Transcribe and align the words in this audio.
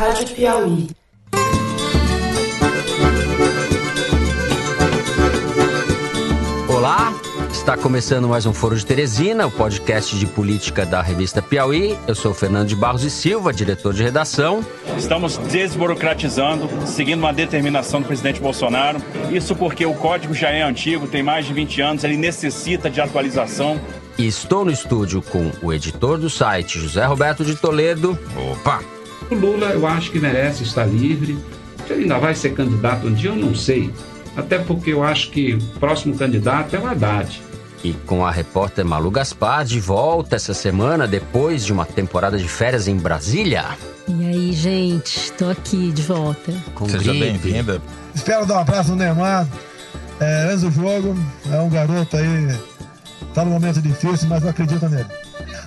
Rádio 0.00 0.28
Piauí. 0.28 0.88
Olá, 6.66 7.12
está 7.52 7.76
começando 7.76 8.26
mais 8.26 8.46
um 8.46 8.54
Foro 8.54 8.74
de 8.74 8.86
Teresina, 8.86 9.46
o 9.46 9.50
podcast 9.50 10.18
de 10.18 10.24
política 10.24 10.86
da 10.86 11.02
revista 11.02 11.42
Piauí. 11.42 11.98
Eu 12.08 12.14
sou 12.14 12.32
Fernando 12.32 12.68
de 12.68 12.74
Barros 12.74 13.04
e 13.04 13.10
Silva, 13.10 13.52
diretor 13.52 13.92
de 13.92 14.02
redação. 14.02 14.64
Estamos 14.96 15.36
desburocratizando, 15.36 16.66
seguindo 16.86 17.18
uma 17.18 17.34
determinação 17.34 18.00
do 18.00 18.06
presidente 18.06 18.40
Bolsonaro. 18.40 19.02
Isso 19.30 19.54
porque 19.54 19.84
o 19.84 19.92
código 19.92 20.32
já 20.32 20.48
é 20.48 20.62
antigo, 20.62 21.08
tem 21.08 21.22
mais 21.22 21.44
de 21.44 21.52
20 21.52 21.82
anos, 21.82 22.04
ele 22.04 22.16
necessita 22.16 22.88
de 22.88 23.02
atualização. 23.02 23.78
E 24.16 24.26
estou 24.26 24.64
no 24.64 24.70
estúdio 24.70 25.20
com 25.20 25.52
o 25.62 25.70
editor 25.70 26.16
do 26.16 26.30
site, 26.30 26.78
José 26.78 27.04
Roberto 27.04 27.44
de 27.44 27.54
Toledo. 27.54 28.18
Opa! 28.50 28.99
O 29.30 29.34
Lula, 29.34 29.68
eu 29.68 29.86
acho 29.86 30.10
que 30.10 30.18
merece 30.18 30.64
estar 30.64 30.84
livre. 30.84 31.38
Se 31.86 31.92
ele 31.92 32.02
ainda 32.02 32.18
vai 32.18 32.34
ser 32.34 32.52
candidato 32.52 33.06
um 33.06 33.12
dia, 33.12 33.30
eu 33.30 33.36
não 33.36 33.54
sei. 33.54 33.92
Até 34.36 34.58
porque 34.58 34.92
eu 34.92 35.02
acho 35.02 35.30
que 35.30 35.54
o 35.54 35.60
próximo 35.78 36.16
candidato 36.16 36.74
é 36.74 36.78
o 36.78 36.86
Haddad. 36.86 37.40
E 37.82 37.92
com 37.92 38.26
a 38.26 38.30
repórter 38.30 38.84
Malu 38.84 39.10
Gaspar 39.10 39.64
de 39.64 39.80
volta 39.80 40.36
essa 40.36 40.52
semana, 40.52 41.06
depois 41.06 41.64
de 41.64 41.72
uma 41.72 41.86
temporada 41.86 42.36
de 42.36 42.46
férias 42.46 42.88
em 42.88 42.96
Brasília. 42.96 43.64
E 44.06 44.26
aí, 44.26 44.52
gente, 44.52 45.32
tô 45.32 45.48
aqui 45.48 45.92
de 45.92 46.02
volta. 46.02 46.52
Com 46.74 46.88
Seja 46.88 47.12
bem-vinda. 47.12 47.80
Espero 48.14 48.44
dar 48.44 48.56
um 48.56 48.60
abraço 48.60 48.90
no 48.90 48.96
Neymar. 48.96 49.46
É, 50.18 50.50
antes 50.50 50.62
do 50.62 50.70
jogo, 50.70 51.16
é 51.50 51.58
um 51.60 51.70
garoto 51.70 52.16
aí, 52.16 52.58
tá 53.32 53.44
num 53.44 53.52
momento 53.52 53.80
difícil, 53.80 54.28
mas 54.28 54.42
eu 54.42 54.50
acredito 54.50 54.86
nele. 54.88 55.06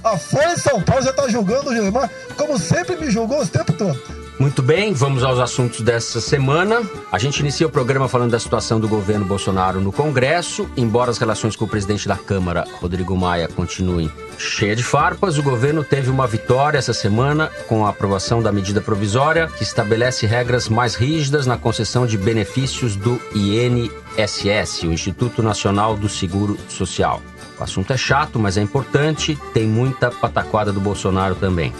A 0.03 0.17
Folha 0.17 0.53
de 0.55 0.59
São 0.59 0.81
Paulo 0.81 1.01
já 1.01 1.13
tá 1.13 1.29
julgando 1.29 1.69
o 1.69 1.73
Neymar, 1.73 2.09
como 2.35 2.59
sempre 2.59 2.97
me 2.97 3.09
julgou 3.09 3.41
o 3.41 3.47
tempo 3.47 3.71
todo. 3.71 3.97
Muito 4.37 4.61
bem, 4.61 4.93
vamos 4.93 5.23
aos 5.23 5.39
assuntos 5.39 5.79
dessa 5.79 6.19
semana. 6.19 6.81
A 7.11 7.17
gente 7.17 7.39
inicia 7.39 7.65
o 7.65 7.69
programa 7.69 8.09
falando 8.09 8.31
da 8.31 8.39
situação 8.39 8.79
do 8.79 8.87
governo 8.87 9.23
Bolsonaro 9.23 9.79
no 9.79 9.91
Congresso. 9.91 10.69
Embora 10.75 11.11
as 11.11 11.17
relações 11.17 11.55
com 11.55 11.63
o 11.63 11.67
presidente 11.67 12.07
da 12.07 12.17
Câmara, 12.17 12.65
Rodrigo 12.81 13.15
Maia, 13.15 13.47
continuem 13.47 14.11
cheias 14.37 14.75
de 14.75 14.83
farpas, 14.83 15.37
o 15.37 15.43
governo 15.43 15.83
teve 15.83 16.09
uma 16.09 16.27
vitória 16.27 16.77
essa 16.77 16.93
semana 16.93 17.49
com 17.69 17.85
a 17.85 17.89
aprovação 17.89 18.41
da 18.41 18.51
medida 18.51 18.81
provisória 18.81 19.47
que 19.47 19.63
estabelece 19.63 20.25
regras 20.25 20.67
mais 20.67 20.95
rígidas 20.95 21.45
na 21.45 21.57
concessão 21.57 22.05
de 22.05 22.17
benefícios 22.17 22.97
do 22.97 23.21
INSS, 23.33 24.83
o 24.83 24.91
Instituto 24.91 25.41
Nacional 25.41 25.95
do 25.95 26.09
Seguro 26.09 26.57
Social. 26.67 27.21
O 27.59 27.63
assunto 27.63 27.91
é 27.93 27.97
chato, 27.97 28.39
mas 28.39 28.57
é 28.57 28.61
importante, 28.61 29.37
tem 29.53 29.67
muita 29.67 30.11
pataquada 30.11 30.71
do 30.71 30.79
Bolsonaro 30.79 31.35
também. 31.35 31.73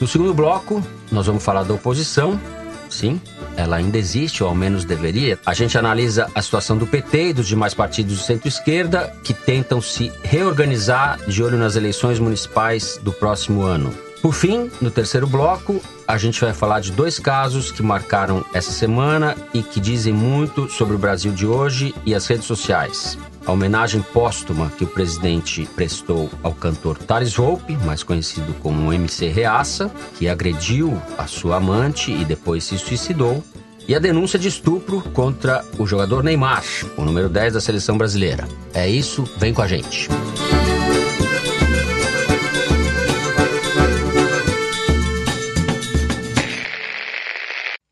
No 0.00 0.06
segundo 0.06 0.34
bloco, 0.34 0.82
nós 1.10 1.26
vamos 1.26 1.44
falar 1.44 1.62
da 1.62 1.74
oposição. 1.74 2.40
Sim, 2.90 3.20
ela 3.56 3.76
ainda 3.76 3.96
existe, 3.96 4.42
ou 4.42 4.48
ao 4.50 4.54
menos 4.54 4.84
deveria. 4.84 5.38
A 5.46 5.54
gente 5.54 5.78
analisa 5.78 6.28
a 6.34 6.42
situação 6.42 6.76
do 6.76 6.86
PT 6.86 7.28
e 7.28 7.32
dos 7.32 7.48
demais 7.48 7.72
partidos 7.72 8.18
de 8.18 8.24
centro-esquerda 8.24 9.14
que 9.24 9.32
tentam 9.32 9.80
se 9.80 10.12
reorganizar 10.22 11.18
de 11.26 11.42
olho 11.42 11.56
nas 11.56 11.74
eleições 11.74 12.18
municipais 12.18 12.98
do 13.02 13.12
próximo 13.12 13.62
ano. 13.62 13.94
Por 14.20 14.34
fim, 14.34 14.70
no 14.80 14.90
terceiro 14.90 15.26
bloco, 15.26 15.82
a 16.06 16.18
gente 16.18 16.40
vai 16.40 16.52
falar 16.52 16.80
de 16.80 16.92
dois 16.92 17.18
casos 17.18 17.72
que 17.72 17.82
marcaram 17.82 18.44
essa 18.52 18.70
semana 18.70 19.34
e 19.54 19.62
que 19.62 19.80
dizem 19.80 20.12
muito 20.12 20.68
sobre 20.68 20.94
o 20.94 20.98
Brasil 20.98 21.32
de 21.32 21.46
hoje 21.46 21.94
e 22.04 22.14
as 22.14 22.26
redes 22.26 22.46
sociais. 22.46 23.18
A 23.44 23.50
homenagem 23.50 24.00
póstuma 24.00 24.70
que 24.70 24.84
o 24.84 24.86
presidente 24.86 25.68
prestou 25.74 26.30
ao 26.44 26.54
cantor 26.54 26.96
Thales 26.96 27.34
Volpe, 27.34 27.76
mais 27.78 28.04
conhecido 28.04 28.54
como 28.60 28.92
MC 28.92 29.28
Reaça, 29.28 29.90
que 30.16 30.28
agrediu 30.28 31.00
a 31.18 31.26
sua 31.26 31.56
amante 31.56 32.12
e 32.12 32.24
depois 32.24 32.62
se 32.62 32.78
suicidou, 32.78 33.42
e 33.88 33.96
a 33.96 33.98
denúncia 33.98 34.38
de 34.38 34.46
estupro 34.46 35.00
contra 35.12 35.64
o 35.76 35.84
jogador 35.84 36.22
Neymar, 36.22 36.62
o 36.96 37.04
número 37.04 37.28
10 37.28 37.54
da 37.54 37.60
seleção 37.60 37.98
brasileira. 37.98 38.46
É 38.72 38.88
isso, 38.88 39.24
vem 39.38 39.52
com 39.52 39.60
a 39.60 39.66
gente. 39.66 40.08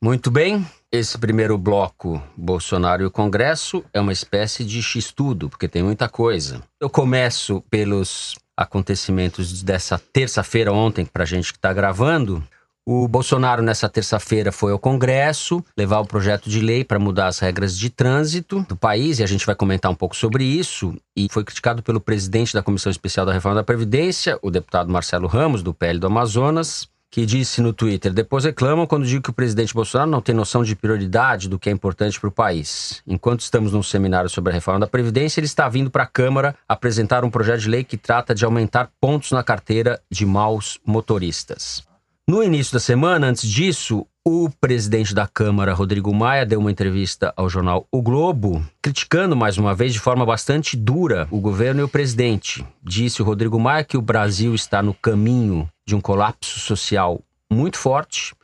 Muito 0.03 0.31
bem, 0.31 0.65
esse 0.93 1.17
primeiro 1.17 1.56
bloco, 1.56 2.21
Bolsonaro 2.37 3.03
e 3.03 3.06
o 3.06 3.11
Congresso, 3.11 3.84
é 3.93 4.01
uma 4.01 4.12
espécie 4.12 4.65
de 4.65 4.83
X-tudo, 4.83 5.49
porque 5.49 5.69
tem 5.69 5.83
muita 5.83 6.09
coisa. 6.09 6.62
Eu 6.81 6.91
começo 6.91 7.62
pelos 7.71 8.34
acontecimentos 8.56 9.62
dessa 9.62 9.99
terça-feira, 9.99 10.73
ontem, 10.73 11.05
para 11.05 11.23
a 11.23 11.27
gente 11.27 11.53
que 11.53 11.59
está 11.59 11.73
gravando. 11.73 12.43
O 12.84 13.06
Bolsonaro, 13.06 13.62
nessa 13.62 13.89
terça-feira, 13.89 14.51
foi 14.51 14.73
ao 14.73 14.78
Congresso 14.78 15.65
levar 15.77 16.01
o 16.01 16.06
projeto 16.06 16.51
de 16.51 16.61
lei 16.61 16.83
para 16.83 16.99
mudar 16.99 17.28
as 17.28 17.39
regras 17.39 17.78
de 17.78 17.89
trânsito 17.89 18.67
do 18.69 18.77
país, 18.77 19.21
e 19.21 19.22
a 19.22 19.27
gente 19.27 19.47
vai 19.47 19.55
comentar 19.55 19.93
um 19.93 19.95
pouco 19.95 20.17
sobre 20.17 20.43
isso. 20.43 20.95
E 21.17 21.28
foi 21.31 21.45
criticado 21.45 21.84
pelo 21.84 22.01
presidente 22.01 22.53
da 22.53 22.65
Comissão 22.65 22.91
Especial 22.91 23.25
da 23.25 23.33
Reforma 23.33 23.55
da 23.55 23.62
Previdência, 23.62 24.39
o 24.43 24.51
deputado 24.51 24.91
Marcelo 24.91 25.28
Ramos, 25.28 25.62
do 25.62 25.72
PL 25.72 26.01
do 26.01 26.09
Amazonas, 26.09 26.89
que 27.10 27.26
disse 27.26 27.60
no 27.60 27.72
Twitter: 27.72 28.12
depois 28.12 28.44
reclamam 28.44 28.87
quando 28.87 29.06
digo 29.06 29.22
que 29.22 29.31
o 29.31 29.34
presidente 29.34 29.75
Bolsonaro 29.75 30.10
não 30.10 30.21
tem 30.21 30.34
noção 30.34 30.62
de 30.62 30.76
prioridade 30.76 31.48
do 31.48 31.59
que 31.59 31.69
é 31.69 31.72
importante 31.72 32.21
para 32.21 32.28
o 32.28 32.32
país. 32.32 33.03
Enquanto 33.06 33.41
estamos 33.41 33.72
num 33.72 33.82
seminário 33.82 34.31
sobre 34.31 34.53
a 34.53 34.54
reforma 34.54 34.81
da 34.81 34.87
Previdência, 34.87 35.41
ele 35.41 35.47
está 35.47 35.69
vindo 35.69 35.91
para 35.91 36.04
a 36.04 36.06
Câmara 36.06 36.54
apresentar 36.69 37.25
um 37.25 37.31
projeto 37.31 37.60
de 37.60 37.69
lei 37.69 37.84
que 37.84 37.97
trata 37.97 38.34
de 38.34 38.44
aumentar 38.44 38.91
pontos 39.00 39.32
na 39.32 39.43
carteira 39.43 40.00
de 40.10 40.25
maus 40.25 40.78
motoristas. 40.87 41.82
No 42.28 42.44
início 42.44 42.75
da 42.75 42.78
semana, 42.78 43.27
antes 43.27 43.48
disso, 43.48 44.06
o 44.25 44.51
presidente 44.61 45.15
da 45.15 45.27
Câmara, 45.27 45.73
Rodrigo 45.73 46.15
Maia, 46.15 46.45
deu 46.45 46.61
uma 46.61 46.71
entrevista 46.71 47.33
ao 47.37 47.49
jornal 47.49 47.87
O 47.91 48.03
Globo, 48.03 48.63
criticando 48.83 49.35
mais 49.35 49.57
uma 49.57 49.75
vez 49.75 49.95
de 49.95 49.99
forma 49.99 50.27
bastante 50.27 50.77
dura 50.77 51.27
o 51.31 51.41
governo 51.41 51.81
e 51.81 51.85
o 51.85 51.89
presidente. 51.89 52.65
Disse 52.83 53.23
o 53.23 53.25
Rodrigo 53.25 53.59
Maia 53.59 53.83
que 53.83 53.97
o 53.97 54.03
Brasil 54.03 54.55
está 54.55 54.83
no 54.83 54.93
caminho 54.93 55.69
de 55.87 55.95
um 55.95 56.01
colapso 56.01 56.61
social 56.61 57.21
muito 57.51 57.79
forte, 57.79 58.35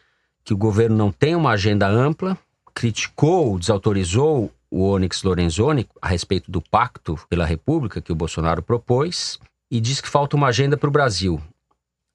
que 0.43 0.55
o 0.55 0.57
governo 0.57 0.97
não 0.97 1.13
tem 1.13 1.37
uma 1.37 1.51
agenda 1.51 1.87
ampla, 1.87 2.39
criticou, 2.75 3.59
desautorizou 3.59 4.51
o 4.71 4.83
Onyx 4.83 5.23
Lorenzoni 5.23 5.87
a 6.01 6.09
respeito 6.09 6.51
do 6.51 6.63
pacto 6.63 7.19
pela 7.29 7.45
República 7.45 8.01
que 8.01 8.13
o 8.13 8.17
Bolsonaro 8.17 8.63
propôs 8.63 9.39
e 9.71 9.79
disse 9.81 10.03
que 10.03 10.09
falta 10.09 10.37
uma 10.37 10.49
agenda 10.49 10.77
para 10.77 10.89
o 10.89 10.93
Brasil. 10.93 11.41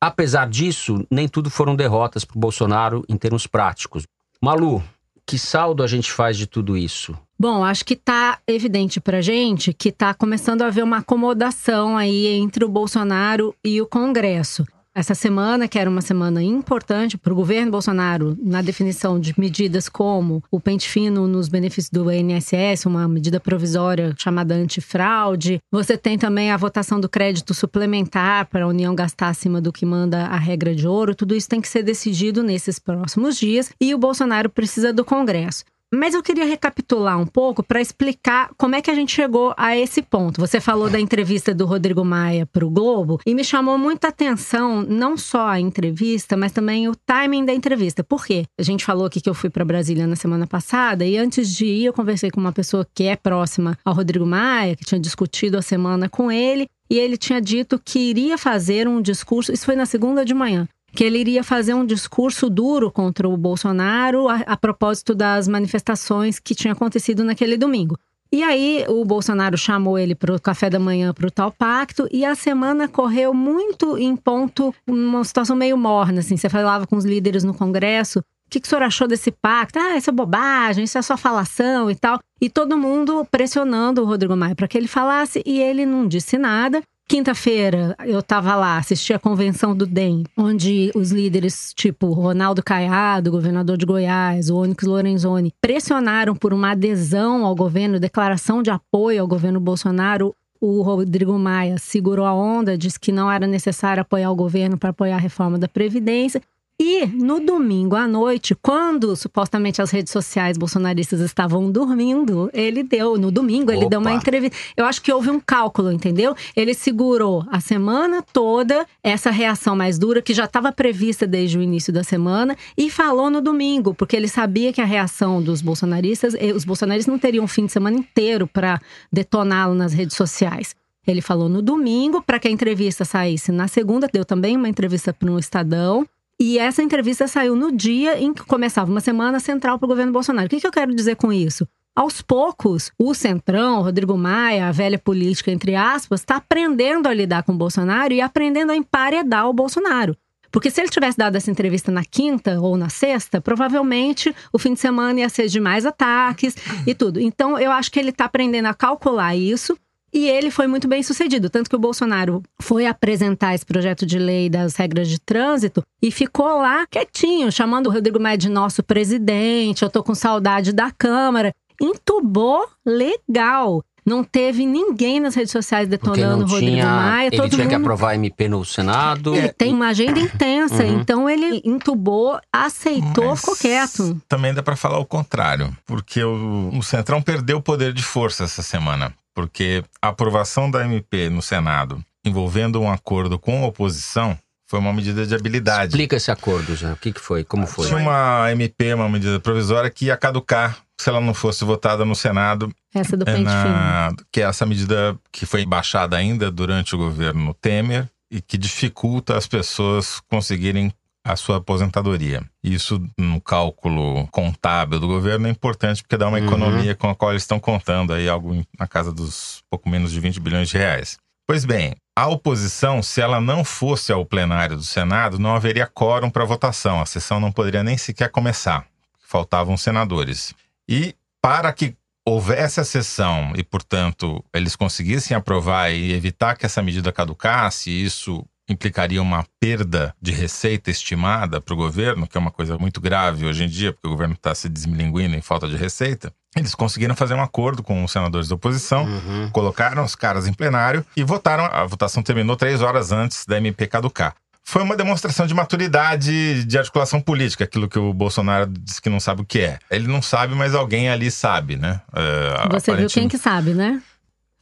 Apesar 0.03 0.49
disso, 0.49 1.05
nem 1.11 1.27
tudo 1.27 1.51
foram 1.51 1.75
derrotas 1.75 2.25
para 2.25 2.35
o 2.35 2.39
Bolsonaro 2.39 3.05
em 3.07 3.15
termos 3.15 3.45
práticos. 3.45 4.07
Malu, 4.41 4.83
que 5.27 5.37
saldo 5.37 5.83
a 5.83 5.87
gente 5.87 6.11
faz 6.11 6.35
de 6.35 6.47
tudo 6.47 6.75
isso? 6.75 7.15
Bom, 7.39 7.63
acho 7.63 7.85
que 7.85 7.95
tá 7.95 8.39
evidente 8.47 8.99
pra 8.99 9.21
gente 9.21 9.73
que 9.73 9.91
tá 9.91 10.13
começando 10.13 10.63
a 10.63 10.67
haver 10.67 10.83
uma 10.83 10.97
acomodação 10.97 11.95
aí 11.95 12.25
entre 12.27 12.65
o 12.65 12.69
Bolsonaro 12.69 13.55
e 13.63 13.79
o 13.79 13.85
Congresso. 13.85 14.65
Essa 14.93 15.15
semana, 15.15 15.69
que 15.69 15.79
era 15.79 15.89
uma 15.89 16.01
semana 16.01 16.43
importante 16.43 17.17
para 17.17 17.31
o 17.31 17.35
governo 17.35 17.71
Bolsonaro 17.71 18.37
na 18.41 18.61
definição 18.61 19.17
de 19.17 19.33
medidas 19.39 19.87
como 19.87 20.43
o 20.51 20.59
pente 20.59 20.89
fino 20.89 21.29
nos 21.29 21.47
benefícios 21.47 21.89
do 21.89 22.11
INSS, 22.11 22.85
uma 22.85 23.07
medida 23.07 23.39
provisória 23.39 24.13
chamada 24.17 24.53
antifraude. 24.53 25.61
Você 25.71 25.97
tem 25.97 26.17
também 26.17 26.51
a 26.51 26.57
votação 26.57 26.99
do 26.99 27.07
crédito 27.07 27.53
suplementar 27.53 28.47
para 28.47 28.65
a 28.65 28.67
União 28.67 28.93
gastar 28.93 29.29
acima 29.29 29.61
do 29.61 29.71
que 29.71 29.85
manda 29.85 30.25
a 30.25 30.37
regra 30.37 30.75
de 30.75 30.85
ouro. 30.85 31.15
Tudo 31.15 31.35
isso 31.35 31.47
tem 31.47 31.61
que 31.61 31.69
ser 31.69 31.83
decidido 31.83 32.43
nesses 32.43 32.77
próximos 32.77 33.37
dias 33.37 33.71
e 33.79 33.95
o 33.95 33.97
Bolsonaro 33.97 34.49
precisa 34.49 34.91
do 34.91 35.05
Congresso. 35.05 35.63
Mas 35.93 36.13
eu 36.13 36.23
queria 36.23 36.45
recapitular 36.45 37.19
um 37.19 37.25
pouco 37.25 37.61
para 37.61 37.81
explicar 37.81 38.49
como 38.57 38.75
é 38.75 38.81
que 38.81 38.89
a 38.89 38.95
gente 38.95 39.11
chegou 39.11 39.53
a 39.57 39.75
esse 39.75 40.01
ponto. 40.01 40.39
Você 40.39 40.61
falou 40.61 40.89
da 40.89 40.97
entrevista 40.97 41.53
do 41.53 41.65
Rodrigo 41.65 42.05
Maia 42.05 42.45
para 42.45 42.65
o 42.65 42.69
Globo 42.69 43.19
e 43.25 43.35
me 43.35 43.43
chamou 43.43 43.77
muita 43.77 44.07
atenção 44.07 44.83
não 44.83 45.17
só 45.17 45.49
a 45.49 45.59
entrevista, 45.59 46.37
mas 46.37 46.53
também 46.53 46.87
o 46.87 46.95
timing 46.95 47.43
da 47.43 47.53
entrevista. 47.53 48.05
Por 48.05 48.25
quê? 48.25 48.45
A 48.57 48.63
gente 48.63 48.85
falou 48.85 49.05
aqui 49.05 49.19
que 49.19 49.29
eu 49.29 49.33
fui 49.33 49.49
para 49.49 49.65
Brasília 49.65 50.07
na 50.07 50.15
semana 50.15 50.47
passada 50.47 51.05
e 51.05 51.17
antes 51.17 51.53
de 51.53 51.65
ir 51.65 51.85
eu 51.85 51.93
conversei 51.93 52.31
com 52.31 52.39
uma 52.39 52.53
pessoa 52.53 52.87
que 52.95 53.03
é 53.03 53.17
próxima 53.17 53.77
ao 53.83 53.93
Rodrigo 53.93 54.25
Maia, 54.25 54.77
que 54.77 54.85
tinha 54.85 54.99
discutido 54.99 55.57
a 55.57 55.61
semana 55.61 56.07
com 56.07 56.31
ele, 56.31 56.67
e 56.89 56.99
ele 56.99 57.15
tinha 57.15 57.41
dito 57.41 57.79
que 57.83 57.99
iria 57.99 58.37
fazer 58.37 58.85
um 58.85 59.01
discurso, 59.01 59.51
isso 59.51 59.65
foi 59.65 59.77
na 59.77 59.85
segunda 59.85 60.25
de 60.25 60.33
manhã, 60.33 60.67
que 60.93 61.03
ele 61.03 61.19
iria 61.19 61.43
fazer 61.43 61.73
um 61.73 61.85
discurso 61.85 62.49
duro 62.49 62.91
contra 62.91 63.27
o 63.27 63.37
Bolsonaro 63.37 64.27
a, 64.27 64.35
a 64.45 64.57
propósito 64.57 65.15
das 65.15 65.47
manifestações 65.47 66.39
que 66.39 66.55
tinham 66.55 66.73
acontecido 66.73 67.23
naquele 67.23 67.57
domingo. 67.57 67.97
E 68.33 68.43
aí 68.43 68.85
o 68.87 69.03
Bolsonaro 69.03 69.57
chamou 69.57 69.99
ele 69.99 70.15
para 70.15 70.33
o 70.33 70.39
café 70.39 70.69
da 70.69 70.79
manhã 70.79 71.13
para 71.13 71.27
o 71.27 71.31
tal 71.31 71.51
pacto 71.51 72.07
e 72.09 72.23
a 72.23 72.33
semana 72.33 72.87
correu 72.87 73.33
muito 73.33 73.97
em 73.97 74.15
ponto, 74.15 74.73
uma 74.87 75.21
situação 75.25 75.53
meio 75.53 75.77
morna, 75.77 76.21
assim. 76.21 76.37
Você 76.37 76.47
falava 76.47 76.87
com 76.87 76.95
os 76.95 77.03
líderes 77.03 77.43
no 77.43 77.53
Congresso, 77.53 78.19
o 78.19 78.23
que, 78.49 78.61
que 78.61 78.67
o 78.67 78.69
senhor 78.69 78.83
achou 78.83 79.05
desse 79.05 79.31
pacto? 79.31 79.77
Ah, 79.79 79.97
isso 79.97 80.09
é 80.09 80.13
bobagem, 80.13 80.85
isso 80.85 80.97
é 80.97 81.01
só 81.01 81.17
falação 81.17 81.91
e 81.91 81.95
tal. 81.95 82.19
E 82.39 82.49
todo 82.49 82.77
mundo 82.77 83.27
pressionando 83.29 84.01
o 84.01 84.05
Rodrigo 84.05 84.35
Maia 84.35 84.55
para 84.55 84.67
que 84.67 84.77
ele 84.77 84.87
falasse 84.87 85.43
e 85.45 85.59
ele 85.59 85.85
não 85.85 86.07
disse 86.07 86.37
nada. 86.37 86.81
Quinta-feira, 87.11 87.93
eu 88.05 88.23
tava 88.23 88.55
lá, 88.55 88.77
assisti 88.77 89.13
a 89.13 89.19
convenção 89.19 89.75
do 89.75 89.85
DEM, 89.85 90.23
onde 90.37 90.93
os 90.95 91.11
líderes, 91.11 91.73
tipo 91.75 92.07
Ronaldo 92.13 92.63
Caiado, 92.63 93.29
governador 93.29 93.75
de 93.75 93.85
Goiás, 93.85 94.49
o 94.49 94.55
Onyx 94.55 94.85
Lorenzoni, 94.85 95.53
pressionaram 95.59 96.33
por 96.33 96.53
uma 96.53 96.71
adesão 96.71 97.45
ao 97.45 97.53
governo, 97.53 97.99
declaração 97.99 98.63
de 98.63 98.71
apoio 98.71 99.19
ao 99.19 99.27
governo 99.27 99.59
Bolsonaro. 99.59 100.33
O 100.61 100.81
Rodrigo 100.81 101.37
Maia 101.37 101.77
segurou 101.77 102.25
a 102.25 102.33
onda, 102.33 102.77
disse 102.77 102.97
que 102.97 103.11
não 103.11 103.29
era 103.29 103.45
necessário 103.45 103.99
apoiar 103.99 104.31
o 104.31 104.35
governo 104.35 104.77
para 104.77 104.91
apoiar 104.91 105.17
a 105.17 105.19
reforma 105.19 105.59
da 105.59 105.67
Previdência. 105.67 106.41
E 106.83 107.05
no 107.05 107.39
domingo 107.39 107.95
à 107.95 108.07
noite, 108.07 108.55
quando 108.55 109.15
supostamente 109.15 109.83
as 109.83 109.91
redes 109.91 110.11
sociais 110.11 110.57
bolsonaristas 110.57 111.19
estavam 111.19 111.71
dormindo, 111.71 112.49
ele 112.51 112.81
deu, 112.81 113.19
no 113.19 113.29
domingo, 113.29 113.69
ele 113.69 113.81
Opa. 113.81 113.89
deu 113.91 113.99
uma 113.99 114.11
entrevista. 114.11 114.57
Eu 114.75 114.85
acho 114.85 114.99
que 114.99 115.13
houve 115.13 115.29
um 115.29 115.39
cálculo, 115.39 115.91
entendeu? 115.91 116.35
Ele 116.55 116.73
segurou 116.73 117.45
a 117.51 117.59
semana 117.59 118.23
toda 118.33 118.83
essa 119.03 119.29
reação 119.29 119.75
mais 119.75 119.99
dura, 119.99 120.23
que 120.23 120.33
já 120.33 120.45
estava 120.45 120.71
prevista 120.71 121.27
desde 121.27 121.55
o 121.55 121.61
início 121.61 121.93
da 121.93 122.03
semana, 122.03 122.57
e 122.75 122.89
falou 122.89 123.29
no 123.29 123.41
domingo, 123.41 123.93
porque 123.93 124.15
ele 124.15 124.27
sabia 124.27 124.73
que 124.73 124.81
a 124.81 124.85
reação 124.85 125.39
dos 125.39 125.61
bolsonaristas, 125.61 126.33
eh, 126.33 126.51
os 126.51 126.65
bolsonaristas 126.65 127.13
não 127.13 127.19
teriam 127.19 127.45
um 127.45 127.47
fim 127.47 127.67
de 127.67 127.73
semana 127.73 127.95
inteiro 127.95 128.47
para 128.47 128.81
detoná-lo 129.13 129.75
nas 129.75 129.93
redes 129.93 130.17
sociais. 130.17 130.73
Ele 131.05 131.21
falou 131.21 131.47
no 131.47 131.61
domingo 131.61 132.23
para 132.23 132.39
que 132.39 132.47
a 132.47 132.51
entrevista 132.51 133.05
saísse 133.05 133.51
na 133.51 133.67
segunda, 133.67 134.09
deu 134.11 134.25
também 134.25 134.57
uma 134.57 134.67
entrevista 134.67 135.13
para 135.13 135.29
um 135.29 135.37
Estadão. 135.37 136.07
E 136.41 136.57
essa 136.57 136.81
entrevista 136.81 137.27
saiu 137.27 137.55
no 137.55 137.71
dia 137.71 138.19
em 138.19 138.33
que 138.33 138.43
começava 138.43 138.89
uma 138.89 138.99
semana 138.99 139.39
central 139.39 139.77
para 139.77 139.85
o 139.85 139.89
governo 139.89 140.11
Bolsonaro. 140.11 140.47
O 140.47 140.49
que, 140.49 140.59
que 140.59 140.65
eu 140.65 140.71
quero 140.71 140.95
dizer 140.95 141.15
com 141.15 141.31
isso? 141.31 141.67
Aos 141.95 142.19
poucos, 142.19 142.91
o 142.97 143.13
Centrão, 143.13 143.83
Rodrigo 143.83 144.17
Maia, 144.17 144.67
a 144.67 144.71
velha 144.71 144.97
política, 144.97 145.51
entre 145.51 145.75
aspas, 145.75 146.21
está 146.21 146.37
aprendendo 146.37 147.07
a 147.07 147.13
lidar 147.13 147.43
com 147.43 147.51
o 147.51 147.55
Bolsonaro 147.55 148.11
e 148.11 148.21
aprendendo 148.21 148.71
a 148.71 148.75
emparedar 148.75 149.47
o 149.47 149.53
Bolsonaro. 149.53 150.17
Porque 150.51 150.71
se 150.71 150.81
ele 150.81 150.89
tivesse 150.89 151.15
dado 151.15 151.35
essa 151.35 151.51
entrevista 151.51 151.91
na 151.91 152.03
quinta 152.03 152.59
ou 152.59 152.75
na 152.75 152.89
sexta, 152.89 153.39
provavelmente 153.39 154.35
o 154.51 154.57
fim 154.57 154.73
de 154.73 154.79
semana 154.79 155.19
ia 155.19 155.29
ser 155.29 155.47
de 155.47 155.59
mais 155.59 155.85
ataques 155.85 156.55
e 156.87 156.95
tudo. 156.95 157.19
Então, 157.19 157.59
eu 157.59 157.71
acho 157.71 157.91
que 157.91 157.99
ele 157.99 158.09
está 158.09 158.25
aprendendo 158.25 158.65
a 158.65 158.73
calcular 158.73 159.35
isso. 159.35 159.77
E 160.13 160.27
ele 160.27 160.51
foi 160.51 160.67
muito 160.67 160.87
bem 160.87 161.01
sucedido. 161.01 161.49
Tanto 161.49 161.69
que 161.69 161.75
o 161.75 161.79
Bolsonaro 161.79 162.43
foi 162.61 162.85
apresentar 162.85 163.55
esse 163.55 163.65
projeto 163.65 164.05
de 164.05 164.19
lei 164.19 164.49
das 164.49 164.75
regras 164.75 165.07
de 165.07 165.19
trânsito 165.19 165.81
e 166.01 166.11
ficou 166.11 166.57
lá 166.61 166.85
quietinho, 166.87 167.51
chamando 167.51 167.87
o 167.87 167.91
Rodrigo 167.91 168.19
Maia 168.19 168.37
de 168.37 168.49
nosso 168.49 168.83
presidente. 168.83 169.83
Eu 169.83 169.89
tô 169.89 170.03
com 170.03 170.13
saudade 170.13 170.73
da 170.73 170.91
Câmara. 170.91 171.51
Entubou 171.81 172.67
legal. 172.85 173.81
Não 174.03 174.23
teve 174.23 174.65
ninguém 174.65 175.19
nas 175.19 175.35
redes 175.35 175.51
sociais 175.51 175.87
detonando 175.87 176.43
o 176.43 176.47
Rodrigo 176.47 176.71
tinha. 176.71 176.85
Maia. 176.85 177.27
ele 177.27 177.37
todo 177.37 177.49
tinha 177.51 177.67
que 177.67 177.73
mundo... 177.75 177.83
aprovar 177.83 178.15
MP 178.15 178.49
no 178.49 178.65
Senado. 178.65 179.35
Ele 179.35 179.49
tem 179.49 179.71
uma 179.73 179.89
agenda 179.89 180.19
intensa, 180.19 180.83
Uhum. 180.83 180.99
então 180.99 181.29
ele 181.29 181.61
entubou, 181.63 182.39
aceitou, 182.51 183.25
Mas 183.29 183.39
ficou 183.41 183.55
quieto. 183.55 184.19
Também 184.27 184.53
dá 184.55 184.63
pra 184.63 184.75
falar 184.75 184.97
o 184.97 185.05
contrário, 185.05 185.71
porque 185.85 186.23
o, 186.23 186.69
o 186.73 186.81
Centrão 186.81 187.21
perdeu 187.21 187.57
o 187.57 187.61
poder 187.61 187.93
de 187.93 188.01
força 188.01 188.43
essa 188.45 188.63
semana, 188.63 189.13
porque 189.33 189.83
a 190.01 190.09
aprovação 190.09 190.69
da 190.69 190.83
MP 190.85 191.29
no 191.29 191.41
Senado 191.41 192.03
envolvendo 192.25 192.79
um 192.81 192.91
acordo 192.91 193.39
com 193.39 193.63
a 193.63 193.67
oposição 193.67 194.37
foi 194.69 194.79
uma 194.79 194.93
medida 194.93 195.25
de 195.25 195.35
habilidade. 195.35 195.87
Explica 195.93 196.15
esse 196.15 196.31
acordo, 196.31 196.75
já. 196.75 196.93
O 196.93 196.95
que, 196.95 197.11
que 197.11 197.19
foi? 197.19 197.43
Como 197.43 197.67
foi? 197.67 197.87
Tinha 197.87 197.97
uma 197.99 198.49
MP, 198.51 198.93
uma 198.93 199.09
medida 199.09 199.37
provisória 199.39 199.89
que 199.89 200.05
ia 200.05 200.15
caducar 200.15 200.77
se 200.99 201.09
ela 201.09 201.19
não 201.19 201.33
fosse 201.33 201.65
votada 201.65 202.05
no 202.05 202.15
Senado 202.15 202.71
Essa 202.93 203.17
do 203.17 203.23
é 203.23 203.33
pente 203.33 203.49
fino. 203.49 203.49
na- 203.49 204.13
que 204.31 204.39
é 204.39 204.43
essa 204.45 204.65
medida 204.65 205.17
que 205.31 205.45
foi 205.45 205.65
baixada 205.65 206.15
ainda 206.15 206.49
durante 206.51 206.95
o 206.95 206.97
governo 206.97 207.53
Temer 207.55 208.07
e 208.31 208.39
que 208.39 208.57
dificulta 208.57 209.35
as 209.35 209.45
pessoas 209.47 210.21
conseguirem 210.29 210.93
a 211.23 211.35
sua 211.35 211.57
aposentadoria. 211.57 212.41
Isso 212.63 213.01
no 213.17 213.39
cálculo 213.39 214.27
contábil 214.31 214.99
do 214.99 215.07
governo 215.07 215.47
é 215.47 215.51
importante 215.51 216.01
porque 216.01 216.17
dá 216.17 216.27
uma 216.27 216.39
Uhum. 216.39 216.45
economia 216.45 216.95
com 216.95 217.09
a 217.09 217.15
qual 217.15 217.31
eles 217.31 217.43
estão 217.43 217.59
contando 217.59 218.13
aí 218.13 218.27
algo 218.27 218.65
na 218.79 218.87
casa 218.87 219.11
dos 219.11 219.63
pouco 219.69 219.87
menos 219.89 220.11
de 220.11 220.19
20 220.19 220.39
bilhões 220.39 220.69
de 220.69 220.77
reais. 220.77 221.17
Pois 221.47 221.65
bem, 221.65 221.95
a 222.15 222.27
oposição, 222.27 223.03
se 223.03 223.19
ela 223.21 223.41
não 223.41 223.63
fosse 223.63 224.11
ao 224.11 224.25
plenário 224.25 224.77
do 224.77 224.83
Senado, 224.83 225.37
não 225.37 225.55
haveria 225.55 225.85
quórum 225.85 226.29
para 226.29 226.45
votação. 226.45 227.01
A 227.01 227.05
sessão 227.05 227.39
não 227.39 227.51
poderia 227.51 227.83
nem 227.83 227.97
sequer 227.97 228.29
começar. 228.29 228.85
Faltavam 229.19 229.77
senadores. 229.77 230.53
E 230.87 231.15
para 231.41 231.71
que 231.73 231.95
houvesse 232.25 232.79
a 232.79 232.83
sessão 232.83 233.51
e, 233.55 233.63
portanto, 233.63 234.43
eles 234.53 234.75
conseguissem 234.75 235.35
aprovar 235.35 235.91
e 235.91 236.13
evitar 236.13 236.55
que 236.55 236.65
essa 236.65 236.81
medida 236.81 237.11
caducasse, 237.11 237.89
isso 237.89 238.45
implicaria 238.71 239.21
uma 239.21 239.45
perda 239.59 240.13
de 240.21 240.31
receita 240.31 240.89
estimada 240.89 241.59
para 241.61 241.73
o 241.73 241.77
governo, 241.77 242.27
que 242.27 242.37
é 242.37 242.41
uma 242.41 242.51
coisa 242.51 242.77
muito 242.77 242.99
grave 243.01 243.45
hoje 243.45 243.63
em 243.65 243.67
dia, 243.67 243.91
porque 243.93 244.07
o 244.07 244.11
governo 244.11 244.33
está 244.33 244.55
se 244.55 244.67
desmilinguindo 244.69 245.35
em 245.35 245.41
falta 245.41 245.67
de 245.67 245.75
receita. 245.75 246.33
Eles 246.55 246.73
conseguiram 246.75 247.15
fazer 247.15 247.33
um 247.33 247.41
acordo 247.41 247.81
com 247.83 248.03
os 248.03 248.11
senadores 248.11 248.47
da 248.47 248.55
oposição, 248.55 249.03
Uhum. 249.05 249.49
colocaram 249.51 250.03
os 250.03 250.15
caras 250.15 250.47
em 250.47 250.53
plenário 250.53 251.05
e 251.15 251.23
votaram. 251.23 251.65
A 251.65 251.85
votação 251.85 252.21
terminou 252.23 252.55
três 252.55 252.81
horas 252.81 253.11
antes 253.11 253.45
da 253.45 253.57
MP 253.57 253.87
caducar. 253.87 254.33
Foi 254.63 254.83
uma 254.83 254.95
demonstração 254.95 255.47
de 255.47 255.53
maturidade 255.55 256.63
de 256.65 256.77
articulação 256.77 257.19
política, 257.19 257.63
aquilo 257.63 257.89
que 257.89 257.97
o 257.97 258.13
Bolsonaro 258.13 258.67
disse 258.67 259.01
que 259.01 259.09
não 259.09 259.19
sabe 259.19 259.41
o 259.41 259.45
que 259.45 259.59
é. 259.59 259.79
Ele 259.89 260.07
não 260.07 260.21
sabe, 260.21 260.53
mas 260.53 260.75
alguém 260.75 261.09
ali 261.09 261.31
sabe, 261.31 261.75
né? 261.77 261.99
É, 262.13 262.69
Você 262.69 262.95
viu 262.95 263.07
quem 263.09 263.27
que 263.27 263.37
sabe, 263.37 263.73
né? 263.73 264.01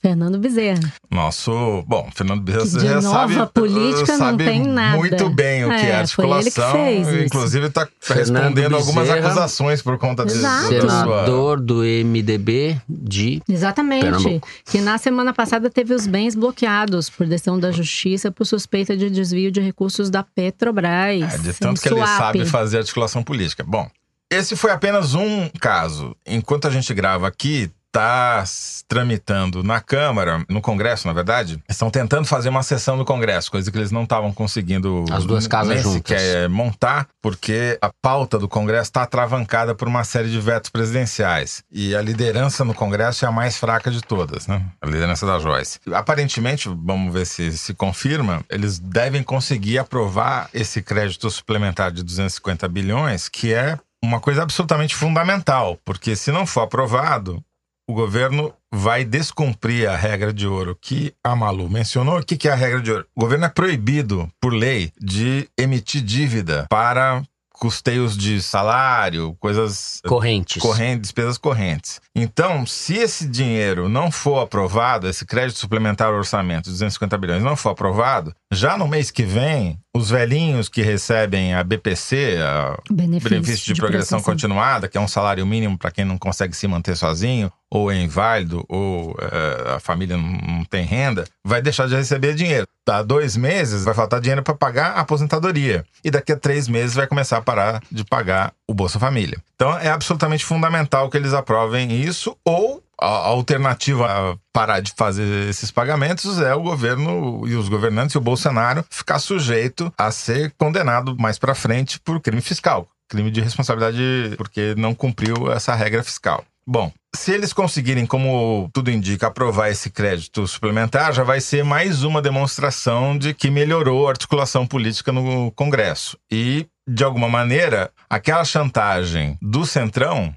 Fernando 0.02 0.40
Bezerra. 0.40 0.94
Nosso. 1.12 1.84
Bom, 1.88 2.10
Fernando 2.16 2.42
Bezerra 2.42 2.64
Que 2.66 2.78
de 2.78 2.88
já 2.88 3.02
nova 3.02 3.34
sabe, 3.34 3.52
política 3.54 4.12
não 4.14 4.18
sabe 4.18 4.46
tem 4.46 4.64
nada. 4.64 4.98
muito 4.98 5.30
bem 5.30 5.66
o 5.66 5.70
que 5.70 5.76
é, 5.76 5.90
É, 6.02 6.08
foi 6.08 6.26
ele 6.26 6.52
que 6.52 6.62
articulação. 6.62 6.72
fez. 6.74 7.26
Inclusive, 7.26 7.68
está 7.68 7.88
respondendo 8.10 8.76
algumas 8.76 9.08
Bezerra. 9.08 9.28
acusações 9.28 9.82
por 9.82 9.98
conta 9.98 10.28
sua. 10.30 10.68
Senador 10.68 11.60
do 11.60 11.82
MDB 11.84 12.80
de. 12.88 13.42
Exatamente. 13.50 14.04
Pernambuco. 14.04 14.48
Que 14.66 14.80
na 14.80 14.98
semana 14.98 15.34
passada 15.34 15.70
teve 15.70 15.94
os 15.94 16.08
bens 16.08 16.36
bloqueados 16.36 17.10
por 17.10 17.26
decisão 17.28 17.60
da 17.60 17.72
justiça 17.72 18.32
por 18.32 18.46
suspeita 18.46 18.96
de 18.96 19.10
desvio 19.10 19.52
de 19.52 19.60
recursos 19.60 20.10
da 20.10 20.24
Petrobras. 20.24 21.34
É, 21.34 21.38
de 21.40 21.54
tanto 21.54 21.82
que 21.82 21.90
ele 21.90 22.06
sabe 22.06 22.46
fazer 22.46 22.78
articulação 22.80 23.22
política. 23.24 23.64
Bom, 23.64 23.90
esse 24.32 24.56
foi 24.56 24.72
apenas 24.72 25.14
um 25.16 25.50
caso. 25.60 26.16
Enquanto 26.26 26.68
a 26.68 26.72
gente 26.72 26.94
grava 26.94 27.28
aqui, 27.28 27.70
está 27.90 28.44
tramitando 28.88 29.64
na 29.64 29.82
Câmara, 29.82 30.44
no 30.48 30.62
Congresso, 30.62 31.08
na 31.08 31.14
verdade, 31.14 31.62
estão 31.68 31.90
tentando 31.90 32.26
fazer 32.28 32.50
uma 32.50 32.64
sessão 32.64 32.96
no 32.96 33.04
Congresso, 33.04 33.52
coisa 33.52 33.72
que 33.72 33.78
eles 33.78 33.92
não 33.92 34.04
estavam 34.04 34.32
conseguindo 34.32 35.06
As 35.12 35.26
duas 35.26 35.48
casas 35.48 35.82
juntas. 35.82 36.22
montar, 36.50 37.08
porque 37.22 37.78
a 37.82 37.90
pauta 38.02 38.38
do 38.38 38.48
Congresso 38.48 38.90
está 38.90 39.04
atravancada 39.04 39.74
por 39.76 39.88
uma 39.88 40.04
série 40.04 40.30
de 40.30 40.40
vetos 40.40 40.70
presidenciais. 40.70 41.64
E 41.72 41.96
a 41.96 42.02
liderança 42.02 42.64
no 42.64 42.74
Congresso 42.74 43.26
é 43.26 43.28
a 43.28 43.32
mais 43.32 43.58
fraca 43.58 43.90
de 43.90 44.02
todas, 44.02 44.48
né? 44.48 44.64
A 44.82 44.86
liderança 44.86 45.26
da 45.26 45.40
Joyce. 45.40 45.80
Aparentemente, 45.92 46.70
vamos 46.70 47.12
ver 47.12 47.26
se 47.26 47.58
se 47.58 47.74
confirma, 47.74 48.44
eles 48.50 48.80
devem 48.80 49.24
conseguir 49.24 49.80
aprovar 49.80 50.50
esse 50.54 50.82
crédito 50.82 51.30
suplementar 51.30 51.92
de 51.92 52.04
250 52.04 52.68
bilhões, 52.68 53.28
que 53.28 53.54
é 53.54 53.78
uma 54.04 54.20
coisa 54.20 54.44
absolutamente 54.44 54.96
fundamental, 54.96 55.78
porque 55.84 56.16
se 56.16 56.32
não 56.32 56.46
for 56.46 56.62
aprovado, 56.62 57.44
o 57.90 57.94
governo 57.94 58.54
vai 58.72 59.04
descumprir 59.04 59.90
a 59.90 59.96
regra 59.96 60.32
de 60.32 60.46
ouro 60.46 60.78
que 60.80 61.12
a 61.24 61.36
Malu 61.36 61.68
mencionou. 61.68 62.20
O 62.20 62.24
que 62.24 62.38
que 62.38 62.48
é 62.48 62.52
a 62.52 62.56
regra 62.56 62.80
de 62.80 62.92
ouro? 62.92 63.08
O 63.16 63.22
governo 63.22 63.46
é 63.46 63.50
proibido, 63.50 64.30
por 64.40 64.54
lei, 64.54 64.92
de 65.02 65.50
emitir 65.58 66.04
dívida 66.04 66.68
para 66.70 67.24
custeios 67.52 68.16
de 68.16 68.42
salário, 68.44 69.36
coisas 69.40 70.00
Correntes. 70.08 70.62
correntes, 70.62 71.02
despesas 71.02 71.38
correntes. 71.38 72.00
Então, 72.16 72.66
se 72.66 72.96
esse 72.96 73.28
dinheiro 73.28 73.90
não 73.90 74.12
for 74.12 74.40
aprovado, 74.40 75.10
esse 75.10 75.26
crédito 75.26 75.58
suplementar 75.58 76.10
ao 76.10 76.16
orçamento, 76.16 76.70
250 76.70 77.18
bilhões, 77.18 77.44
não 77.44 77.56
for 77.56 77.72
aprovado, 77.72 78.34
já 78.54 78.78
no 78.78 78.88
mês 78.88 79.12
que 79.12 79.24
vem, 79.24 79.78
os 79.94 80.10
velhinhos 80.10 80.70
que 80.70 80.82
recebem 80.82 81.54
a 81.54 81.64
BPC, 81.64 82.38
a 82.42 82.78
Benefício, 82.90 83.30
benefício 83.30 83.74
de, 83.74 83.82
progressão 83.82 84.22
continuada, 84.22 84.88
que 84.88 84.98
é 84.98 85.02
um 85.02 85.08
salário 85.08 85.46
mínimo 85.46 85.78
para 85.78 85.92
quem 85.92 86.06
não 86.06 86.18
consegue 86.18 86.56
se 86.56 86.68
manter 86.68 86.96
sozinho, 86.96 87.52
ou 87.72 87.92
é 87.92 88.02
inválido, 88.02 88.66
ou 88.68 89.16
eh, 89.20 89.76
a 89.76 89.80
família 89.80 90.18
não, 90.18 90.64
tem 90.66 90.84
renda, 90.84 91.26
vai 91.44 91.62
deixar 91.62 91.88
de 91.88 91.96
receber 91.96 92.34
dinheiro. 92.34 92.68
Dá 92.86 93.04
dois 93.04 93.38
meses, 93.38 93.84
vai 93.84 93.94
faltar 93.94 94.20
dinheiro 94.20 94.42
para 94.42 94.56
pagar 94.56 94.92
a 94.94 95.02
aposentadoria. 95.02 95.86
E 96.04 96.10
daqui 96.10 96.32
a 96.32 96.38
três 96.38 96.68
meses 96.68 96.96
vai 96.96 97.06
começar 97.06 97.38
a 97.38 97.42
parar 97.42 97.84
de 97.92 98.04
pagar 98.04 98.54
o 98.68 98.74
Bolsa 98.74 98.98
Família. 98.98 99.38
Então 99.56 99.78
é 99.78 99.90
absolutamente 99.90 100.44
fundamental 100.44 101.10
que 101.10 101.18
eles 101.18 101.34
aprovem 101.34 101.92
isso, 102.02 102.36
ou 102.44 102.84
a 103.02 103.08
alternativa 103.08 104.06
a 104.06 104.38
parar 104.52 104.82
de 104.82 104.92
fazer 104.92 105.50
esses 105.50 105.72
pagamentos 105.72 106.40
é 106.42 106.54
o 106.54 106.62
governo 106.62 107.48
e 107.48 107.56
os 107.56 107.70
governantes 107.70 108.16
e 108.16 108.18
o 108.18 108.22
Bolsonaro 108.22 108.84
ficar 108.90 109.20
sujeito 109.20 109.94
a 109.98 110.12
ser 110.12 110.54
condenado 110.58 111.16
mais 111.18 111.40
para 111.40 111.56
frente 111.56 112.00
por 112.00 112.20
crime 112.20 112.42
fiscal, 112.42 112.90
crime 113.08 113.32
de 113.32 113.42
responsabilidade 113.42 114.34
porque 114.36 114.76
não 114.76 114.94
cumpriu 114.94 115.52
essa 115.52 115.74
regra 115.74 116.04
fiscal. 116.04 116.44
Bom, 116.72 116.92
se 117.16 117.32
eles 117.32 117.52
conseguirem, 117.52 118.06
como 118.06 118.70
tudo 118.72 118.92
indica, 118.92 119.26
aprovar 119.26 119.72
esse 119.72 119.90
crédito 119.90 120.46
suplementar, 120.46 121.12
já 121.12 121.24
vai 121.24 121.42
ser 121.42 121.64
mais 121.64 122.04
uma 122.04 122.22
demonstração 122.22 123.18
de 123.18 123.34
que 123.34 123.50
melhorou 123.50 124.06
a 124.06 124.12
articulação 124.12 124.68
política 124.68 125.12
no 125.12 125.52
Congresso. 125.54 126.16
E, 126.32 126.68
de 126.88 127.04
alguma 127.04 127.28
maneira, 127.28 127.92
aquela 128.08 128.46
chantagem 128.46 129.36
do 129.42 129.66
Centrão 129.66 130.32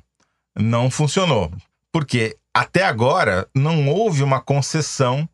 não 0.59 0.91
funcionou. 0.91 1.53
Porque 1.93 2.35
até 2.55 2.83
agora 2.83 3.47
não 3.55 3.87
houve 3.91 4.23
uma 4.23 4.41
concessão 4.41 5.29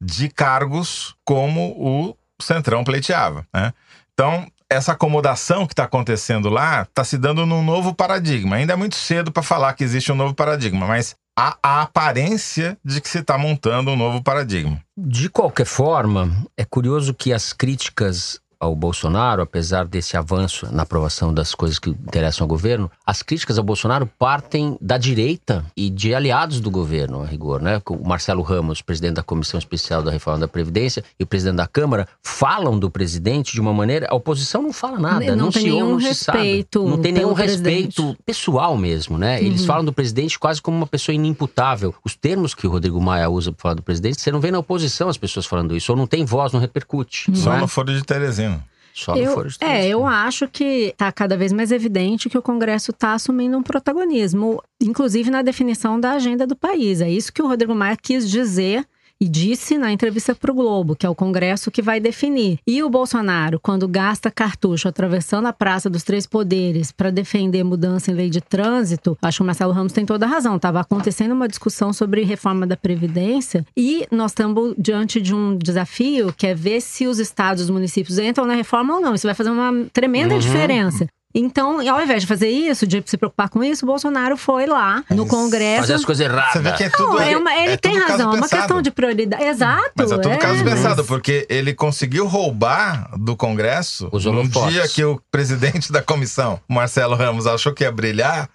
de 0.00 0.28
cargos 0.28 1.16
como 1.24 1.74
o 1.76 2.16
Centrão 2.40 2.84
pleiteava. 2.84 3.44
Né? 3.52 3.74
Então, 4.12 4.46
essa 4.70 4.92
acomodação 4.92 5.66
que 5.66 5.72
está 5.72 5.84
acontecendo 5.84 6.48
lá 6.48 6.82
está 6.82 7.04
se 7.04 7.18
dando 7.18 7.46
num 7.46 7.62
novo 7.62 7.94
paradigma. 7.94 8.56
Ainda 8.56 8.72
é 8.72 8.76
muito 8.76 8.96
cedo 8.96 9.30
para 9.30 9.42
falar 9.42 9.74
que 9.74 9.84
existe 9.84 10.10
um 10.10 10.16
novo 10.16 10.34
paradigma, 10.34 10.86
mas 10.86 11.14
há 11.38 11.56
a 11.62 11.82
aparência 11.82 12.78
de 12.84 13.00
que 13.00 13.08
se 13.08 13.18
está 13.18 13.36
montando 13.36 13.90
um 13.90 13.96
novo 13.96 14.22
paradigma. 14.22 14.80
De 14.96 15.28
qualquer 15.28 15.66
forma, 15.66 16.30
é 16.56 16.64
curioso 16.64 17.12
que 17.12 17.32
as 17.32 17.52
críticas 17.52 18.40
ao 18.64 18.74
Bolsonaro, 18.74 19.42
apesar 19.42 19.84
desse 19.86 20.16
avanço 20.16 20.66
na 20.72 20.82
aprovação 20.82 21.32
das 21.32 21.54
coisas 21.54 21.78
que 21.78 21.90
interessam 21.90 22.44
ao 22.44 22.48
governo, 22.48 22.90
as 23.06 23.22
críticas 23.22 23.58
ao 23.58 23.64
Bolsonaro 23.64 24.08
partem 24.18 24.76
da 24.80 24.96
direita 24.96 25.64
e 25.76 25.90
de 25.90 26.14
aliados 26.14 26.60
do 26.60 26.70
governo, 26.70 27.22
a 27.22 27.26
rigor, 27.26 27.60
né? 27.60 27.80
O 27.88 28.08
Marcelo 28.08 28.42
Ramos, 28.42 28.80
presidente 28.80 29.14
da 29.14 29.22
Comissão 29.22 29.58
Especial 29.58 30.02
da 30.02 30.10
Reforma 30.10 30.40
da 30.40 30.48
Previdência, 30.48 31.04
e 31.20 31.24
o 31.24 31.26
presidente 31.26 31.56
da 31.56 31.66
Câmara 31.66 32.08
falam 32.22 32.78
do 32.78 32.90
presidente 32.90 33.52
de 33.52 33.60
uma 33.60 33.72
maneira. 33.72 34.08
A 34.10 34.14
oposição 34.14 34.62
não 34.62 34.72
fala 34.72 34.98
nada, 34.98 35.36
não, 35.36 35.46
não 35.46 35.52
tem 35.52 35.62
se 35.62 35.70
ouve, 35.70 35.82
nenhum 35.82 35.92
não 35.92 36.00
se 36.00 36.06
respeito 36.08 36.78
sabe. 36.80 36.90
Não 36.90 37.02
tem 37.02 37.12
nenhum 37.12 37.32
respeito 37.34 37.94
presidente. 38.02 38.18
pessoal 38.24 38.76
mesmo, 38.76 39.18
né? 39.18 39.42
Eles 39.42 39.60
Uhum. 39.60 39.66
falam 39.66 39.84
do 39.84 39.92
presidente 39.92 40.38
quase 40.38 40.60
como 40.62 40.76
uma 40.76 40.86
pessoa 40.86 41.14
inimputável. 41.14 41.94
Os 42.04 42.14
termos 42.14 42.54
que 42.54 42.66
o 42.66 42.70
Rodrigo 42.70 43.00
Maia 43.00 43.28
usa 43.28 43.52
para 43.52 43.60
falar 43.62 43.74
do 43.74 43.82
presidente, 43.82 44.20
você 44.20 44.32
não 44.32 44.40
vê 44.40 44.50
na 44.50 44.58
oposição 44.58 45.08
as 45.08 45.18
pessoas 45.18 45.44
falando 45.46 45.76
isso, 45.76 45.92
ou 45.92 45.98
não 45.98 46.06
tem 46.06 46.24
voz, 46.24 46.52
não 46.52 46.60
repercute. 46.60 47.26
Só 47.36 47.50
não 47.50 47.56
é? 47.56 47.60
no 47.60 47.68
Foro 47.68 47.92
de 47.92 48.02
Teresina. 48.02 48.53
Só 48.94 49.16
Eu, 49.16 49.34
Foro 49.34 49.48
de 49.48 49.56
é, 49.56 49.58
Teresina. 49.66 49.88
eu 49.88 50.06
acho 50.06 50.46
que 50.46 50.64
está 50.90 51.10
cada 51.10 51.36
vez 51.36 51.52
mais 51.52 51.72
evidente 51.72 52.30
que 52.30 52.38
o 52.38 52.42
Congresso 52.42 52.92
está 52.92 53.12
assumindo 53.12 53.58
um 53.58 53.62
protagonismo, 53.62 54.62
inclusive 54.80 55.30
na 55.30 55.42
definição 55.42 55.98
da 55.98 56.12
agenda 56.12 56.46
do 56.46 56.54
país. 56.54 57.00
É 57.00 57.10
isso 57.10 57.32
que 57.32 57.42
o 57.42 57.48
Rodrigo 57.48 57.74
Maia 57.74 57.96
quis 58.00 58.30
dizer 58.30 58.86
e 59.20 59.28
disse 59.28 59.78
na 59.78 59.92
entrevista 59.92 60.34
para 60.34 60.50
o 60.50 60.54
Globo, 60.54 60.94
que 60.96 61.06
é 61.06 61.08
o 61.08 61.14
Congresso 61.14 61.70
que 61.70 61.80
vai 61.82 62.00
definir. 62.00 62.58
E 62.66 62.82
o 62.82 62.90
Bolsonaro, 62.90 63.58
quando 63.60 63.86
gasta 63.88 64.30
cartucho 64.30 64.88
atravessando 64.88 65.46
a 65.46 65.52
Praça 65.52 65.88
dos 65.88 66.02
Três 66.02 66.26
Poderes 66.26 66.90
para 66.92 67.10
defender 67.10 67.62
mudança 67.64 68.10
em 68.10 68.14
lei 68.14 68.28
de 68.28 68.40
trânsito, 68.40 69.16
acho 69.22 69.38
que 69.38 69.42
o 69.42 69.46
Marcelo 69.46 69.72
Ramos 69.72 69.92
tem 69.92 70.04
toda 70.04 70.26
a 70.26 70.28
razão. 70.28 70.56
Estava 70.56 70.80
acontecendo 70.80 71.32
uma 71.32 71.48
discussão 71.48 71.92
sobre 71.92 72.22
reforma 72.24 72.66
da 72.66 72.76
Previdência 72.76 73.64
e 73.76 74.06
nós 74.10 74.32
estamos 74.32 74.74
diante 74.78 75.20
de 75.20 75.34
um 75.34 75.56
desafio 75.56 76.32
que 76.36 76.46
é 76.46 76.54
ver 76.54 76.80
se 76.80 77.06
os 77.06 77.18
estados 77.18 77.62
e 77.62 77.64
os 77.64 77.70
municípios 77.70 78.18
entram 78.18 78.46
na 78.46 78.54
reforma 78.54 78.94
ou 78.94 79.00
não. 79.00 79.14
Isso 79.14 79.26
vai 79.26 79.34
fazer 79.34 79.50
uma 79.50 79.86
tremenda 79.92 80.34
Uhum. 80.34 80.40
diferença. 80.40 81.06
Então, 81.34 81.80
ao 81.88 82.00
invés 82.00 82.22
de 82.22 82.26
fazer 82.28 82.48
isso, 82.48 82.86
de 82.86 83.02
se 83.04 83.16
preocupar 83.16 83.48
com 83.48 83.62
isso, 83.64 83.84
o 83.84 83.88
Bolsonaro 83.88 84.36
foi 84.36 84.66
lá 84.66 85.02
no 85.10 85.26
Congresso. 85.26 85.80
Fazer 85.82 85.94
as 85.94 86.04
coisas 86.04 86.24
erradas. 86.24 86.52
Você 86.52 86.58
vê 86.60 86.72
que 86.72 86.84
é 86.84 86.88
tudo. 86.90 87.14
Não, 87.14 87.20
é 87.20 87.36
uma- 87.36 87.54
ele 87.56 87.72
é 87.72 87.76
tem 87.76 87.92
tudo 87.92 88.00
caso 88.02 88.12
razão, 88.12 88.32
é 88.32 88.36
uma 88.36 88.48
questão 88.48 88.80
de 88.82 88.90
prioridade. 88.92 89.42
Exato. 89.42 89.90
Mas 89.96 90.12
é 90.12 90.18
tudo 90.18 90.38
caso 90.38 90.64
mas- 90.64 90.74
pensado, 90.74 91.04
porque 91.04 91.46
ele 91.50 91.74
conseguiu 91.74 92.26
roubar 92.26 93.10
do 93.18 93.34
Congresso 93.36 94.08
Os 94.12 94.24
no 94.24 94.30
holofotes. 94.30 94.72
dia 94.72 94.86
que 94.88 95.04
o 95.04 95.20
presidente 95.30 95.90
da 95.90 96.00
comissão, 96.00 96.60
Marcelo 96.68 97.16
Ramos, 97.16 97.46
achou 97.46 97.72
que 97.72 97.82
ia 97.82 97.90
brilhar. 97.90 98.48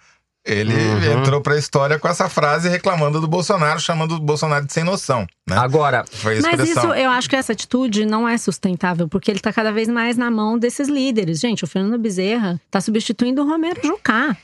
Ele 0.44 0.72
Uhum. 0.74 1.20
entrou 1.20 1.40
pra 1.42 1.56
história 1.58 1.98
com 1.98 2.08
essa 2.08 2.28
frase 2.28 2.68
reclamando 2.68 3.20
do 3.20 3.28
Bolsonaro, 3.28 3.78
chamando 3.78 4.12
o 4.16 4.18
Bolsonaro 4.20 4.64
de 4.66 4.72
sem 4.72 4.82
noção. 4.82 5.26
Né? 5.46 5.56
Agora, 5.56 6.04
Foi 6.10 6.38
a 6.38 6.40
Mas 6.42 6.68
isso, 6.68 6.86
eu 6.94 7.10
acho 7.10 7.28
que 7.28 7.36
essa 7.36 7.52
atitude 7.52 8.06
não 8.06 8.26
é 8.26 8.38
sustentável, 8.38 9.06
porque 9.06 9.30
ele 9.30 9.38
está 9.38 9.52
cada 9.52 9.70
vez 9.70 9.86
mais 9.88 10.16
na 10.16 10.30
mão 10.30 10.58
desses 10.58 10.88
líderes. 10.88 11.38
Gente, 11.40 11.62
o 11.64 11.66
Fernando 11.66 11.98
Bezerra 12.00 12.58
está 12.66 12.80
substituindo 12.80 13.42
o 13.42 13.46
Romero 13.46 13.78
Jucá. 13.84 14.34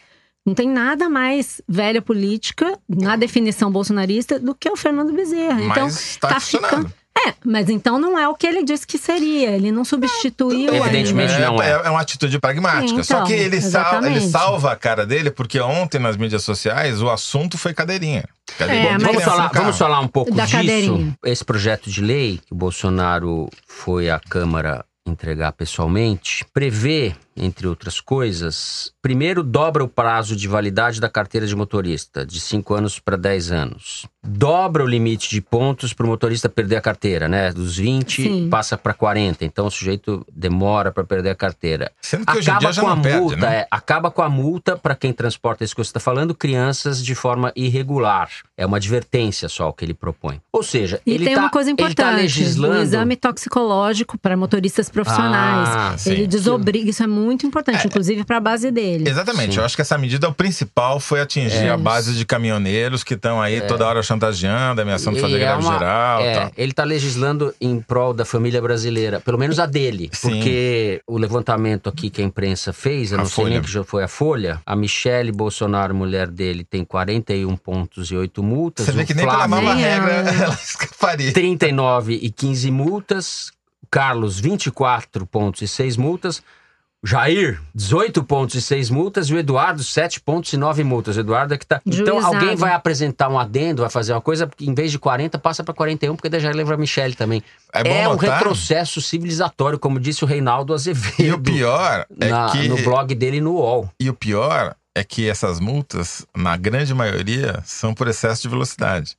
Não 0.44 0.54
tem 0.54 0.68
nada 0.68 1.08
mais 1.08 1.60
velha 1.66 2.00
política 2.02 2.78
na 2.88 3.16
definição 3.16 3.70
bolsonarista 3.70 4.38
do 4.38 4.54
que 4.54 4.70
o 4.70 4.76
Fernando 4.76 5.12
Bezerra. 5.12 5.60
então, 5.62 5.84
Mas 5.86 6.18
tá 6.20 6.28
tá 6.28 6.40
funcionando. 6.40 6.68
ficando. 6.70 6.92
É, 7.16 7.34
mas 7.44 7.68
então 7.70 7.98
não 7.98 8.18
é 8.18 8.28
o 8.28 8.34
que 8.34 8.46
ele 8.46 8.62
disse 8.62 8.86
que 8.86 8.98
seria. 8.98 9.50
Ele 9.50 9.72
não 9.72 9.84
substituiu 9.84 10.74
evidentemente 10.74 11.38
não 11.40 11.60
é. 11.62 11.70
É 11.70 11.90
uma 11.90 12.00
atitude 12.00 12.38
pragmática. 12.38 13.02
Só 13.02 13.14
Então, 13.16 13.26
que 13.26 13.32
ele, 13.32 13.60
sal- 13.60 14.04
ele 14.04 14.20
salva 14.20 14.72
a 14.72 14.76
cara 14.76 15.06
dele, 15.06 15.30
porque 15.30 15.58
ontem 15.60 15.98
nas 15.98 16.16
mídias 16.16 16.42
sociais 16.44 17.00
o 17.02 17.08
assunto 17.10 17.56
foi 17.56 17.72
cadeirinha. 17.72 18.24
Cadeirinha 18.58 18.90
É, 18.92 18.98
vamos 18.98 19.24
falar, 19.24 19.50
vamos 19.52 19.78
falar 19.78 20.00
um 20.00 20.08
pouco 20.08 20.30
Da 20.34 20.44
disso. 20.44 20.56
cadeirinha. 20.56 21.16
Esse 21.24 21.44
projeto 21.44 21.90
de 21.90 22.00
lei 22.02 22.38
que 22.46 22.52
o 22.52 22.56
Bolsonaro 22.56 23.48
foi 23.66 24.10
à 24.10 24.20
Câmara 24.20 24.84
entregar 25.06 25.52
pessoalmente 25.52 26.44
prevê, 26.52 27.14
entre 27.36 27.66
outras 27.66 28.00
coisas, 28.00 28.92
primeiro 29.02 29.42
dobra 29.42 29.84
o 29.84 29.88
prazo 29.88 30.34
de 30.34 30.48
validade 30.48 31.00
da 31.00 31.08
carteira 31.08 31.46
de 31.46 31.54
motorista 31.54 32.24
de 32.24 32.40
5 32.40 32.74
anos 32.74 32.98
para 32.98 33.16
10 33.16 33.52
anos. 33.52 34.06
Dobra 34.28 34.82
o 34.82 34.86
limite 34.86 35.30
de 35.30 35.40
pontos 35.40 35.92
para 35.92 36.04
o 36.04 36.08
motorista 36.08 36.48
perder 36.48 36.76
a 36.76 36.80
carteira, 36.80 37.28
né? 37.28 37.52
Dos 37.52 37.76
20 37.76 38.22
Sim. 38.22 38.48
passa 38.50 38.76
para 38.76 38.92
40. 38.92 39.44
Então 39.44 39.66
o 39.66 39.70
sujeito 39.70 40.26
demora 40.34 40.90
para 40.90 41.04
perder 41.04 41.30
a 41.30 41.34
carteira. 41.34 41.92
Sendo 42.00 42.26
que 42.26 42.38
hoje 42.38 42.48
em 42.48 42.52
Acaba 42.52 42.58
dia 42.60 42.72
já 42.72 42.82
com 42.82 42.88
a 42.88 42.96
não 42.96 43.02
perde, 43.02 43.18
multa, 43.20 43.36
né? 43.36 43.56
é, 43.58 43.68
acaba 43.70 44.10
com 44.10 44.22
a 44.22 44.28
multa 44.28 44.76
para 44.76 44.96
quem 44.96 45.12
transporta 45.12 45.62
isso 45.62 45.74
que 45.76 45.84
você 45.84 45.90
está 45.90 46.00
falando, 46.00 46.34
crianças 46.34 47.04
de 47.04 47.14
forma 47.14 47.52
irregular. 47.54 48.28
É 48.56 48.66
uma 48.66 48.78
advertência 48.78 49.48
só 49.48 49.68
o 49.68 49.72
que 49.72 49.84
ele 49.84 49.94
propõe. 49.94 50.40
Ou 50.52 50.62
seja, 50.62 51.00
E 51.06 51.12
ele 51.12 51.26
tem 51.26 51.34
tá, 51.34 51.42
uma 51.42 51.50
coisa 51.50 51.70
ele 51.70 51.76
tá 51.76 51.84
importante: 51.84 52.22
legislando. 52.22 52.74
o 52.74 52.82
exame 52.82 53.14
toxicológico 53.16 54.18
para 54.18 54.36
motoristas 54.36 54.88
profissionais. 54.88 55.68
Ah, 55.68 55.94
sim. 55.98 56.10
ele 56.10 56.26
desobriga, 56.26 56.90
isso 56.90 57.02
é 57.02 57.06
muito 57.06 57.25
importante, 57.34 57.86
inclusive 57.86 58.22
para 58.24 58.36
a 58.36 58.40
base 58.40 58.70
dele. 58.70 59.08
Exatamente, 59.08 59.54
Sim. 59.54 59.58
eu 59.58 59.64
acho 59.64 59.74
que 59.74 59.82
essa 59.82 59.96
medida 59.98 60.28
o 60.28 60.32
principal 60.34 61.00
foi 61.00 61.20
atingir 61.20 61.64
É. 61.64 61.70
a 61.70 61.76
base 61.76 62.12
de 62.14 62.24
caminhoneiros 62.24 63.02
que 63.02 63.14
estão 63.14 63.40
aí 63.42 63.60
toda 63.62 63.86
hora 63.86 64.02
chantageando, 64.02 64.80
ameaçando 64.80 65.18
fazer 65.18 65.32
E 65.34 65.36
é 65.36 65.38
greve 65.40 65.62
uma- 65.62 65.72
geral. 65.72 66.20
é, 66.20 66.34
tal. 66.34 66.52
ele 66.56 66.70
está 66.72 66.84
legislando 66.84 67.52
em 67.60 67.80
prol 67.80 68.12
da 68.14 68.24
família 68.24 68.60
brasileira, 68.62 69.18
pelo 69.20 69.38
menos 69.38 69.58
a 69.58 69.66
dele. 69.66 70.10
Sim. 70.12 70.28
Porque 70.30 71.00
o 71.06 71.18
levantamento 71.18 71.88
aqui 71.88 72.10
que 72.10 72.20
a 72.22 72.24
imprensa 72.24 72.72
fez, 72.72 73.10
eu 73.12 73.18
A 73.18 73.22
não 73.22 73.28
sei 73.28 73.46
nem 73.46 73.60
que 73.62 73.70
já 73.70 73.82
foi 73.82 74.04
a 74.04 74.08
Folha, 74.08 74.60
a 74.64 74.76
Michele 74.76 75.32
Bolsonaro, 75.32 75.94
mulher 75.94 76.28
dele, 76.28 76.62
tem 76.64 76.84
41 76.84 77.56
pontos 77.56 78.10
e 78.10 78.16
8 78.16 78.42
multas. 78.42 78.86
Você 78.86 78.92
vê 78.92 79.04
que 79.04 79.14
nem 79.14 79.24
pela 79.24 79.46
Flávio- 79.46 79.56
nova 79.56 79.74
Nem 79.74 79.84
regra 79.84 80.12
ela. 80.12 80.30
ela 80.44 80.54
escaparia. 80.54 81.32
39 81.32 82.14
e 82.22 82.30
15 82.30 82.70
multas. 82.70 83.50
Carlos, 83.90 84.38
24 84.40 85.24
pontos 85.26 85.62
e 85.62 85.68
6 85.68 85.96
multas. 85.96 86.42
Jair, 87.06 87.60
18 87.74 88.24
pontos 88.24 88.54
e 88.56 88.60
6 88.62 88.90
multas. 88.90 89.28
E 89.28 89.34
o 89.34 89.38
Eduardo, 89.38 89.82
7 89.84 90.20
pontos 90.20 90.52
e 90.52 90.56
9 90.56 90.82
multas. 90.84 91.16
O 91.16 91.20
Eduardo 91.20 91.54
é 91.54 91.58
que 91.58 91.64
tá. 91.66 91.80
Então 91.86 92.14
Juizado. 92.20 92.26
alguém 92.36 92.56
vai 92.56 92.72
apresentar 92.72 93.28
um 93.28 93.38
adendo, 93.38 93.82
vai 93.82 93.90
fazer 93.90 94.12
uma 94.12 94.20
coisa, 94.20 94.50
em 94.60 94.74
vez 94.74 94.90
de 94.90 94.98
40, 94.98 95.38
passa 95.38 95.62
para 95.62 95.72
41, 95.72 96.16
porque 96.16 96.28
daí 96.28 96.40
já 96.40 96.50
lembra 96.50 96.74
a 96.74 96.78
Michelle 96.78 97.14
também. 97.14 97.42
É 97.72 97.84
bom 97.84 97.90
um 97.90 98.12
notar- 98.14 98.38
retrocesso 98.38 99.00
civilizatório, 99.00 99.78
como 99.78 100.00
disse 100.00 100.24
o 100.24 100.26
Reinaldo 100.26 100.74
Azevedo. 100.74 101.14
E 101.22 101.32
o 101.32 101.38
pior 101.40 102.06
é 102.20 102.28
na- 102.28 102.50
que 102.50 102.68
no 102.68 102.76
blog 102.82 103.14
dele 103.14 103.40
no 103.40 103.52
UOL. 103.52 103.88
e 104.00 104.10
o 104.10 104.14
pior 104.14 104.74
é 104.94 105.04
que 105.04 105.28
essas 105.28 105.60
multas, 105.60 106.26
na 106.36 106.56
grande 106.56 106.92
maioria, 106.94 107.62
são 107.64 107.92
por 107.94 108.08
excesso 108.08 108.42
de 108.42 108.48
velocidade. 108.48 109.14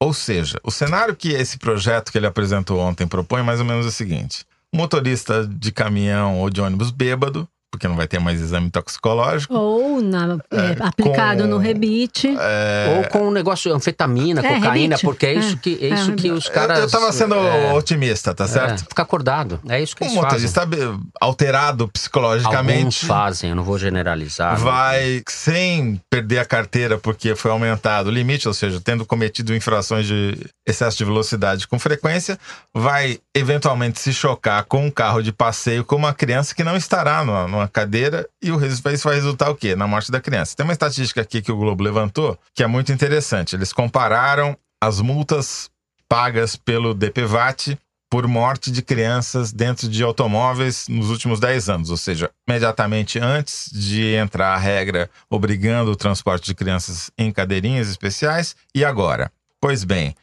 Ou 0.00 0.12
seja, 0.12 0.58
o 0.62 0.70
cenário 0.70 1.14
que 1.16 1.28
esse 1.30 1.56
projeto 1.56 2.10
que 2.10 2.18
ele 2.18 2.26
apresentou 2.26 2.78
ontem 2.80 3.06
propõe 3.06 3.40
é 3.40 3.44
mais 3.44 3.60
ou 3.60 3.64
menos 3.64 3.86
o 3.86 3.90
seguinte: 3.92 4.44
motorista 4.74 5.46
de 5.46 5.70
caminhão 5.70 6.40
ou 6.40 6.50
de 6.50 6.60
ônibus 6.60 6.90
bêbado, 6.90 7.48
porque 7.74 7.88
não 7.88 7.96
vai 7.96 8.06
ter 8.06 8.18
mais 8.20 8.40
exame 8.40 8.70
toxicológico, 8.70 9.52
Ou 9.54 10.00
na- 10.00 10.38
é, 10.50 10.76
aplicado 10.80 11.42
com- 11.42 11.48
no 11.48 11.58
rebite. 11.58 12.28
é, 12.38 12.96
Ou 12.98 13.08
com 13.10 13.28
um 13.28 13.30
negócio, 13.30 13.74
anfetamina, 13.74 14.40
É, 14.40 14.54
cocaína, 14.54 14.96
rebite. 14.96 15.02
porque 15.02 15.26
é 15.26 15.34
isso 15.34 15.54
É, 15.54 15.58
que, 15.58 15.78
é 15.80 15.88
é, 15.90 15.94
isso 15.94 16.12
que 16.14 16.30
os 16.30 16.46
eu- 16.46 16.52
caras. 16.52 16.78
eu 16.78 16.90
tava 16.90 17.10
sendo 17.12 17.34
é, 17.34 17.72
otimista, 17.72 18.32
tá 18.34 18.46
certo? 18.46 18.74
É, 18.82 18.86
fica 18.88 19.02
acordado. 19.02 19.60
É 19.68 19.80
isso 19.82 19.96
que 19.96 20.04
Um 20.04 20.06
eles 20.06 20.14
fazem. 20.16 20.30
motorista 20.30 20.66
be- 20.66 20.98
alterado 21.20 21.84
Alguns 21.84 21.92
psicologicamente 21.92 23.04
fazem, 23.06 23.50
eu 23.50 23.56
não 23.56 23.64
vou 23.64 23.76
generalizar. 23.78 24.56
vai 24.56 25.22
sem 25.28 26.00
perder 26.08 26.38
a 26.38 26.44
carteira 26.44 26.96
porque 26.96 27.34
foi 27.34 27.50
aumentado 27.50 28.06
o 28.06 28.10
limite, 28.12 28.46
ou 28.46 28.54
seja, 28.54 28.80
tendo 28.80 29.04
cometido 29.04 29.54
infrações 29.54 30.06
de 30.06 30.38
excesso 30.66 30.96
de 30.96 31.04
velocidade 31.04 31.66
com 31.66 31.78
frequência, 31.78 32.38
vai 32.72 33.18
eventualmente 33.34 34.00
se 34.00 34.12
chocar 34.12 34.64
com 34.64 34.86
um 34.86 34.90
carro 34.90 35.22
de 35.22 35.32
passeio 35.32 35.84
com 35.84 35.96
uma 35.96 36.14
criança 36.14 36.54
que 36.54 36.62
não 36.64 36.76
estará 36.76 37.24
numa, 37.24 37.63
cadeira 37.68 38.28
e 38.42 38.50
o 38.50 38.64
isso 38.64 38.82
vai 39.02 39.14
resultar 39.14 39.50
o 39.50 39.54
quê? 39.54 39.74
Na 39.74 39.86
morte 39.86 40.10
da 40.10 40.20
criança. 40.20 40.56
Tem 40.56 40.64
uma 40.64 40.72
estatística 40.72 41.20
aqui 41.20 41.42
que 41.42 41.52
o 41.52 41.56
Globo 41.56 41.82
levantou 41.82 42.38
que 42.54 42.62
é 42.62 42.66
muito 42.66 42.92
interessante. 42.92 43.56
Eles 43.56 43.72
compararam 43.72 44.56
as 44.80 45.00
multas 45.00 45.70
pagas 46.08 46.56
pelo 46.56 46.94
DPVAT 46.94 47.78
por 48.14 48.28
morte 48.28 48.70
de 48.70 48.80
crianças 48.80 49.52
dentro 49.52 49.88
de 49.88 50.02
automóveis 50.02 50.86
nos 50.88 51.10
últimos 51.10 51.40
10 51.40 51.68
anos, 51.68 51.90
ou 51.90 51.96
seja, 51.96 52.30
imediatamente 52.48 53.18
antes 53.18 53.68
de 53.72 54.14
entrar 54.14 54.54
a 54.54 54.56
regra 54.56 55.10
obrigando 55.28 55.90
o 55.90 55.96
transporte 55.96 56.46
de 56.46 56.54
crianças 56.54 57.10
em 57.18 57.32
cadeirinhas 57.32 57.88
especiais 57.88 58.54
e 58.72 58.84
agora. 58.84 59.32
Pois 59.60 59.82
bem, 59.82 60.14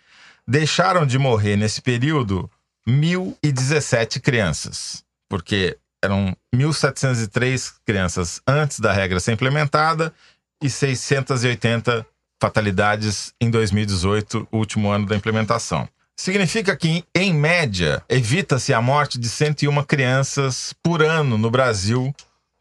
deixaram 0.47 1.05
de 1.05 1.17
morrer 1.17 1.57
nesse 1.57 1.81
período 1.81 2.49
1.017 2.87 4.21
crianças, 4.21 5.03
porque 5.27 5.77
eram 6.03 6.35
1.703 6.55 7.73
crianças 7.85 8.41
antes 8.47 8.79
da 8.79 8.91
regra 8.91 9.19
ser 9.19 9.33
implementada 9.33 10.13
e 10.61 10.69
680 10.69 12.05
fatalidades 12.41 13.33
em 13.39 13.49
2018, 13.49 14.47
o 14.51 14.57
último 14.57 14.89
ano 14.89 15.05
da 15.05 15.15
implementação. 15.15 15.87
Significa 16.17 16.75
que, 16.75 17.03
em 17.15 17.33
média, 17.33 18.03
evita-se 18.09 18.73
a 18.73 18.81
morte 18.81 19.17
de 19.19 19.29
101 19.29 19.83
crianças 19.83 20.73
por 20.83 21.01
ano 21.01 21.37
no 21.37 21.49
Brasil 21.49 22.13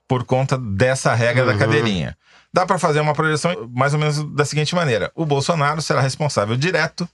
por 0.08 0.24
conta 0.24 0.56
dessa 0.58 1.14
regra 1.14 1.44
Uhum. 1.44 1.52
da 1.52 1.58
cadeirinha. 1.58 2.16
Dá 2.52 2.66
para 2.66 2.78
fazer 2.78 3.00
uma 3.00 3.14
projeção 3.14 3.70
mais 3.72 3.92
ou 3.94 4.00
menos 4.00 4.24
da 4.34 4.44
seguinte 4.44 4.74
maneira: 4.74 5.10
o 5.14 5.24
Bolsonaro 5.24 5.80
será 5.80 6.00
responsável 6.00 6.56
direto 6.56 7.08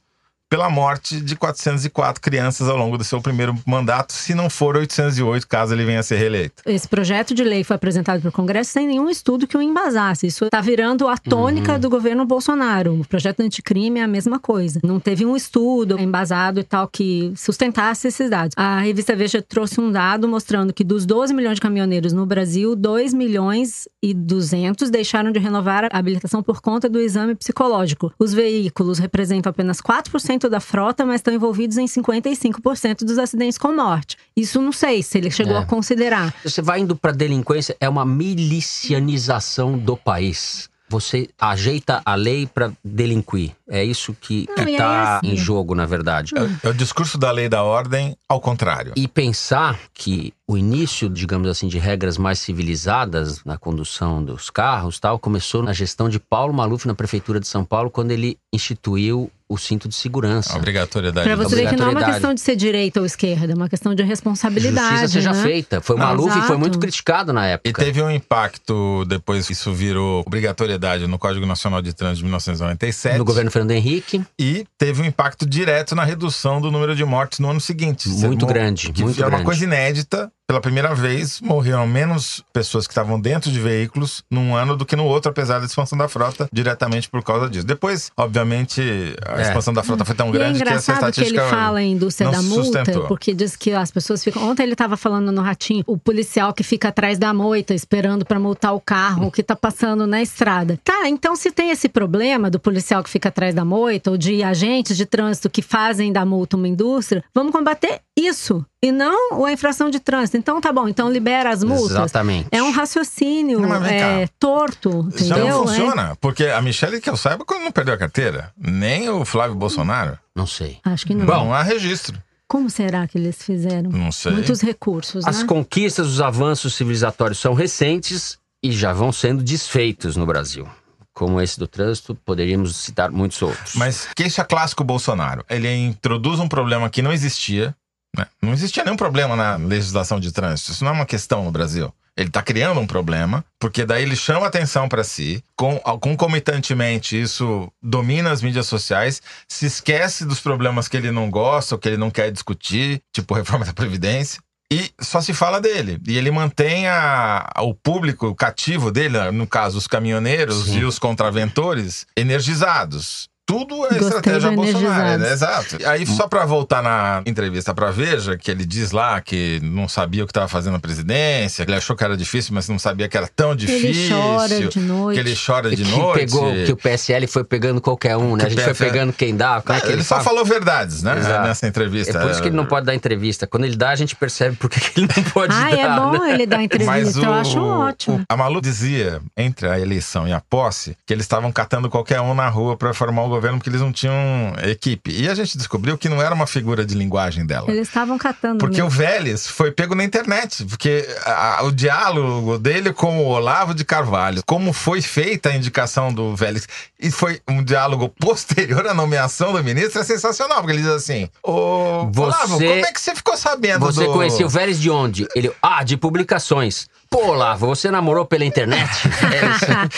pela 0.48 0.70
morte 0.70 1.20
de 1.20 1.34
404 1.36 2.20
crianças 2.22 2.68
ao 2.68 2.76
longo 2.76 2.96
do 2.96 3.02
seu 3.04 3.20
primeiro 3.20 3.54
mandato, 3.66 4.12
se 4.12 4.34
não 4.34 4.48
for 4.48 4.76
808, 4.76 5.46
caso 5.48 5.74
ele 5.74 5.84
venha 5.84 6.00
a 6.00 6.02
ser 6.02 6.16
reeleito. 6.16 6.62
Esse 6.64 6.88
projeto 6.88 7.34
de 7.34 7.42
lei 7.42 7.64
foi 7.64 7.74
apresentado 7.76 8.20
para 8.20 8.28
o 8.28 8.32
Congresso 8.32 8.70
sem 8.70 8.86
nenhum 8.86 9.10
estudo 9.10 9.46
que 9.46 9.56
o 9.56 9.62
embasasse. 9.62 10.26
Isso 10.26 10.44
está 10.44 10.60
virando 10.60 11.08
a 11.08 11.16
tônica 11.18 11.72
Uhum. 11.74 11.80
do 11.80 11.90
governo 11.90 12.24
Bolsonaro. 12.24 13.00
O 13.00 13.06
projeto 13.08 13.40
anticrime 13.40 13.98
é 14.00 14.02
a 14.04 14.08
mesma 14.08 14.38
coisa. 14.38 14.80
Não 14.84 15.00
teve 15.00 15.26
um 15.26 15.34
estudo 15.34 15.98
embasado 15.98 16.60
e 16.60 16.64
tal 16.64 16.86
que 16.88 17.32
sustentasse 17.36 18.06
esses 18.08 18.30
dados. 18.30 18.52
A 18.56 18.80
revista 18.80 19.16
Veja 19.16 19.42
trouxe 19.42 19.80
um 19.80 19.90
dado 19.90 20.28
mostrando 20.28 20.72
que 20.72 20.84
dos 20.84 21.04
12 21.04 21.34
milhões 21.34 21.56
de 21.56 21.60
caminhoneiros 21.60 22.12
no 22.12 22.24
Brasil, 22.24 22.76
2 22.76 23.12
milhões 23.14 23.88
e 24.02 24.14
200 24.14 24.90
deixaram 24.90 25.32
de 25.32 25.38
renovar 25.40 25.84
a 25.90 25.98
habilitação 25.98 26.42
por 26.42 26.60
conta 26.60 26.88
do 26.88 27.00
exame 27.00 27.34
psicológico. 27.34 28.12
Os 28.18 28.32
veículos 28.32 28.98
representam 28.98 29.50
apenas 29.50 29.80
4% 29.80 30.45
da 30.48 30.60
frota, 30.60 31.04
mas 31.04 31.16
estão 31.16 31.32
envolvidos 31.34 31.76
em 31.78 31.86
55% 31.86 33.04
dos 33.04 33.18
acidentes 33.18 33.58
com 33.58 33.72
morte. 33.74 34.16
Isso 34.36 34.60
não 34.60 34.72
sei 34.72 35.02
se 35.02 35.18
ele 35.18 35.30
chegou 35.30 35.56
É. 35.56 35.60
a 35.60 35.64
considerar. 35.64 36.34
Você 36.44 36.60
vai 36.62 36.80
indo 36.80 36.94
pra 36.96 37.12
delinquência, 37.12 37.76
é 37.80 37.88
uma 37.88 38.04
milicianização 38.04 39.76
do 39.78 39.96
país. 39.96 40.68
Você 40.88 41.28
ajeita 41.40 42.00
a 42.04 42.14
lei 42.14 42.46
pra 42.46 42.70
delinquir. 42.84 43.52
É 43.68 43.82
isso 43.84 44.14
que, 44.20 44.46
Não, 44.48 44.54
que 44.54 44.62
e 44.62 44.74
aí, 44.74 44.76
tá 44.76 45.16
assim- 45.18 45.32
em 45.32 45.36
jogo, 45.36 45.74
na 45.74 45.84
verdade. 45.86 46.32
É 46.62 46.68
o 46.68 46.74
discurso 46.74 47.18
da 47.18 47.30
lei 47.32 47.48
da 47.48 47.62
ordem 47.64 48.16
ao 48.28 48.40
contrário. 48.40 48.92
E 48.94 49.08
pensar 49.08 49.78
que 49.92 50.32
o 50.48 50.56
início, 50.56 51.08
digamos 51.10 51.48
assim, 51.48 51.66
de 51.66 51.76
regras 51.78 52.16
mais 52.16 52.38
civilizadas 52.38 53.42
na 53.44 53.58
condução 53.58 54.22
dos 54.24 54.50
carros 54.50 55.00
tal, 55.00 55.18
começou 55.18 55.62
na 55.62 55.72
gestão 55.72 56.08
de 56.08 56.20
Paulo 56.20 56.52
Maluf 56.54 56.86
na 56.86 56.94
Prefeitura 56.94 57.40
de 57.40 57.48
São 57.48 57.64
Paulo, 57.64 57.90
quando 57.90 58.12
ele 58.12 58.38
instituiu 58.52 59.30
o 59.48 59.56
cinto 59.56 59.88
de 59.88 59.94
A 59.94 59.98
segurança. 59.98 60.56
obrigatoriedade. 60.56 61.24
Pra 61.24 61.36
do- 61.36 61.44
você 61.48 61.54
ver 61.54 61.68
que 61.68 61.76
não 61.76 61.84
é 61.84 61.88
uma 61.88 61.90
Obrigatoriedade. 61.92 62.14
questão 62.14 62.34
de 62.34 62.40
ser 62.40 62.56
direita 62.56 62.98
ou 62.98 63.06
esquerda, 63.06 63.52
é 63.52 63.54
uma 63.54 63.68
questão 63.68 63.94
de 63.94 64.02
responsabilidade. 64.02 64.88
Justiça 64.90 65.08
seja 65.12 65.32
né? 65.32 65.42
feita. 65.42 65.80
Foi 65.80 65.94
Maluf 65.96 66.36
e 66.36 66.42
foi 66.42 66.56
muito 66.56 66.80
criticado 66.80 67.32
na 67.32 67.46
E 67.48 67.52
época. 67.52 67.84
teve 67.84 68.02
um 68.02 68.10
impacto, 68.10 69.04
depois 69.06 69.48
isso 69.48 69.72
virou 69.72 70.24
obrigatoriedade 70.26 71.06
no 71.06 71.16
Código 71.16 71.46
Nacional 71.46 71.80
de 71.80 71.92
Trânsito 71.92 72.18
de 72.18 72.24
1997. 72.24 73.18
No 73.18 73.24
governo 73.24 73.50
Fernando 73.56 73.70
Henrique, 73.72 74.22
E 74.38 74.66
teve 74.76 75.00
um 75.00 75.04
impacto 75.04 75.46
direto 75.46 75.94
na 75.94 76.04
redução 76.04 76.60
do 76.60 76.70
número 76.70 76.94
de 76.94 77.04
mortes 77.04 77.38
no 77.38 77.48
ano 77.50 77.60
seguinte. 77.60 78.08
Muito 78.08 78.44
grande, 78.44 78.92
Que 78.92 79.02
muito 79.02 79.18
é 79.20 79.24
uma 79.24 79.30
grande. 79.30 79.44
coisa 79.44 79.64
inédita. 79.64 80.30
Pela 80.48 80.60
primeira 80.60 80.94
vez, 80.94 81.40
morreram 81.40 81.88
menos 81.88 82.40
pessoas 82.52 82.86
que 82.86 82.92
estavam 82.92 83.20
dentro 83.20 83.50
de 83.50 83.58
veículos 83.58 84.22
num 84.30 84.54
ano 84.54 84.76
do 84.76 84.86
que 84.86 84.94
no 84.94 85.04
outro, 85.04 85.28
apesar 85.28 85.58
da 85.58 85.66
expansão 85.66 85.98
da 85.98 86.06
frota, 86.06 86.48
diretamente 86.52 87.10
por 87.10 87.20
causa 87.24 87.50
disso. 87.50 87.66
Depois, 87.66 88.12
obviamente, 88.16 88.80
a 89.26 89.40
É. 89.40 89.42
expansão 89.42 89.74
da 89.74 89.82
frota 89.82 90.04
foi 90.04 90.14
tão 90.14 90.28
E 90.28 90.30
é 90.30 90.32
grande 90.34 90.62
que 90.62 90.68
essa 90.68 90.92
engraçado 90.92 91.12
que 91.12 91.20
ele 91.20 91.30
estatística 91.30 91.48
fala 91.48 91.82
em 91.82 91.90
indústria 91.90 92.30
da 92.30 92.40
multa, 92.42 92.62
sustentou. 92.78 93.08
porque 93.08 93.34
diz 93.34 93.56
que 93.56 93.72
as 93.72 93.90
pessoas 93.90 94.22
ficam. 94.22 94.48
Ontem 94.48 94.62
ele 94.62 94.74
estava 94.74 94.96
falando 94.96 95.32
no 95.32 95.42
Ratinho, 95.42 95.82
o 95.84 95.98
policial 95.98 96.54
que 96.54 96.62
fica 96.62 96.88
atrás 96.90 97.18
da 97.18 97.34
moita, 97.34 97.74
esperando 97.74 98.24
para 98.24 98.38
multar 98.38 98.72
o 98.72 98.80
carro 98.80 99.32
que 99.32 99.42
tá 99.42 99.56
passando 99.56 100.06
na 100.06 100.22
estrada. 100.22 100.78
Tá, 100.84 101.08
então 101.08 101.34
se 101.34 101.50
tem 101.50 101.72
esse 101.72 101.88
problema 101.88 102.48
do 102.48 102.60
policial 102.60 103.02
que 103.02 103.10
fica 103.10 103.30
atrás 103.30 103.52
da 103.52 103.64
moita, 103.64 104.12
ou 104.12 104.16
de 104.16 104.44
agentes 104.44 104.96
de 104.96 105.06
trânsito 105.06 105.50
que 105.50 105.60
fazem 105.60 106.12
da 106.12 106.24
multa 106.24 106.56
uma 106.56 106.68
indústria, 106.68 107.24
vamos 107.34 107.50
combater 107.50 108.00
isso. 108.16 108.64
E 108.82 108.90
não 108.92 109.44
a 109.44 109.52
infração 109.52 109.90
de 109.90 110.00
trânsito. 110.00 110.36
Então 110.36 110.60
tá 110.60 110.72
bom, 110.72 110.88
então 110.88 111.10
libera 111.10 111.50
as 111.50 111.62
multas. 111.62 111.90
exatamente. 111.90 112.48
É 112.50 112.62
um 112.62 112.70
raciocínio 112.70 113.60
Não, 113.60 113.84
é, 113.84 114.26
torto, 114.38 115.08
Já 115.16 115.36
entendeu? 115.36 115.46
não 115.48 115.62
É. 115.64 115.66
funciona. 115.66 116.16
Porque 116.20 116.44
a 116.46 116.60
Michelle, 116.62 117.00
que 117.00 117.10
eu 117.10 117.16
saiba, 117.16 117.44
quando 117.44 117.64
não 117.64 117.72
perdeu 117.72 117.94
a 117.94 117.98
carteira. 117.98 118.52
Nem 118.56 119.08
o 119.08 119.24
Flávio 119.24 119.56
Bolsonaro. 119.56 120.18
Não 120.34 120.46
sei. 120.46 120.78
Acho 120.84 121.06
que 121.06 121.14
não. 121.14 121.26
Bom, 121.26 121.52
há 121.52 121.62
registro. 121.62 122.22
Como 122.48 122.70
será 122.70 123.06
que 123.08 123.18
eles 123.18 123.42
fizeram? 123.42 123.90
Não 123.90 124.12
sei. 124.12 124.32
Muitos 124.32 124.60
recursos, 124.60 125.26
As 125.26 125.40
né? 125.40 125.46
conquistas, 125.46 126.06
os 126.06 126.20
avanços 126.20 126.74
civilizatórios 126.74 127.38
são 127.40 127.54
recentes 127.54 128.38
e 128.62 128.70
já 128.70 128.92
vão 128.92 129.10
sendo 129.12 129.42
desfeitos 129.42 130.16
no 130.16 130.24
Brasil. 130.24 130.66
Como 131.12 131.40
esse 131.40 131.58
do 131.58 131.66
trânsito, 131.66 132.14
poderíamos 132.14 132.76
citar 132.76 133.10
muitos 133.10 133.40
outros. 133.42 133.74
Mas 133.74 134.06
queixa 134.14 134.44
clássico 134.44 134.84
Bolsonaro. 134.84 135.44
Ele 135.50 135.74
introduz 135.74 136.38
um 136.38 136.46
problema 136.46 136.88
que 136.90 137.02
não 137.02 137.12
existia. 137.12 137.74
Né? 138.16 138.26
Não 138.42 138.52
existia 138.52 138.84
nenhum 138.84 138.96
problema 138.96 139.36
na 139.36 139.56
legislação 139.56 140.20
de 140.20 140.32
trânsito. 140.32 140.72
Isso 140.72 140.84
não 140.84 140.92
é 140.92 140.94
uma 140.94 141.06
questão 141.06 141.44
no 141.44 141.50
Brasil. 141.50 141.92
Ele 142.16 142.28
está 142.28 142.42
criando 142.42 142.80
um 142.80 142.86
problema, 142.86 143.44
porque 143.58 143.84
daí 143.84 144.02
ele 144.02 144.16
chama 144.16 144.46
atenção 144.46 144.88
para 144.88 145.04
si, 145.04 145.44
com, 145.54 145.78
concomitantemente 146.00 147.20
isso 147.20 147.70
domina 147.82 148.32
as 148.32 148.40
mídias 148.40 148.66
sociais, 148.66 149.20
se 149.46 149.66
esquece 149.66 150.24
dos 150.24 150.40
problemas 150.40 150.88
que 150.88 150.96
ele 150.96 151.10
não 151.10 151.30
gosta 151.30 151.74
ou 151.74 151.78
que 151.78 151.88
ele 151.88 151.98
não 151.98 152.10
quer 152.10 152.32
discutir, 152.32 153.02
tipo 153.12 153.34
reforma 153.34 153.66
da 153.66 153.74
Previdência. 153.74 154.40
E 154.72 154.90
só 155.00 155.20
se 155.20 155.32
fala 155.32 155.60
dele. 155.60 156.00
E 156.08 156.16
ele 156.16 156.30
mantém 156.30 156.88
a, 156.88 157.52
o 157.58 157.74
público 157.74 158.34
cativo 158.34 158.90
dele, 158.90 159.30
no 159.30 159.46
caso, 159.46 159.78
os 159.78 159.86
caminhoneiros 159.86 160.64
Sim. 160.64 160.80
e 160.80 160.84
os 160.84 160.98
contraventores, 160.98 162.06
energizados. 162.16 163.28
Tudo 163.46 163.76
é 163.86 163.90
Gostei 163.90 163.98
estratégia 164.08 164.50
Bolsonaro, 164.50 165.18
né? 165.18 165.32
Exato. 165.32 165.78
Aí, 165.86 166.04
só 166.04 166.26
pra 166.26 166.44
voltar 166.44 166.82
na 166.82 167.22
entrevista 167.24 167.72
pra 167.72 167.92
Veja, 167.92 168.36
que 168.36 168.50
ele 168.50 168.64
diz 168.66 168.90
lá 168.90 169.20
que 169.20 169.60
não 169.62 169.86
sabia 169.88 170.24
o 170.24 170.26
que 170.26 170.32
estava 170.32 170.48
fazendo 170.48 170.72
na 170.72 170.80
presidência, 170.80 171.64
que 171.64 171.70
ele 171.70 171.78
achou 171.78 171.94
que 171.94 172.02
era 172.02 172.16
difícil, 172.16 172.52
mas 172.54 172.68
não 172.68 172.76
sabia 172.78 173.08
que 173.08 173.16
era 173.16 173.28
tão 173.28 173.54
difícil. 173.54 173.86
Ele 173.88 174.08
chora 174.08 174.48
de 174.68 174.80
noite. 174.80 175.14
Que 175.14 175.20
ele 175.28 175.36
chora 175.46 175.70
de 175.70 175.76
que 175.84 175.90
noite. 175.90 176.18
pegou, 176.18 176.52
que 176.64 176.72
o 176.72 176.76
PSL 176.76 177.26
foi 177.28 177.44
pegando 177.44 177.80
qualquer 177.80 178.16
um, 178.16 178.32
né? 178.34 178.40
Que 178.40 178.46
A 178.46 178.48
gente 178.50 178.58
o 178.60 178.64
foi 178.64 178.72
PSL 178.74 178.90
pegando 178.90 179.12
quem 179.12 179.36
dá. 179.36 179.62
Como 179.62 179.78
é 179.78 179.80
que 179.80 179.86
ele 179.86 179.92
ele 179.94 180.02
só 180.02 180.16
fala? 180.16 180.24
falou 180.24 180.44
verdades, 180.44 181.02
né? 181.04 181.16
Exato. 181.16 181.46
Nessa 181.46 181.68
entrevista. 181.68 182.18
É 182.18 182.20
por 182.22 182.30
isso 182.32 182.42
que 182.42 182.48
ele 182.48 182.56
não 182.56 182.66
pode 182.66 182.84
dar 182.86 182.94
entrevista. 182.96 183.46
Quando 183.46 183.64
ele 183.64 183.76
dá, 183.76 183.90
a 183.90 183.96
gente 183.96 184.16
percebe 184.16 184.56
por 184.56 184.68
que 184.68 184.80
que 184.80 184.98
ele 185.00 185.08
não 185.16 185.22
pode 185.30 185.54
Ah, 185.54 185.70
dar. 185.70 185.78
é 185.78 185.96
bom 186.00 186.10
né? 186.24 186.32
ele 186.32 186.46
dar 186.46 186.62
entrevista, 186.62 187.20
eu 187.24 187.32
acho 187.32 187.60
ótimo. 187.62 188.16
o- 188.16 188.22
a 188.28 188.36
Malu 188.36 188.60
dizia, 188.60 189.20
entre 189.36 189.68
a 189.68 189.78
eleição 189.78 190.26
e 190.26 190.32
a 190.32 190.40
posse, 190.40 190.96
que 191.06 191.12
eles 191.14 191.24
estavam 191.24 191.52
catando 191.52 191.88
qualquer 191.88 192.20
um 192.20 192.34
na 192.34 192.48
rua 192.48 192.76
para 192.76 192.92
formar 192.92 193.22
o 193.22 193.35
governo 193.36 193.58
porque 193.58 193.70
eles 193.70 193.80
não 193.80 193.92
tinham 193.92 194.52
equipe. 194.64 195.10
E 195.12 195.28
a 195.28 195.34
gente 195.34 195.56
descobriu 195.56 195.96
que 195.96 196.08
não 196.08 196.20
era 196.20 196.34
uma 196.34 196.46
figura 196.46 196.84
de 196.84 196.94
linguagem 196.94 197.46
dela. 197.46 197.70
Eles 197.70 197.88
estavam 197.88 198.18
catando. 198.18 198.58
Porque 198.58 198.80
o 198.80 198.84
mesmo. 198.86 198.98
Vélez 198.98 199.46
foi 199.46 199.70
pego 199.70 199.94
na 199.94 200.02
internet, 200.04 200.64
porque 200.64 201.06
a- 201.24 201.60
o 201.64 201.70
diálogo 201.72 202.58
dele 202.58 202.92
com 202.92 203.18
o 203.18 203.26
Olavo 203.26 203.74
de 203.74 203.84
Carvalho, 203.84 204.42
como 204.46 204.72
foi 204.72 205.00
feita 205.02 205.50
a 205.50 205.54
indicação 205.56 206.12
do 206.12 206.34
Vélez, 206.34 206.66
e 206.98 207.10
foi 207.10 207.40
um 207.48 207.62
diálogo 207.62 208.08
posterior 208.18 208.86
à 208.86 208.94
nomeação 208.94 209.52
do 209.52 209.62
ministro, 209.62 210.00
é 210.00 210.04
sensacional, 210.04 210.58
porque 210.58 210.72
ele 210.72 210.82
diz 210.82 210.90
assim: 210.90 211.28
Ô, 211.42 212.08
Você- 212.12 212.20
Olavo, 212.26 212.58
como 212.58 212.64
é 212.86 212.92
que 212.92 213.00
você 213.00 213.14
ficou 213.14 213.36
sabendo 213.36 213.80
Você 213.86 214.04
do... 214.04 214.12
conhecia 214.12 214.46
o 214.46 214.48
Vélez 214.48 214.80
de 214.80 214.90
onde? 214.90 215.26
Ele, 215.34 215.52
ah, 215.62 215.82
de 215.84 215.96
publicações. 215.96 216.86
Pô, 217.08 217.28
Olavo, 217.28 217.66
você 217.68 217.88
namorou 217.90 218.24
pela 218.26 218.44
internet? 218.44 218.90
É 219.26 219.46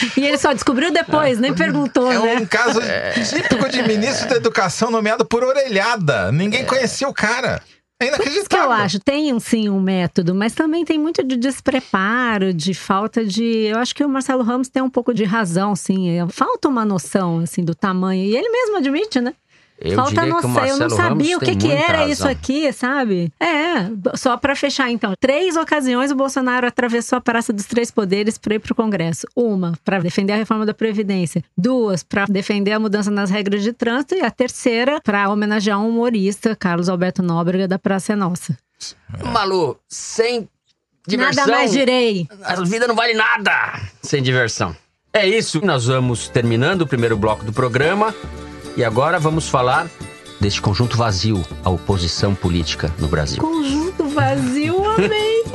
isso. 0.08 0.20
e 0.20 0.26
ele 0.26 0.36
só 0.38 0.52
descobriu 0.52 0.92
depois, 0.92 1.38
nem 1.38 1.54
perguntou, 1.54 2.10
É 2.12 2.18
né? 2.18 2.36
um 2.40 2.46
caso 2.46 2.80
típico 3.28 3.68
de 3.68 3.82
ministro 3.82 4.28
da 4.28 4.36
educação 4.36 4.90
nomeado 4.90 5.24
por 5.24 5.44
orelhada. 5.44 6.32
Ninguém 6.32 6.64
conhecia 6.64 7.08
o 7.08 7.14
cara. 7.14 7.62
É 8.00 8.06
Isso 8.06 8.16
que 8.16 8.24
eu 8.24 8.28
inacreditável. 8.28 8.70
acho, 8.72 9.00
tem 9.00 9.40
sim 9.40 9.68
um 9.68 9.80
método, 9.80 10.32
mas 10.32 10.52
também 10.54 10.84
tem 10.84 10.96
muito 10.96 11.24
de 11.24 11.36
despreparo, 11.36 12.54
de 12.54 12.72
falta 12.72 13.24
de. 13.24 13.42
Eu 13.66 13.78
acho 13.78 13.92
que 13.92 14.04
o 14.04 14.08
Marcelo 14.08 14.44
Ramos 14.44 14.68
tem 14.68 14.80
um 14.80 14.90
pouco 14.90 15.12
de 15.12 15.24
razão, 15.24 15.74
sim. 15.74 16.08
É, 16.10 16.24
Falta 16.28 16.68
uma 16.68 16.84
noção 16.84 17.40
assim 17.40 17.64
do 17.64 17.74
tamanho. 17.74 18.22
E 18.24 18.36
ele 18.36 18.48
mesmo 18.50 18.76
admite, 18.76 19.20
né? 19.20 19.34
Eu 19.80 19.94
Falta 19.94 20.10
diria 20.10 20.24
que 20.24 20.30
o 20.30 20.48
noção, 20.48 20.66
eu 20.66 20.76
não 20.76 20.90
sabia 20.90 21.36
Ramos 21.36 21.36
o 21.36 21.40
que, 21.40 21.56
que 21.56 21.70
era 21.70 21.98
razão. 21.98 22.08
isso 22.08 22.28
aqui, 22.28 22.72
sabe? 22.72 23.32
É, 23.38 24.16
só 24.16 24.36
pra 24.36 24.56
fechar 24.56 24.90
então. 24.90 25.12
Três 25.20 25.56
ocasiões 25.56 26.10
o 26.10 26.16
Bolsonaro 26.16 26.66
atravessou 26.66 27.16
a 27.16 27.20
Praça 27.20 27.52
dos 27.52 27.66
Três 27.66 27.90
Poderes 27.90 28.36
para 28.36 28.56
ir 28.56 28.58
pro 28.58 28.74
Congresso. 28.74 29.26
Uma, 29.36 29.74
pra 29.84 30.00
defender 30.00 30.32
a 30.32 30.36
reforma 30.36 30.66
da 30.66 30.74
Previdência. 30.74 31.44
Duas, 31.56 32.02
pra 32.02 32.24
defender 32.26 32.72
a 32.72 32.80
mudança 32.80 33.08
nas 33.10 33.30
regras 33.30 33.62
de 33.62 33.72
trânsito. 33.72 34.16
E 34.16 34.20
a 34.20 34.30
terceira, 34.32 35.00
pra 35.00 35.30
homenagear 35.30 35.80
um 35.80 35.88
humorista, 35.88 36.56
Carlos 36.56 36.88
Alberto 36.88 37.22
Nóbrega, 37.22 37.68
da 37.68 37.78
Praça 37.78 38.14
é 38.14 38.16
Nossa. 38.16 38.58
Malu, 39.32 39.78
sem 39.88 40.48
diversão. 41.06 41.46
Nada 41.46 41.56
mais 41.56 41.70
direi. 41.70 42.26
A 42.42 42.56
vida 42.64 42.88
não 42.88 42.96
vale 42.96 43.14
nada 43.14 43.80
sem 44.02 44.20
diversão. 44.22 44.74
É 45.12 45.26
isso, 45.26 45.64
nós 45.64 45.86
vamos 45.86 46.28
terminando 46.28 46.82
o 46.82 46.86
primeiro 46.86 47.16
bloco 47.16 47.44
do 47.44 47.52
programa 47.52 48.14
e 48.78 48.84
agora 48.84 49.18
vamos 49.18 49.48
falar 49.48 49.90
deste 50.40 50.62
conjunto 50.62 50.96
vazio, 50.96 51.44
a 51.64 51.68
oposição 51.68 52.32
política 52.32 52.94
no 53.00 53.08
Brasil. 53.08 53.42
Conjunto 53.42 54.08
vazio, 54.08 54.84
amei. 54.84 55.42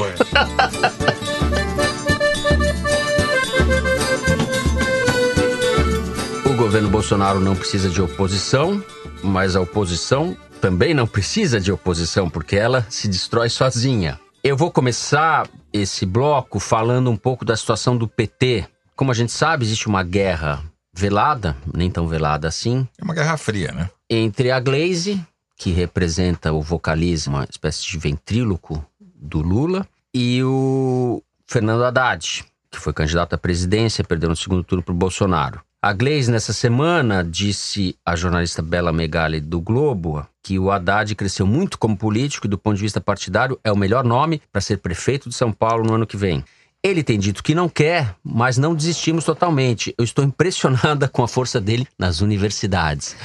O 6.46 6.56
governo 6.56 6.90
Bolsonaro 6.90 7.40
não 7.40 7.56
precisa 7.56 7.90
de 7.90 8.02
oposição, 8.02 8.84
mas 9.24 9.56
a 9.56 9.62
oposição 9.62 10.36
também 10.60 10.94
não 10.94 11.08
precisa 11.08 11.60
de 11.60 11.72
oposição, 11.72 12.30
porque 12.30 12.56
ela 12.56 12.86
se 12.90 13.08
destrói 13.08 13.50
sozinha. 13.50 14.20
Eu 14.44 14.58
vou 14.58 14.72
começar 14.72 15.48
esse 15.72 16.06
bloco 16.06 16.60
falando 16.60 17.10
um 17.10 17.18
pouco 17.18 17.46
da 17.46 17.56
situação 17.56 17.98
do 17.98 18.08
PT. 18.08 18.66
Como 18.96 19.12
a 19.12 19.14
gente 19.14 19.32
sabe, 19.32 19.66
existe 19.66 19.88
uma 19.88 20.04
guerra 20.04 20.64
velada, 20.94 21.58
nem 21.74 21.90
tão 21.90 22.08
velada 22.08 22.48
assim, 22.48 22.88
É 23.00 23.04
uma 23.04 23.14
guerra 23.14 23.36
fria, 23.38 23.72
né? 23.72 23.90
entre 24.10 24.52
a 24.52 24.60
Glaze, 24.60 25.20
que 25.58 25.72
representa 25.72 26.52
o 26.54 26.62
vocalismo, 26.62 27.38
uma 27.38 27.48
espécie 27.50 27.84
de 27.86 27.98
ventríloco 27.98 28.86
do 29.00 29.42
Lula, 29.42 29.88
e 30.14 30.44
o 30.44 31.24
Fernando 31.48 31.84
Haddad, 31.84 32.46
que 32.70 32.80
foi 32.80 32.94
candidato 32.94 33.34
à 33.34 33.38
presidência, 33.38 34.04
perdeu 34.04 34.30
no 34.30 34.36
segundo 34.36 34.64
turno 34.64 34.84
para 34.84 34.94
o 34.94 34.98
Bolsonaro. 34.98 35.62
A 35.82 35.92
Glaze, 35.92 36.32
nessa 36.32 36.54
semana, 36.54 37.24
disse 37.24 37.96
à 38.06 38.16
jornalista 38.16 38.62
Bela 38.62 38.94
Megali 38.94 39.42
do 39.42 39.60
Globo 39.60 40.26
que 40.42 40.58
o 40.58 40.72
Haddad 40.72 41.14
cresceu 41.14 41.46
muito 41.46 41.78
como 41.78 41.98
político 41.98 42.48
e, 42.48 42.50
do 42.50 42.58
ponto 42.58 42.78
de 42.78 42.84
vista 42.84 43.02
partidário, 43.02 43.60
é 43.64 43.72
o 43.72 43.76
melhor 43.76 44.04
nome 44.04 44.42
para 44.52 44.62
ser 44.62 44.78
prefeito 44.78 45.28
de 45.28 45.36
São 45.36 45.52
Paulo 45.52 45.84
no 45.84 45.94
ano 45.94 46.08
que 46.08 46.16
vem. 46.16 46.44
Ele 46.86 47.02
tem 47.02 47.18
dito 47.18 47.42
que 47.42 47.56
não 47.56 47.70
quer, 47.70 48.14
mas 48.22 48.58
não 48.58 48.76
desistimos 48.76 49.24
totalmente. 49.24 49.96
Eu 49.98 50.04
estou 50.04 50.22
impressionada 50.22 51.08
com 51.08 51.24
a 51.24 51.28
força 51.30 51.62
dele 51.62 51.88
nas 51.98 52.20
universidades. 52.20 53.16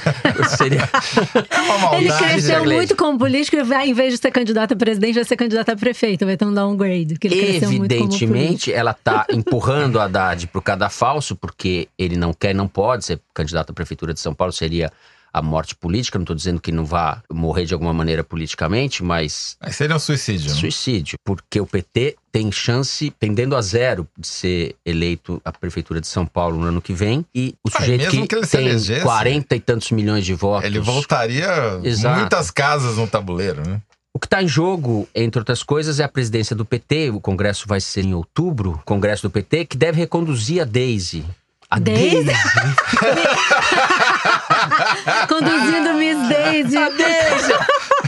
Seria... 0.57 0.89
É 1.49 1.59
uma 1.59 1.97
Ele 1.97 2.11
cresceu 2.11 2.63
Glaze. 2.63 2.75
muito 2.75 2.95
como 2.95 3.19
político 3.19 3.57
e 3.57 3.63
vai, 3.63 3.89
em 3.89 3.93
vez 3.93 4.13
de 4.13 4.19
ser 4.19 4.31
candidato 4.31 4.73
a 4.73 4.77
presidente, 4.77 5.15
vai 5.15 5.25
ser 5.25 5.35
candidato 5.35 5.69
a 5.69 5.75
prefeito. 5.75 6.25
Vai 6.25 6.37
ter 6.37 6.45
um 6.45 6.53
downgrade. 6.53 7.19
Que 7.19 7.27
ele 7.27 7.35
cresceu 7.35 7.71
muito 7.71 7.93
como 7.95 8.07
político. 8.07 8.23
Evidentemente, 8.23 8.71
ela 8.71 8.91
está 8.91 9.25
empurrando 9.29 9.95
o 9.95 9.99
Haddad 9.99 10.47
para 10.47 10.59
o 10.59 10.61
cadafalso, 10.61 11.35
porque 11.35 11.89
ele 11.97 12.15
não 12.15 12.33
quer, 12.33 12.55
não 12.55 12.67
pode 12.67 13.03
ser 13.03 13.19
candidato 13.33 13.71
à 13.71 13.73
prefeitura 13.73 14.13
de 14.13 14.21
São 14.21 14.33
Paulo, 14.33 14.53
seria 14.53 14.89
a 15.33 15.41
morte 15.41 15.75
política. 15.75 16.17
Não 16.17 16.23
estou 16.23 16.35
dizendo 16.35 16.59
que 16.61 16.71
não 16.71 16.85
vá 16.85 17.21
morrer 17.31 17.65
de 17.65 17.73
alguma 17.73 17.93
maneira 17.93 18.23
politicamente, 18.23 19.03
mas 19.03 19.57
Mas 19.61 19.75
seria 19.75 19.95
um 19.95 19.99
suicídio. 19.99 20.49
né? 20.49 20.55
suicídio, 20.59 21.17
porque 21.23 21.59
o 21.61 21.65
PT 21.65 22.15
tem 22.31 22.51
chance, 22.51 23.11
pendendo 23.19 23.55
a 23.55 23.61
zero, 23.61 24.07
de 24.17 24.27
ser 24.27 24.75
eleito 24.85 25.41
à 25.43 25.51
prefeitura 25.51 25.99
de 25.99 26.07
São 26.07 26.25
Paulo 26.25 26.57
no 26.59 26.67
ano 26.67 26.81
que 26.81 26.93
vem. 26.93 27.25
E 27.33 27.55
o 27.65 27.69
Ah, 27.73 27.79
sujeito 27.79 28.09
que, 28.11 28.27
que 28.27 28.35
ele 28.35 28.45
tem 28.47 28.67
elegesse, 28.67 29.01
40 29.01 29.55
e 29.55 29.59
tantos 29.59 29.91
milhões 29.91 30.25
de 30.25 30.33
votos. 30.33 30.65
Ele 30.65 30.79
voltaria 30.79 31.79
Exato. 31.83 32.19
muitas 32.19 32.51
casas 32.51 32.97
no 32.97 33.07
tabuleiro, 33.07 33.67
né? 33.67 33.81
O 34.13 34.19
que 34.19 34.25
está 34.25 34.41
em 34.43 34.47
jogo, 34.47 35.07
entre 35.13 35.39
outras 35.39 35.61
coisas, 35.63 35.99
é 35.99 36.03
a 36.03 36.09
presidência 36.09 36.55
do 36.55 36.65
PT. 36.65 37.11
O 37.11 37.21
Congresso 37.21 37.67
vai 37.67 37.79
ser 37.79 38.03
em 38.03 38.13
outubro, 38.13 38.71
o 38.71 38.77
Congresso 38.85 39.23
do 39.23 39.29
PT, 39.31 39.65
que 39.65 39.77
deve 39.77 39.97
reconduzir 39.99 40.61
a 40.61 40.65
Daisy. 40.65 41.23
A 41.69 41.77
Daisy? 41.79 42.23
Daisy. 42.23 42.33
Conduzindo 45.27 45.93
Miss 45.95 46.29
Daisy. 46.29 46.77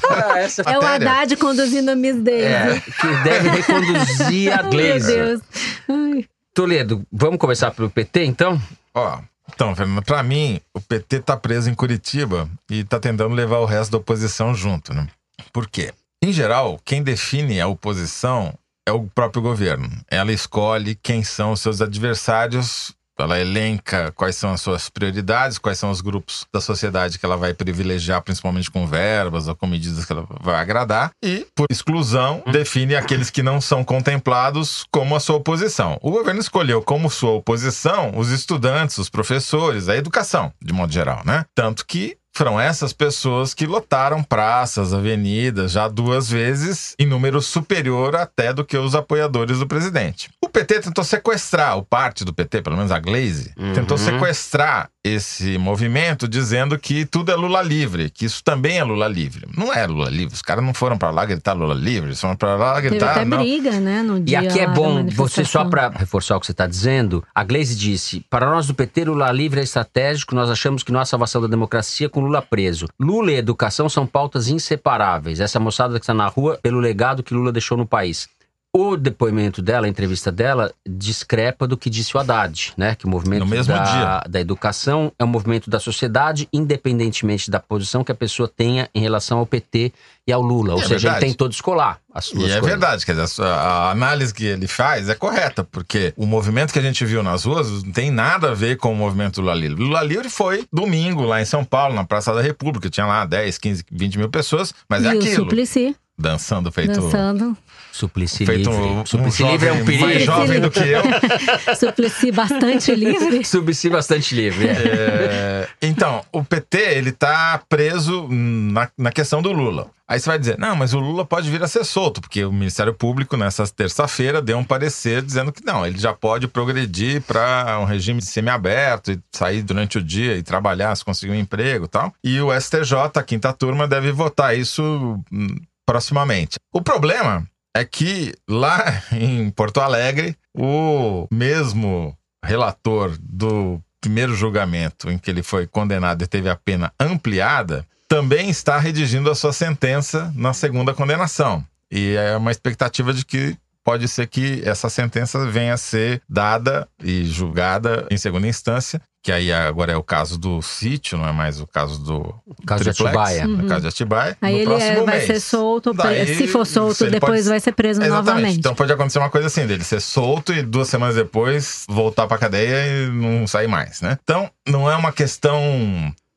Ah, 0.10 0.40
essa 0.40 0.62
É 0.64 0.78
o. 0.78 0.82
Haddad 0.86 1.36
conduzindo 1.38 1.92
a 1.92 1.96
Miss 1.96 2.22
Daisy. 2.22 2.46
é, 2.46 2.80
que 2.80 3.08
deve 3.24 3.50
reconduzir 3.50 4.52
a 4.54 4.64
Meu 4.64 4.72
Glazer. 4.72 5.26
Deus. 5.26 5.42
Ai. 5.90 6.26
Toledo, 6.54 7.06
vamos 7.12 7.38
começar 7.40 7.72
pelo 7.72 7.90
PT, 7.90 8.26
então? 8.26 8.62
Ó, 8.94 9.20
então, 9.54 9.74
Fernando, 9.76 10.04
pra 10.04 10.22
mim, 10.22 10.60
o 10.74 10.82
PT 10.82 11.22
tá 11.22 11.38
preso 11.38 11.70
em 11.70 11.74
Curitiba 11.74 12.50
e 12.70 12.84
tá 12.84 13.00
tentando 13.00 13.34
levar 13.34 13.60
o 13.60 13.66
resto 13.66 13.92
da 13.92 13.98
oposição 13.98 14.54
junto, 14.54 14.94
né? 14.94 15.08
Por 15.54 15.68
quê? 15.70 15.94
Em 16.22 16.32
geral, 16.32 16.80
quem 16.84 17.02
define 17.02 17.60
a 17.62 17.68
oposição 17.68 18.54
é 18.86 18.92
o 18.92 19.04
próprio 19.04 19.42
governo. 19.42 19.90
Ela 20.10 20.32
escolhe 20.32 20.96
quem 21.02 21.24
são 21.24 21.54
os 21.54 21.62
seus 21.62 21.82
adversários, 21.82 22.94
ela 23.24 23.40
elenca 23.40 24.12
quais 24.16 24.36
são 24.36 24.54
as 24.54 24.62
suas 24.62 24.90
prioridades, 24.90 25.58
quais 25.58 25.80
são 25.80 25.90
os 25.90 26.02
grupos 26.02 26.46
da 26.54 26.62
sociedade 26.62 27.20
que 27.20 27.26
ela 27.26 27.38
vai 27.38 27.54
privilegiar, 27.54 28.22
principalmente 28.22 28.70
com 28.70 28.86
verbas 28.86 29.48
ou 29.48 29.56
com 29.56 29.68
medidas 29.68 30.06
que 30.06 30.12
ela 30.12 30.26
vai 30.42 30.56
agradar, 30.56 31.12
e, 31.24 31.46
por 31.56 31.68
exclusão, 31.70 32.44
define 32.52 32.96
aqueles 32.96 33.30
que 33.30 33.44
não 33.44 33.60
são 33.62 33.84
contemplados 33.84 34.86
como 34.92 35.16
a 35.16 35.20
sua 35.20 35.38
oposição. 35.38 35.98
O 36.02 36.12
governo 36.12 36.40
escolheu 36.40 36.82
como 36.82 37.10
sua 37.10 37.32
oposição 37.32 38.14
os 38.16 38.30
estudantes, 38.30 38.98
os 38.98 39.10
professores, 39.10 39.90
a 39.90 39.96
educação, 39.96 40.52
de 40.62 40.74
modo 40.74 40.92
geral, 40.92 41.22
né? 41.26 41.46
Tanto 41.56 41.86
que 41.86 42.18
foram 42.34 42.60
essas 42.60 42.94
pessoas 42.94 43.54
que 43.54 43.66
lotaram 43.66 44.24
praças, 44.24 44.94
avenidas, 44.94 45.74
já 45.74 45.88
duas 45.88 46.30
vezes, 46.30 46.96
em 46.98 47.06
número 47.06 47.42
superior 47.42 48.16
até 48.16 48.54
do 48.54 48.64
que 48.64 48.78
os 48.78 48.96
apoiadores 48.96 49.60
do 49.60 49.68
presidente. 49.68 50.30
O 50.52 50.60
PT 50.62 50.82
tentou 50.82 51.02
sequestrar, 51.06 51.78
o 51.78 51.82
parte 51.82 52.26
do 52.26 52.34
PT, 52.34 52.62
pelo 52.62 52.76
menos 52.76 52.92
a 52.92 53.00
Glaze, 53.00 53.54
Uhum. 53.58 53.72
tentou 53.72 53.98
sequestrar 53.98 54.90
esse 55.02 55.58
movimento 55.58 56.28
dizendo 56.28 56.78
que 56.78 57.06
tudo 57.06 57.32
é 57.32 57.36
Lula 57.36 57.62
livre, 57.62 58.10
que 58.10 58.26
isso 58.26 58.44
também 58.44 58.78
é 58.78 58.84
Lula 58.84 59.08
livre. 59.08 59.48
Não 59.58 59.74
é 59.74 59.88
Lula 59.88 60.10
livre, 60.10 60.34
os 60.36 60.42
caras 60.42 60.62
não 60.62 60.74
foram 60.74 60.98
pra 60.98 61.10
lá 61.10 61.24
gritar 61.26 61.54
Lula 61.54 61.74
livre, 61.74 62.10
eles 62.10 62.20
foram 62.20 62.36
pra 62.36 62.56
lá 62.58 62.76
Teve 62.76 62.90
gritar. 62.90 63.12
até 63.12 63.24
não. 63.24 63.38
briga, 63.38 63.80
né, 63.80 64.02
no 64.04 64.18
E 64.18 64.22
dia 64.24 64.40
aqui 64.42 64.60
é 64.60 64.68
bom, 64.68 65.06
você 65.08 65.46
só 65.46 65.64
para 65.64 65.88
reforçar 65.88 66.36
o 66.36 66.40
que 66.42 66.46
você 66.48 66.52
está 66.52 66.68
dizendo, 66.68 67.24
a 67.34 67.46
Glaze 67.46 67.74
disse: 67.74 68.26
para 68.30 68.50
nós 68.50 68.68
do 68.68 68.74
PT, 68.74 69.06
Lula 69.06 69.32
livre 69.32 69.62
é 69.62 69.64
estratégico, 69.64 70.36
nós 70.36 70.50
achamos 70.50 70.84
que 70.84 70.92
não 70.92 71.00
há 71.00 71.06
salvação 71.06 71.42
da 71.42 71.48
democracia 71.48 72.10
com 72.10 72.20
Lula 72.20 72.42
preso. 72.42 72.88
Lula 73.00 73.32
e 73.32 73.36
educação 73.36 73.88
são 73.88 74.06
pautas 74.06 74.50
inseparáveis. 74.50 75.40
Essa 75.40 75.62
moçada 75.62 75.94
que 75.94 76.04
está 76.04 76.14
na 76.14 76.28
rua 76.28 76.60
pelo 76.62 76.82
legado 76.82 77.24
que 77.24 77.34
Lula 77.34 77.54
deixou 77.54 77.78
no 77.78 77.86
país. 77.86 78.28
O 78.74 78.96
depoimento 78.96 79.62
dela, 79.62 79.86
a 79.86 79.90
entrevista 79.90 80.32
dela, 80.32 80.74
discrepa 80.88 81.68
do 81.68 81.76
que 81.76 81.90
disse 81.90 82.16
o 82.16 82.20
Haddad, 82.22 82.72
né? 82.78 82.96
Que 82.96 83.06
o 83.06 83.10
movimento 83.10 83.46
da, 83.66 84.22
da 84.22 84.40
educação 84.40 85.12
é 85.20 85.26
um 85.26 85.28
movimento 85.28 85.70
da 85.70 85.78
sociedade, 85.78 86.48
independentemente 86.54 87.52
da 87.52 87.60
posição 87.60 88.02
que 88.02 88.14
a 88.14 88.16
pessoa 88.16 88.48
tenha 88.48 88.90
em 88.96 89.02
relação 89.02 89.40
ao 89.40 89.46
PT 89.46 89.92
e 90.26 90.32
ao 90.32 90.42
Lula. 90.42 90.76
Ou 90.76 90.80
É 90.80 90.84
seja, 90.84 91.00
verdade. 91.10 91.26
ele 91.26 91.32
tentou 91.34 91.50
descolar 91.50 92.00
as 92.14 92.26
suas 92.26 92.44
E 92.44 92.46
é 92.46 92.60
coisas. 92.60 92.66
verdade, 92.70 93.06
quer 93.06 93.12
dizer, 93.12 93.24
a 93.24 93.28
sua- 93.28 93.48
a 93.54 93.92
análise 93.92 94.34
que 94.34 94.46
ele 94.46 94.68
faz 94.68 95.10
é 95.10 95.16
correta, 95.16 95.66
porque 95.66 96.14
o 96.16 96.26
movimento 96.26 96.72
que 96.72 96.80
a 96.80 96.82
gente 96.82 97.04
viu 97.04 97.22
nas 97.22 97.44
ruas 97.44 97.84
não 97.84 97.92
tem 97.92 98.10
nada 98.10 98.52
a 98.52 98.54
ver 98.54 98.78
com 98.78 98.94
o 98.94 98.96
movimento 98.96 99.42
Lula 99.42 99.54
Livre. 99.54 99.84
Lula 99.84 100.02
Livre 100.02 100.30
foi 100.30 100.66
domingo 100.72 101.24
lá 101.24 101.42
em 101.42 101.46
São 101.46 101.66
Paulo, 101.66 101.94
na 101.94 102.06
Praça 102.06 102.34
da 102.34 102.42
República, 102.42 102.90
tinha 102.90 103.06
lá 103.06 103.26
10, 103.26 103.58
15, 103.58 103.84
20 103.92 104.18
mil 104.18 104.30
pessoas, 104.30 104.74
mas 104.90 105.04
e 105.04 105.08
é 105.08 105.14
o 105.14 105.18
aquilo. 105.20 105.36
Suplicy 105.44 105.94
Dançando 106.18 106.72
feito, 106.72 107.00
dançando. 107.02 107.58
Suplicy 107.92 108.46
feito 108.46 108.70
livre. 108.70 108.86
um, 108.86 109.00
um 109.02 109.06
Suplicy 109.06 109.44
livre 109.44 109.68
é 109.68 109.74
um 109.74 109.86
perigo. 109.86 110.06
mais 110.06 110.24
jovem 110.24 110.60
do 110.60 110.70
que 110.70 110.80
eu. 110.80 111.02
Suplicy 111.76 112.32
bastante 112.32 112.94
livre. 112.96 113.44
Suplicy 113.46 113.90
bastante 113.90 114.36
livre. 114.36 114.68
é. 114.68 114.72
É, 114.74 115.68
então, 115.82 116.24
o 116.32 116.44
PT, 116.44 116.78
ele 116.78 117.12
tá 117.12 117.62
preso 117.68 118.28
na, 118.30 118.90
na 118.98 119.12
questão 119.12 119.42
do 119.42 119.52
Lula. 119.52 119.90
Aí 120.08 120.20
você 120.20 120.30
vai 120.30 120.38
dizer, 120.38 120.58
não, 120.58 120.76
mas 120.76 120.94
o 120.94 121.00
Lula 121.00 121.26
pode 121.26 121.50
vir 121.50 121.64
a 121.64 121.68
ser 121.70 121.86
solto, 121.86 122.20
porque 122.20 122.44
o 122.44 122.52
Ministério 122.52 122.94
Público, 122.94 123.38
nessa 123.38 123.66
terça-feira, 123.66 124.42
deu 124.42 124.58
um 124.58 124.64
parecer 124.64 125.22
dizendo 125.22 125.54
que 125.54 125.66
não, 125.66 125.88
ele 125.88 125.98
já 125.98 126.14
pode 126.14 126.50
progredir 126.50 127.22
para 127.22 127.80
um 127.80 127.86
regime 127.86 128.22
semiaberto 128.22 129.14
e 129.14 129.20
sair 129.32 129.62
durante 129.62 129.98
o 129.98 130.04
dia 130.04 130.36
e 130.36 130.44
trabalhar, 130.44 130.94
se 130.96 131.06
conseguir 131.06 131.32
um 131.32 131.40
emprego 131.40 131.86
e 131.86 131.88
tal. 131.88 132.14
E 132.22 132.42
o 132.42 132.52
STJ, 132.60 132.94
a 133.16 133.24
quinta 133.24 133.54
turma, 133.54 133.88
deve 133.88 134.12
votar 134.12 134.58
isso 134.58 134.84
hum, 135.32 135.56
proximamente. 135.86 136.58
O 136.74 136.82
problema 136.82 137.48
é 137.76 137.86
que 137.86 138.34
lá 138.50 139.04
em 139.12 139.50
Porto 139.50 139.80
Alegre, 139.80 140.36
o 140.56 141.28
mesmo 141.32 142.18
relator 142.44 143.16
do 143.20 143.82
primeiro 144.00 144.36
julgamento 144.36 145.12
em 145.12 145.18
que 145.18 145.30
ele 145.30 145.44
foi 145.44 145.68
condenado 145.68 146.24
e 146.24 146.28
teve 146.28 146.50
a 146.50 146.56
pena 146.56 146.92
ampliada, 147.00 147.86
também 148.08 148.50
está 148.50 148.78
redigindo 148.78 149.30
a 149.30 149.36
sua 149.36 149.54
sentença 149.54 150.34
na 150.36 150.54
segunda 150.54 150.94
condenação. 150.94 151.64
E 151.90 152.16
é 152.16 152.36
uma 152.36 152.52
expectativa 152.52 153.14
de 153.14 153.24
que 153.24 153.56
pode 153.84 154.08
ser 154.08 154.28
que 154.28 154.62
essa 154.66 154.90
sentença 154.90 155.46
venha 155.48 155.74
a 155.74 155.78
ser 155.78 156.22
dada 156.30 156.88
e 157.04 157.26
julgada 157.26 158.06
em 158.12 158.18
segunda 158.18 158.48
instância, 158.48 159.02
que 159.24 159.32
aí 159.32 159.52
agora 159.54 159.92
é 159.92 159.96
o 159.96 160.02
caso 160.04 160.38
do 160.38 160.62
sítio, 160.64 161.18
não 161.18 161.28
é 161.28 161.32
mais 161.32 161.60
o 161.62 161.68
caso 161.68 162.00
do 162.04 162.20
O 162.46 162.66
caso 162.66 162.84
de 162.84 162.92
triplex, 162.94 163.18
Atibaia. 163.18 163.48
O 163.48 163.68
caso 163.68 163.82
de 163.82 163.88
Atibaia. 163.88 164.38
Aí 164.42 164.54
no 164.54 164.58
ele 164.60 164.66
próximo 164.66 164.92
é- 164.92 165.04
vai 165.06 165.16
mês. 165.18 165.28
ser 165.28 165.40
solto, 165.40 165.94
Daí, 165.94 166.36
se 166.36 166.48
for 166.48 166.66
solto, 166.66 167.04
ele 167.04 167.12
depois 167.12 167.42
pode- 167.42 167.50
vai 167.50 167.60
ser 167.60 167.72
preso 167.74 168.02
Exatamente. 168.02 168.26
novamente. 168.26 168.58
Então 168.60 168.74
pode 168.74 168.92
acontecer 168.92 169.20
uma 169.20 169.30
coisa 169.30 169.46
assim, 169.48 169.68
dele 169.68 169.84
ser 169.84 170.00
solto 170.00 170.52
e 170.54 170.64
duas 170.64 170.88
semanas 170.90 171.16
depois 171.16 171.86
voltar 171.88 172.26
pra 172.28 172.38
cadeia 172.40 172.88
e 172.88 173.08
não 173.12 173.46
sair 173.46 173.68
mais, 173.68 174.02
né? 174.02 174.18
Então, 174.24 174.50
não 174.68 174.90
é 174.90 174.96
uma 174.96 175.12
questão 175.12 175.62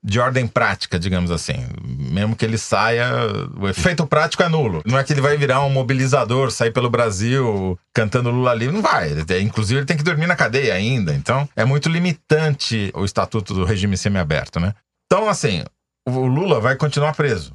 de 0.05 0.21
ordem 0.21 0.47
prática, 0.47 0.99
digamos 0.99 1.31
assim. 1.31 1.67
Mesmo 1.83 2.37
que 2.37 2.45
ele 2.45 2.59
saia, 2.59 3.09
o 3.59 3.67
efeito 3.67 4.07
prático 4.07 4.43
é 4.43 4.49
nulo. 4.51 4.83
Não 4.85 4.99
é 4.99 5.03
que 5.03 5.14
ele 5.14 5.23
vai 5.23 5.37
virar 5.38 5.64
um 5.64 5.71
mobilizador, 5.71 6.51
sair 6.51 6.71
pelo 6.71 6.90
Brasil 6.90 7.79
cantando 7.95 8.31
Lula 8.31 8.53
livre, 8.53 8.75
não 8.75 8.83
vai. 8.83 9.12
Inclusive, 9.40 9.81
ele 9.81 9.87
tem 9.87 9.97
que 9.97 10.03
dormir 10.03 10.27
na 10.27 10.37
cadeia 10.37 10.75
ainda. 10.75 11.14
Então, 11.14 11.49
é 11.57 11.64
muito 11.64 11.88
limitante 11.88 12.90
o 12.95 13.05
estatuto 13.05 13.55
do 13.55 13.64
regime 13.64 13.97
semiaberto, 13.97 14.61
né? 14.61 14.75
Então, 15.07 15.27
assim, 15.27 15.64
o 16.07 16.27
Lula 16.27 16.61
vai 16.61 16.77
continuar 16.77 17.14
preso. 17.14 17.55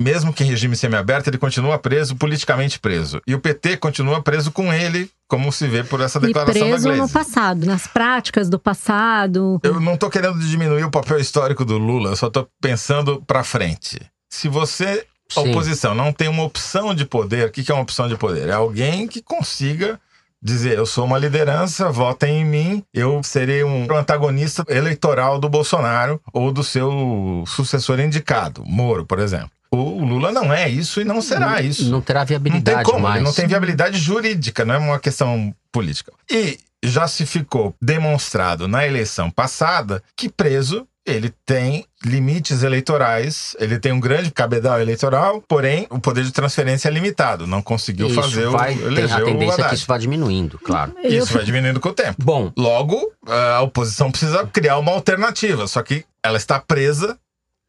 Mesmo 0.00 0.32
que 0.32 0.42
em 0.42 0.46
regime 0.46 0.74
semiaberto, 0.74 1.28
ele 1.28 1.36
continua 1.36 1.78
preso, 1.78 2.16
politicamente 2.16 2.80
preso. 2.80 3.20
E 3.26 3.34
o 3.34 3.38
PT 3.40 3.76
continua 3.76 4.22
preso 4.22 4.50
com 4.50 4.72
ele, 4.72 5.10
como 5.28 5.52
se 5.52 5.66
vê 5.68 5.84
por 5.84 6.00
essa 6.00 6.18
E 6.18 6.22
declaração 6.22 6.52
preso 6.62 6.84
da 6.84 6.90
no 6.90 6.96
Gleisi. 6.96 7.12
passado, 7.12 7.66
nas 7.66 7.86
práticas 7.86 8.48
do 8.48 8.58
passado. 8.58 9.60
Eu 9.62 9.78
não 9.78 9.98
tô 9.98 10.08
querendo 10.08 10.38
diminuir 10.38 10.84
o 10.84 10.90
papel 10.90 11.18
histórico 11.18 11.64
do 11.66 11.76
Lula, 11.76 12.10
eu 12.10 12.16
só 12.16 12.30
tô 12.30 12.48
pensando 12.62 13.22
pra 13.26 13.44
frente. 13.44 14.00
Se 14.30 14.48
você, 14.48 15.04
Sim. 15.28 15.50
oposição, 15.50 15.94
não 15.94 16.12
tem 16.14 16.28
uma 16.28 16.44
opção 16.44 16.94
de 16.94 17.04
poder, 17.04 17.48
o 17.48 17.50
que 17.52 17.62
que 17.62 17.70
é 17.70 17.74
uma 17.74 17.82
opção 17.82 18.08
de 18.08 18.16
poder? 18.16 18.48
É 18.48 18.52
alguém 18.52 19.06
que 19.06 19.20
consiga 19.20 20.00
dizer, 20.42 20.78
eu 20.78 20.86
sou 20.86 21.04
uma 21.04 21.18
liderança, 21.18 21.90
votem 21.90 22.40
em 22.40 22.44
mim, 22.46 22.82
eu 22.94 23.22
serei 23.22 23.62
um 23.62 23.86
antagonista 23.94 24.64
eleitoral 24.66 25.38
do 25.38 25.50
Bolsonaro 25.50 26.18
ou 26.32 26.50
do 26.50 26.64
seu 26.64 27.44
sucessor 27.46 28.00
indicado, 28.00 28.64
Moro, 28.64 29.04
por 29.04 29.18
exemplo. 29.18 29.50
O 29.72 30.04
Lula 30.04 30.32
não 30.32 30.52
é 30.52 30.68
isso 30.68 31.00
e 31.00 31.04
não 31.04 31.22
será 31.22 31.60
isso. 31.62 31.88
Não 31.88 32.00
terá 32.00 32.20
Não 32.20 32.26
viabilidade 32.26 32.84
tem 32.84 32.84
como, 32.84 33.00
mais. 33.06 33.22
não 33.22 33.32
tem 33.32 33.46
viabilidade 33.46 33.98
jurídica, 33.98 34.64
não 34.64 34.74
é 34.74 34.78
uma 34.78 34.98
questão 34.98 35.54
política. 35.70 36.12
E 36.28 36.58
já 36.82 37.06
se 37.06 37.24
ficou 37.24 37.74
demonstrado 37.80 38.66
na 38.66 38.86
eleição 38.86 39.30
passada 39.30 40.02
que 40.16 40.28
preso 40.28 40.86
ele 41.06 41.32
tem 41.46 41.84
limites 42.04 42.62
eleitorais, 42.62 43.56
ele 43.58 43.78
tem 43.78 43.90
um 43.92 44.00
grande 44.00 44.30
cabedal 44.30 44.80
eleitoral, 44.80 45.42
porém 45.48 45.86
o 45.90 45.98
poder 45.98 46.24
de 46.24 46.30
transferência 46.32 46.88
é 46.88 46.90
limitado, 46.90 47.46
não 47.46 47.62
conseguiu 47.62 48.06
Isso 48.06 48.20
fazer 48.20 48.48
vai, 48.48 48.74
o 48.74 48.78
tem 48.78 48.86
eleger 48.86 49.16
a 49.16 49.22
o 49.22 49.24
tendência 49.24 49.62
é 49.62 49.68
que 49.68 49.74
isso 49.74 49.86
vai 49.86 49.98
diminuindo, 49.98 50.58
claro. 50.58 50.94
Eu 51.02 51.22
Isso 51.22 51.32
vai 51.32 51.44
diminuindo 51.44 51.80
com 51.80 51.88
o 51.88 51.94
tempo. 51.94 52.16
Bom, 52.22 52.52
Logo, 52.56 53.12
a 53.26 53.60
oposição 53.62 54.10
precisa 54.10 54.46
criar 54.46 54.78
uma 54.78 54.92
alternativa, 54.92 55.66
só 55.66 55.82
que 55.82 56.04
ela 56.22 56.36
está 56.36 56.60
presa 56.60 57.18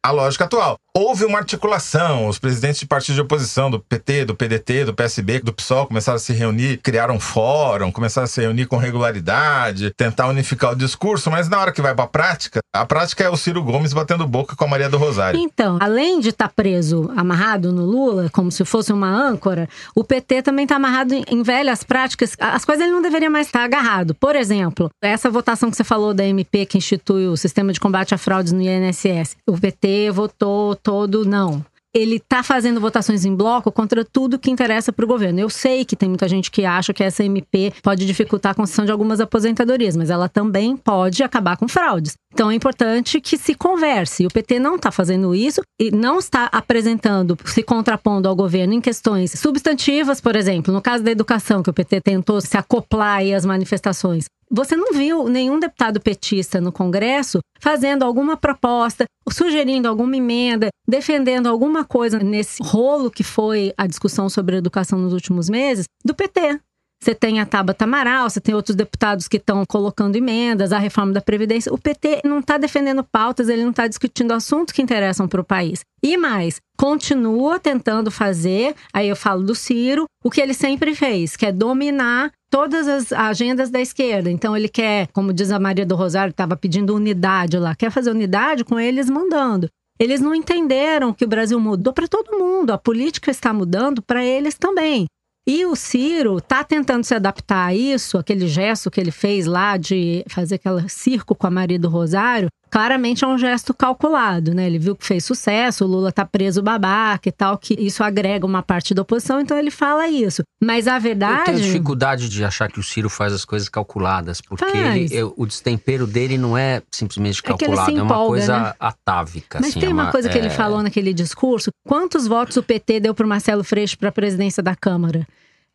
à 0.02 0.10
lógica 0.10 0.44
atual. 0.44 0.76
Houve 0.94 1.24
uma 1.24 1.38
articulação, 1.38 2.28
os 2.28 2.38
presidentes 2.38 2.80
de 2.80 2.86
partidos 2.86 3.14
de 3.14 3.22
oposição, 3.22 3.70
do 3.70 3.80
PT, 3.80 4.26
do 4.26 4.34
PDT, 4.34 4.84
do 4.84 4.92
PSB, 4.92 5.40
do 5.40 5.50
PSOL, 5.50 5.86
começaram 5.86 6.16
a 6.16 6.18
se 6.18 6.34
reunir, 6.34 6.76
criaram 6.82 7.14
um 7.14 7.20
fórum, 7.20 7.90
começaram 7.90 8.26
a 8.26 8.28
se 8.28 8.42
reunir 8.42 8.66
com 8.66 8.76
regularidade, 8.76 9.90
tentar 9.96 10.28
unificar 10.28 10.72
o 10.72 10.76
discurso, 10.76 11.30
mas 11.30 11.48
na 11.48 11.58
hora 11.58 11.72
que 11.72 11.80
vai 11.80 11.94
pra 11.94 12.06
prática, 12.06 12.60
a 12.74 12.84
prática 12.84 13.24
é 13.24 13.30
o 13.30 13.38
Ciro 13.38 13.62
Gomes 13.62 13.94
batendo 13.94 14.26
boca 14.26 14.54
com 14.54 14.64
a 14.66 14.68
Maria 14.68 14.90
do 14.90 14.98
Rosário. 14.98 15.40
Então, 15.40 15.78
além 15.80 16.20
de 16.20 16.28
estar 16.28 16.50
preso, 16.50 17.10
amarrado 17.16 17.72
no 17.72 17.86
Lula, 17.86 18.28
como 18.30 18.52
se 18.52 18.62
fosse 18.62 18.92
uma 18.92 19.08
âncora, 19.08 19.70
o 19.94 20.04
PT 20.04 20.42
também 20.42 20.64
está 20.64 20.76
amarrado 20.76 21.14
em, 21.14 21.42
velhas 21.42 21.82
práticas. 21.82 22.36
As 22.38 22.66
coisas 22.66 22.84
ele 22.84 22.92
não 22.92 23.00
deveria 23.00 23.30
mais 23.30 23.46
estar 23.46 23.64
agarrado. 23.64 24.14
Por 24.14 24.36
exemplo, 24.36 24.90
essa 25.02 25.30
votação 25.30 25.70
que 25.70 25.76
você 25.76 25.84
falou 25.84 26.12
da 26.12 26.24
MP 26.24 26.66
que 26.66 26.76
institui 26.76 27.28
o 27.28 27.36
sistema 27.36 27.72
de 27.72 27.80
combate 27.80 28.14
a 28.14 28.18
fraudes 28.18 28.52
no 28.52 28.60
INSS. 28.60 29.36
O 29.46 29.58
PT 29.58 30.10
votou 30.10 30.76
todo 30.82 31.24
não. 31.24 31.64
Ele 31.94 32.16
está 32.16 32.42
fazendo 32.42 32.80
votações 32.80 33.26
em 33.26 33.36
bloco 33.36 33.70
contra 33.70 34.02
tudo 34.02 34.38
que 34.38 34.50
interessa 34.50 34.92
para 34.92 35.04
o 35.04 35.08
governo. 35.08 35.40
Eu 35.40 35.50
sei 35.50 35.84
que 35.84 35.94
tem 35.94 36.08
muita 36.08 36.26
gente 36.26 36.50
que 36.50 36.64
acha 36.64 36.94
que 36.94 37.04
essa 37.04 37.22
MP 37.22 37.70
pode 37.82 38.06
dificultar 38.06 38.52
a 38.52 38.54
concessão 38.54 38.86
de 38.86 38.92
algumas 38.92 39.20
aposentadorias, 39.20 39.94
mas 39.94 40.08
ela 40.08 40.26
também 40.26 40.74
pode 40.74 41.22
acabar 41.22 41.58
com 41.58 41.68
fraudes. 41.68 42.16
Então 42.32 42.50
é 42.50 42.54
importante 42.54 43.20
que 43.20 43.36
se 43.36 43.54
converse. 43.54 44.26
O 44.26 44.30
PT 44.30 44.58
não 44.58 44.76
está 44.76 44.90
fazendo 44.90 45.34
isso 45.34 45.60
e 45.78 45.90
não 45.90 46.18
está 46.18 46.46
apresentando, 46.46 47.36
se 47.44 47.62
contrapondo 47.62 48.28
ao 48.28 48.34
governo 48.34 48.72
em 48.72 48.80
questões 48.80 49.32
substantivas, 49.32 50.20
por 50.20 50.34
exemplo, 50.34 50.72
no 50.72 50.80
caso 50.80 51.04
da 51.04 51.10
educação, 51.10 51.62
que 51.62 51.70
o 51.70 51.74
PT 51.74 52.00
tentou 52.00 52.40
se 52.40 52.56
acoplar 52.56 53.22
às 53.36 53.44
manifestações. 53.44 54.24
Você 54.50 54.76
não 54.76 54.92
viu 54.92 55.28
nenhum 55.28 55.58
deputado 55.58 55.98
petista 55.98 56.60
no 56.60 56.70
Congresso 56.70 57.38
fazendo 57.58 58.02
alguma 58.02 58.36
proposta, 58.36 59.06
sugerindo 59.30 59.88
alguma 59.88 60.16
emenda, 60.16 60.68
defendendo 60.86 61.46
alguma 61.46 61.84
coisa 61.84 62.18
nesse 62.18 62.62
rolo 62.62 63.10
que 63.10 63.22
foi 63.22 63.72
a 63.78 63.86
discussão 63.86 64.28
sobre 64.28 64.56
a 64.56 64.58
educação 64.58 64.98
nos 64.98 65.14
últimos 65.14 65.48
meses 65.48 65.84
do 66.04 66.14
PT. 66.14 66.60
Você 67.02 67.16
tem 67.16 67.40
a 67.40 67.46
Tabata 67.46 67.82
Amaral, 67.82 68.30
você 68.30 68.40
tem 68.40 68.54
outros 68.54 68.76
deputados 68.76 69.26
que 69.26 69.36
estão 69.36 69.64
colocando 69.66 70.14
emendas, 70.14 70.72
a 70.72 70.78
reforma 70.78 71.12
da 71.12 71.20
Previdência. 71.20 71.74
O 71.74 71.76
PT 71.76 72.20
não 72.24 72.38
está 72.38 72.56
defendendo 72.56 73.02
pautas, 73.02 73.48
ele 73.48 73.64
não 73.64 73.72
está 73.72 73.88
discutindo 73.88 74.30
assuntos 74.30 74.72
que 74.72 74.80
interessam 74.80 75.26
para 75.26 75.40
o 75.40 75.44
país. 75.44 75.80
E 76.00 76.16
mais, 76.16 76.60
continua 76.78 77.58
tentando 77.58 78.08
fazer, 78.08 78.76
aí 78.92 79.08
eu 79.08 79.16
falo 79.16 79.42
do 79.42 79.52
Ciro, 79.52 80.04
o 80.24 80.30
que 80.30 80.40
ele 80.40 80.54
sempre 80.54 80.94
fez, 80.94 81.36
que 81.36 81.44
é 81.44 81.50
dominar 81.50 82.30
todas 82.48 82.86
as 82.86 83.12
agendas 83.12 83.68
da 83.68 83.80
esquerda. 83.80 84.30
Então 84.30 84.56
ele 84.56 84.68
quer, 84.68 85.08
como 85.08 85.32
diz 85.32 85.50
a 85.50 85.58
Maria 85.58 85.84
do 85.84 85.96
Rosário, 85.96 86.30
estava 86.30 86.56
pedindo 86.56 86.94
unidade 86.94 87.58
lá, 87.58 87.74
quer 87.74 87.90
fazer 87.90 88.12
unidade 88.12 88.64
com 88.64 88.78
eles 88.78 89.10
mandando. 89.10 89.68
Eles 89.98 90.20
não 90.20 90.32
entenderam 90.32 91.12
que 91.12 91.24
o 91.24 91.28
Brasil 91.28 91.58
mudou 91.58 91.92
para 91.92 92.06
todo 92.06 92.38
mundo, 92.38 92.70
a 92.70 92.78
política 92.78 93.28
está 93.28 93.52
mudando 93.52 94.00
para 94.00 94.24
eles 94.24 94.54
também. 94.54 95.08
E 95.46 95.66
o 95.66 95.74
Ciro 95.74 96.40
tá 96.40 96.62
tentando 96.62 97.02
se 97.02 97.14
adaptar 97.14 97.66
a 97.66 97.74
isso, 97.74 98.16
aquele 98.16 98.46
gesto 98.46 98.90
que 98.90 99.00
ele 99.00 99.10
fez 99.10 99.44
lá 99.44 99.76
de 99.76 100.24
fazer 100.28 100.54
aquele 100.54 100.88
circo 100.88 101.34
com 101.34 101.46
a 101.48 101.50
Maria 101.50 101.78
do 101.78 101.88
Rosário, 101.88 102.48
claramente 102.72 103.22
é 103.22 103.26
um 103.28 103.36
gesto 103.36 103.74
calculado, 103.74 104.54
né? 104.54 104.66
Ele 104.66 104.78
viu 104.78 104.96
que 104.96 105.04
fez 105.06 105.22
sucesso, 105.26 105.84
o 105.84 105.86
Lula 105.86 106.10
tá 106.10 106.24
preso 106.24 106.62
babaca 106.62 107.28
e 107.28 107.32
tal, 107.32 107.58
que 107.58 107.74
isso 107.78 108.02
agrega 108.02 108.46
uma 108.46 108.62
parte 108.62 108.94
da 108.94 109.02
oposição, 109.02 109.38
então 109.40 109.58
ele 109.58 109.70
fala 109.70 110.08
isso. 110.08 110.42
Mas 110.64 110.88
a 110.88 110.92
eu 110.96 111.00
tenho 111.02 111.02
verdade. 111.02 111.60
dificuldade 111.62 112.28
de 112.30 112.42
achar 112.42 112.72
que 112.72 112.80
o 112.80 112.82
Ciro 112.82 113.10
faz 113.10 113.32
as 113.34 113.44
coisas 113.44 113.68
calculadas, 113.68 114.40
porque 114.40 114.64
ele, 114.64 115.06
eu- 115.14 115.34
o 115.36 115.44
destempero 115.46 116.06
dele 116.06 116.38
não 116.38 116.56
é 116.56 116.80
simplesmente 116.90 117.40
É 117.40 117.42
que 117.42 117.50
ele 117.50 117.56
se 117.58 117.66
calculado, 117.66 117.90
é 117.90 117.94
uma 118.02 118.04
empolga, 118.06 118.28
coisa 118.28 118.58
né? 118.58 118.74
atávica. 118.80 119.58
Mas 119.60 119.70
assim, 119.70 119.80
tem 119.80 119.90
é 119.90 119.92
uma 119.92 120.10
coisa 120.10 120.28
que 120.30 120.38
ele 120.38 120.46
é- 120.46 120.50
falou 120.50 120.82
naquele 120.82 121.12
discurso. 121.12 121.70
Quantos 121.86 122.26
votos 122.26 122.56
o 122.56 122.62
PT 122.62 123.00
deu 123.00 123.14
pro 123.14 123.28
Marcelo 123.28 123.62
Freixo 123.62 123.98
para 123.98 124.08
a 124.08 124.12
presidência 124.12 124.62
da 124.62 124.74
Câmara? 124.74 125.26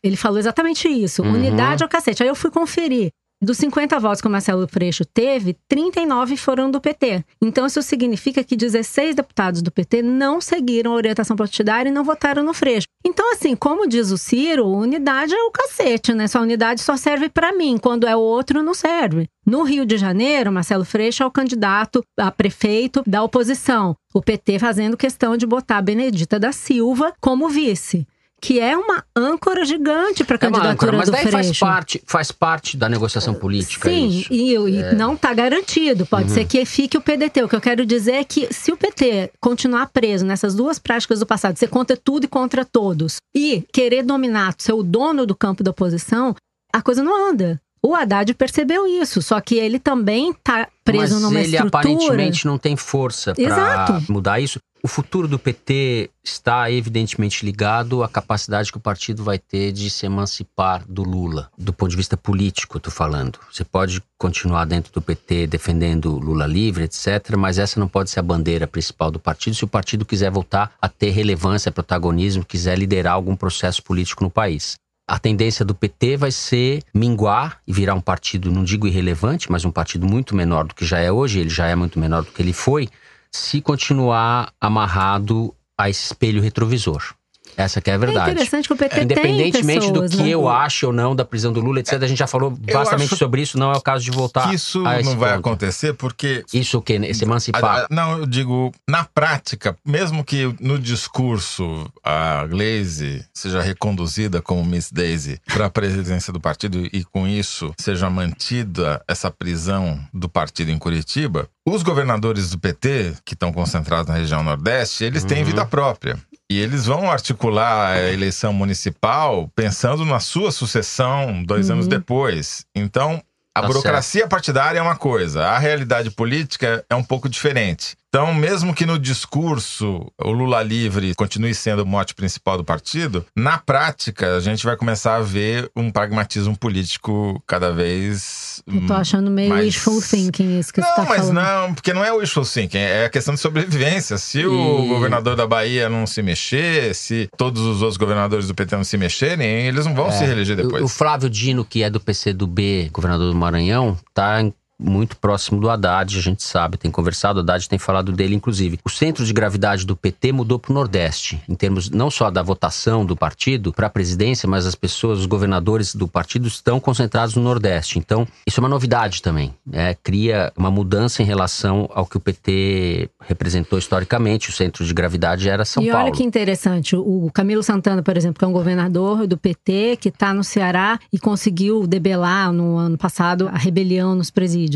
Ele 0.03 0.15
falou 0.15 0.39
exatamente 0.39 0.87
isso. 0.87 1.21
Uhum. 1.21 1.33
Unidade 1.35 1.83
ao 1.83 1.89
cacete. 1.89 2.23
Aí 2.23 2.29
eu 2.29 2.35
fui 2.35 2.49
conferir. 2.49 3.11
Dos 3.39 3.57
50 3.59 3.99
votos 3.99 4.19
que 4.19 4.27
o 4.27 4.31
Marcelo 4.31 4.67
Freixo 4.67 5.05
teve, 5.05 5.55
39 5.69 6.35
foram 6.35 6.71
do 6.71 6.81
PT. 6.81 7.23
Então, 7.39 7.67
isso 7.67 7.83
significa 7.83 8.43
que 8.43 8.55
16 8.55 9.13
deputados 9.13 9.61
do 9.61 9.71
PT 9.71 10.01
não 10.01 10.41
seguiram 10.41 10.91
a 10.93 10.95
orientação 10.95 11.37
partidária 11.37 11.89
e 11.89 11.93
não 11.93 12.03
votaram 12.03 12.41
no 12.41 12.51
Freixo. 12.51 12.87
Então, 13.05 13.31
assim, 13.31 13.55
como 13.55 13.87
diz 13.87 14.09
o 14.09 14.17
Ciro, 14.17 14.67
unidade 14.67 15.35
é 15.35 15.43
o 15.43 15.51
cacete, 15.51 16.15
né? 16.15 16.27
Sua 16.27 16.41
unidade 16.41 16.81
só 16.81 16.97
serve 16.97 17.29
para 17.29 17.53
mim, 17.53 17.77
quando 17.77 18.07
é 18.07 18.15
o 18.15 18.19
outro, 18.19 18.63
não 18.63 18.73
serve. 18.73 19.29
No 19.45 19.61
Rio 19.61 19.85
de 19.85 19.97
Janeiro, 19.97 20.51
Marcelo 20.51 20.83
Freixo 20.83 21.21
é 21.21 21.25
o 21.25 21.31
candidato 21.31 22.03
a 22.17 22.31
prefeito 22.31 23.03
da 23.05 23.23
oposição. 23.23 23.95
O 24.15 24.21
PT 24.21 24.57
fazendo 24.57 24.97
questão 24.97 25.37
de 25.37 25.45
botar 25.45 25.81
Benedita 25.83 26.39
da 26.39 26.51
Silva 26.51 27.13
como 27.21 27.47
vice. 27.47 28.07
Que 28.39 28.59
é 28.59 28.77
uma 28.77 29.03
âncora 29.15 29.65
gigante 29.65 30.23
para 30.23 30.35
a 30.35 30.39
É 30.39 30.47
uma 30.47 30.59
candidatura 30.59 30.71
âncora, 30.73 30.97
mas 30.97 31.05
do 31.07 31.11
daí 31.11 31.21
Freixo. 31.23 31.37
faz 31.37 31.59
parte, 31.59 32.03
faz 32.05 32.31
parte 32.31 32.77
da 32.77 32.87
negociação 32.87 33.33
política 33.33 33.89
Sim, 33.89 34.09
isso. 34.09 34.31
É. 34.31 34.35
e, 34.35 34.53
e 34.53 34.95
não 34.95 35.15
está 35.15 35.33
garantido. 35.33 36.05
Pode 36.05 36.29
Uhum. 36.29 36.33
ser 36.35 36.45
que 36.45 36.63
fique 36.63 36.95
o 36.97 37.01
PDT. 37.01 37.43
O 37.43 37.49
que 37.49 37.55
eu 37.55 37.61
quero 37.61 37.83
dizer 37.85 38.11
é 38.13 38.23
que 38.23 38.47
se 38.53 38.71
o 38.71 38.77
PT 38.77 39.31
continuar 39.41 39.87
preso 39.87 40.23
nessas 40.23 40.53
duas 40.53 40.77
práticas 40.77 41.19
do 41.19 41.25
passado, 41.25 41.57
ser 41.57 41.67
contra 41.67 41.97
tudo 41.97 42.25
e 42.25 42.27
contra 42.27 42.63
todos, 42.63 43.17
e 43.35 43.63
querer 43.73 44.03
dominar, 44.03 44.53
ser 44.59 44.73
o 44.73 44.83
dono 44.83 45.25
do 45.25 45.35
campo 45.35 45.63
da 45.63 45.71
oposição, 45.71 46.35
a 46.71 46.81
coisa 46.81 47.03
não 47.03 47.29
anda. 47.31 47.59
O 47.83 47.95
Haddad 47.95 48.33
percebeu 48.33 48.85
isso, 48.87 49.21
só 49.21 49.39
que 49.39 49.55
ele 49.55 49.79
também 49.79 50.31
está 50.31 50.67
preso 50.83 51.13
Mas 51.13 51.21
numa 51.23 51.39
ele 51.39 51.55
estrutura. 51.55 51.67
aparentemente 51.79 52.45
não 52.45 52.57
tem 52.57 52.75
força 52.75 53.33
para 53.35 54.01
mudar 54.09 54.39
isso. 54.39 54.59
O 54.83 54.87
futuro 54.87 55.27
do 55.27 55.39
PT 55.39 56.11
está 56.23 56.69
evidentemente 56.71 57.43
ligado 57.43 58.03
à 58.03 58.07
capacidade 58.07 58.71
que 58.71 58.77
o 58.77 58.81
partido 58.81 59.23
vai 59.23 59.39
ter 59.39 59.71
de 59.71 59.89
se 59.89 60.05
emancipar 60.05 60.85
do 60.87 61.03
Lula, 61.03 61.49
do 61.57 61.73
ponto 61.73 61.89
de 61.89 61.97
vista 61.97 62.15
político, 62.15 62.79
tô 62.79 62.91
falando. 62.91 63.39
Você 63.51 63.65
pode 63.65 64.01
continuar 64.17 64.65
dentro 64.65 64.93
do 64.93 65.01
PT 65.01 65.47
defendendo 65.47 66.17
Lula 66.19 66.45
livre, 66.45 66.83
etc, 66.83 67.35
mas 67.37 67.57
essa 67.57 67.79
não 67.79 67.87
pode 67.87 68.11
ser 68.11 68.19
a 68.19 68.23
bandeira 68.23 68.67
principal 68.67 69.09
do 69.09 69.19
partido 69.19 69.55
se 69.55 69.63
o 69.63 69.67
partido 69.67 70.05
quiser 70.05 70.29
voltar 70.29 70.71
a 70.79 70.87
ter 70.87 71.09
relevância, 71.09 71.71
protagonismo, 71.71 72.45
quiser 72.45 72.77
liderar 72.77 73.13
algum 73.13 73.35
processo 73.35 73.81
político 73.83 74.23
no 74.23 74.29
país. 74.29 74.77
a 75.09 75.17
tendência 75.17 75.63
do 75.63 75.73
PT 75.73 76.17
vai 76.17 76.31
ser 76.31 76.83
minguar 76.93 77.61
e 77.65 77.71
virar 77.71 77.93
um 77.93 78.01
partido, 78.01 78.51
não 78.51 78.63
digo 78.63 78.85
irrelevante, 78.85 79.49
mas 79.49 79.63
um 79.63 79.71
partido 79.71 80.05
muito 80.05 80.35
menor 80.35 80.65
do 80.65 80.75
que 80.75 80.85
já 80.85 80.99
é 80.99 81.09
hoje, 81.09 81.39
ele 81.39 81.49
já 81.49 81.65
é 81.67 81.75
muito 81.75 81.97
menor 81.97 82.23
do 82.23 82.31
que 82.31 82.41
ele 82.41 82.51
foi, 82.51 82.89
se 83.37 83.61
continuar 83.61 84.51
amarrado 84.59 85.55
a 85.77 85.89
esse 85.89 86.07
espelho 86.07 86.41
retrovisor. 86.41 87.15
Essa 87.57 87.81
que 87.81 87.89
é 87.89 87.95
a 87.95 87.97
verdade. 87.97 88.29
É 88.29 88.33
interessante 88.33 88.67
que 88.67 88.73
o 88.73 88.77
PT 88.77 89.01
Independentemente 89.01 89.79
tem 89.79 89.91
pessoas, 89.91 90.11
do 90.11 90.17
que 90.17 90.23
né? 90.23 90.29
eu 90.29 90.47
acho 90.47 90.87
ou 90.87 90.93
não 90.93 91.15
da 91.15 91.25
prisão 91.25 91.51
do 91.51 91.59
Lula, 91.59 91.79
etc., 91.79 92.01
a 92.03 92.07
gente 92.07 92.19
já 92.19 92.27
falou 92.27 92.51
bastante 92.51 93.15
sobre 93.17 93.41
isso, 93.41 93.57
não 93.57 93.71
é 93.73 93.75
o 93.77 93.81
caso 93.81 94.03
de 94.05 94.11
voltar 94.11 94.47
que 94.49 94.55
isso 94.55 94.85
a 94.85 94.99
esse 94.99 95.09
não 95.09 95.17
vai 95.17 95.31
ponto. 95.33 95.39
acontecer 95.39 95.93
porque 95.93 96.45
Isso 96.53 96.77
o 96.77 96.81
quê? 96.81 96.93
Esse 97.03 97.23
emancipar. 97.23 97.63
A- 97.63 97.83
a- 97.83 97.87
Não, 97.89 98.19
eu 98.19 98.25
digo, 98.27 98.71
na 98.87 99.03
prática, 99.03 99.75
mesmo 99.85 100.23
que 100.23 100.53
no 100.59 100.77
discurso 100.77 101.91
a 102.03 102.45
Glaze 102.45 103.25
seja 103.33 103.61
reconduzida 103.61 104.41
como 104.41 104.63
Miss 104.63 104.91
Daisy 104.91 105.39
para 105.47 105.65
a 105.65 105.69
presidência 105.69 106.31
do 106.31 106.39
partido 106.39 106.87
e 106.93 107.03
com 107.03 107.27
isso 107.27 107.73
seja 107.79 108.09
mantida 108.09 109.01
essa 109.07 109.31
prisão 109.31 109.99
do 110.13 110.29
partido 110.29 110.69
em 110.69 110.77
Curitiba, 110.77 111.47
os 111.65 111.83
governadores 111.83 112.51
do 112.51 112.59
PT, 112.59 113.13
que 113.25 113.33
estão 113.33 113.51
concentrados 113.51 114.07
na 114.07 114.15
região 114.15 114.41
Nordeste, 114.43 115.03
eles 115.03 115.23
têm 115.25 115.43
vida 115.43 115.65
própria. 115.65 116.17
E 116.49 116.59
eles 116.59 116.85
vão 116.85 117.11
articular 117.11 117.91
a 117.91 118.11
eleição 118.11 118.53
municipal 118.53 119.51
pensando 119.53 120.05
na 120.05 120.19
sua 120.19 120.51
sucessão 120.51 121.43
dois 121.43 121.69
anos 121.69 121.87
depois. 121.87 122.65
Então, 122.73 123.21
a 123.53 123.61
Tá 123.61 123.67
burocracia 123.67 124.27
partidária 124.27 124.79
é 124.79 124.81
uma 124.81 124.95
coisa, 124.95 125.45
a 125.45 125.57
realidade 125.57 126.11
política 126.11 126.85
é 126.89 126.95
um 126.95 127.03
pouco 127.03 127.27
diferente. 127.27 127.97
Então, 128.17 128.33
mesmo 128.33 128.73
que 128.73 128.83
no 128.83 128.97
discurso 128.97 130.11
o 130.19 130.31
Lula 130.31 130.63
livre 130.63 131.13
continue 131.13 131.53
sendo 131.53 131.83
o 131.83 131.85
mote 131.85 132.15
principal 132.15 132.57
do 132.57 132.63
partido, 132.63 133.23
na 133.35 133.59
prática 133.59 134.35
a 134.35 134.39
gente 134.39 134.65
vai 134.65 134.75
começar 134.75 135.17
a 135.17 135.21
ver 135.21 135.69
um 135.75 135.91
pragmatismo 135.91 136.57
político 136.57 137.39
cada 137.45 137.71
vez. 137.71 138.63
Eu 138.65 138.87
tô 138.87 138.93
achando 138.95 139.29
meio 139.29 139.49
mais- 139.49 139.65
wishful 139.65 140.01
thinking 140.01 140.57
isso 140.59 140.73
que 140.73 140.81
não, 140.81 140.87
você 140.89 140.95
tá 140.95 141.05
mas 141.07 141.17
falando. 141.27 141.33
não, 141.35 141.73
porque 141.75 141.93
não 141.93 142.03
é 142.03 142.11
o 142.11 142.17
wishful 142.17 142.43
thinking, 142.43 142.79
é 142.79 143.05
a 143.05 143.09
questão 143.11 143.35
de 143.35 143.39
sobrevivência. 143.39 144.17
Se 144.17 144.43
o 144.43 144.85
E- 144.85 144.87
governador 144.87 145.35
da 145.35 145.45
Bahia 145.45 145.87
não 145.87 146.07
se 146.07 146.23
mexer, 146.23 146.95
se 146.95 147.29
todos 147.37 147.61
os 147.61 147.83
outros 147.83 147.97
governadores 147.97 148.47
do 148.47 148.55
PT 148.55 148.75
não 148.77 148.83
se 148.83 148.97
mexerem, 148.97 149.67
eles 149.67 149.85
não 149.85 149.93
vão 149.93 150.11
se 150.11 150.25
reeleger 150.25 150.55
depois. 150.55 150.81
O, 150.81 150.85
o 150.85 150.89
Flávio 150.89 151.29
Dino, 151.29 151.63
que 151.63 151.83
é 151.83 151.89
do 151.91 151.99
PCdoB, 151.99 152.89
governador 152.91 153.31
do 153.31 153.37
Maranhão, 153.37 153.95
tá 154.11 154.41
em- 154.41 154.51
muito 154.79 155.17
próximo 155.17 155.59
do 155.59 155.69
Haddad, 155.69 156.17
a 156.17 156.21
gente 156.21 156.43
sabe, 156.43 156.77
tem 156.77 156.91
conversado, 156.91 157.39
o 157.39 157.41
Haddad 157.41 157.67
tem 157.67 157.79
falado 157.79 158.11
dele, 158.11 158.35
inclusive. 158.35 158.79
O 158.85 158.89
centro 158.89 159.25
de 159.25 159.33
gravidade 159.33 159.85
do 159.85 159.95
PT 159.95 160.31
mudou 160.31 160.59
para 160.59 160.71
o 160.71 160.73
Nordeste, 160.73 161.41
em 161.49 161.55
termos 161.55 161.89
não 161.89 162.11
só 162.11 162.29
da 162.29 162.43
votação 162.43 163.05
do 163.05 163.15
partido 163.15 163.73
para 163.73 163.87
a 163.87 163.89
presidência, 163.89 164.47
mas 164.47 164.65
as 164.65 164.75
pessoas, 164.75 165.19
os 165.19 165.25
governadores 165.25 165.95
do 165.95 166.07
partido 166.07 166.47
estão 166.47 166.79
concentrados 166.79 167.35
no 167.35 167.41
Nordeste. 167.41 167.97
Então, 167.97 168.27
isso 168.45 168.59
é 168.59 168.61
uma 168.61 168.69
novidade 168.69 169.21
também. 169.21 169.53
É, 169.71 169.95
cria 169.95 170.51
uma 170.55 170.69
mudança 170.69 171.23
em 171.23 171.25
relação 171.25 171.89
ao 171.93 172.05
que 172.05 172.17
o 172.17 172.19
PT 172.19 173.09
representou 173.21 173.79
historicamente. 173.79 174.49
O 174.49 174.53
centro 174.53 174.85
de 174.85 174.93
gravidade 174.93 175.49
era 175.49 175.65
São 175.65 175.81
e 175.81 175.89
Paulo. 175.89 176.05
olha 176.05 176.13
que 176.13 176.23
interessante, 176.23 176.95
o 176.95 177.29
Camilo 177.33 177.63
Santana, 177.63 178.03
por 178.03 178.15
exemplo, 178.15 178.37
que 178.37 178.45
é 178.45 178.47
um 178.47 178.53
governador 178.53 179.25
do 179.25 179.37
PT, 179.37 179.97
que 179.99 180.09
está 180.09 180.33
no 180.33 180.43
Ceará 180.43 180.99
e 181.11 181.17
conseguiu 181.17 181.87
debelar 181.87 182.51
no 182.51 182.77
ano 182.77 182.97
passado 182.97 183.47
a 183.47 183.57
rebelião 183.57 184.15
nos 184.15 184.29
presídios. 184.29 184.66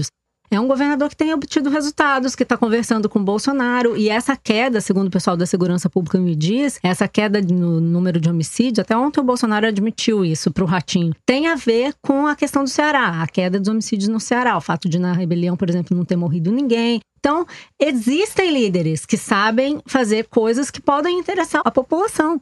É 0.54 0.60
um 0.60 0.68
governador 0.68 1.08
que 1.08 1.16
tem 1.16 1.34
obtido 1.34 1.70
resultados, 1.70 2.36
que 2.36 2.44
está 2.44 2.58
conversando 2.58 3.08
com 3.08 3.24
Bolsonaro. 3.24 3.96
E 3.96 4.10
essa 4.10 4.36
queda, 4.36 4.82
segundo 4.82 5.08
o 5.08 5.12
pessoal 5.12 5.38
da 5.38 5.46
Segurança 5.46 5.90
Pública 5.90 6.20
me 6.20 6.36
diz, 6.36 6.78
essa 6.84 7.08
queda 7.08 7.42
no 7.42 7.80
número 7.80 8.20
de 8.20 8.30
homicídios, 8.30 8.80
até 8.80 8.96
ontem 8.98 9.22
o 9.22 9.24
Bolsonaro 9.24 9.66
admitiu 9.66 10.26
isso 10.26 10.52
para 10.52 10.66
o 10.66 10.68
Ratinho, 10.68 11.16
tem 11.26 11.48
a 11.48 11.56
ver 11.56 11.94
com 12.02 12.28
a 12.28 12.36
questão 12.36 12.66
do 12.66 12.70
Ceará, 12.70 13.22
a 13.22 13.28
queda 13.28 13.58
dos 13.62 13.70
homicídios 13.70 14.10
no 14.10 14.20
Ceará. 14.20 14.58
O 14.58 14.62
fato 14.62 14.90
de 14.90 15.00
na 15.00 15.14
rebelião, 15.14 15.56
por 15.56 15.70
exemplo, 15.70 15.96
não 15.96 16.04
ter 16.04 16.18
morrido 16.18 16.52
ninguém. 16.52 17.00
Então, 17.18 17.46
existem 17.80 18.52
líderes 18.52 19.06
que 19.06 19.16
sabem 19.16 19.80
fazer 19.86 20.28
coisas 20.28 20.70
que 20.70 20.82
podem 20.82 21.18
interessar 21.18 21.62
a 21.64 21.72
população. 21.72 22.42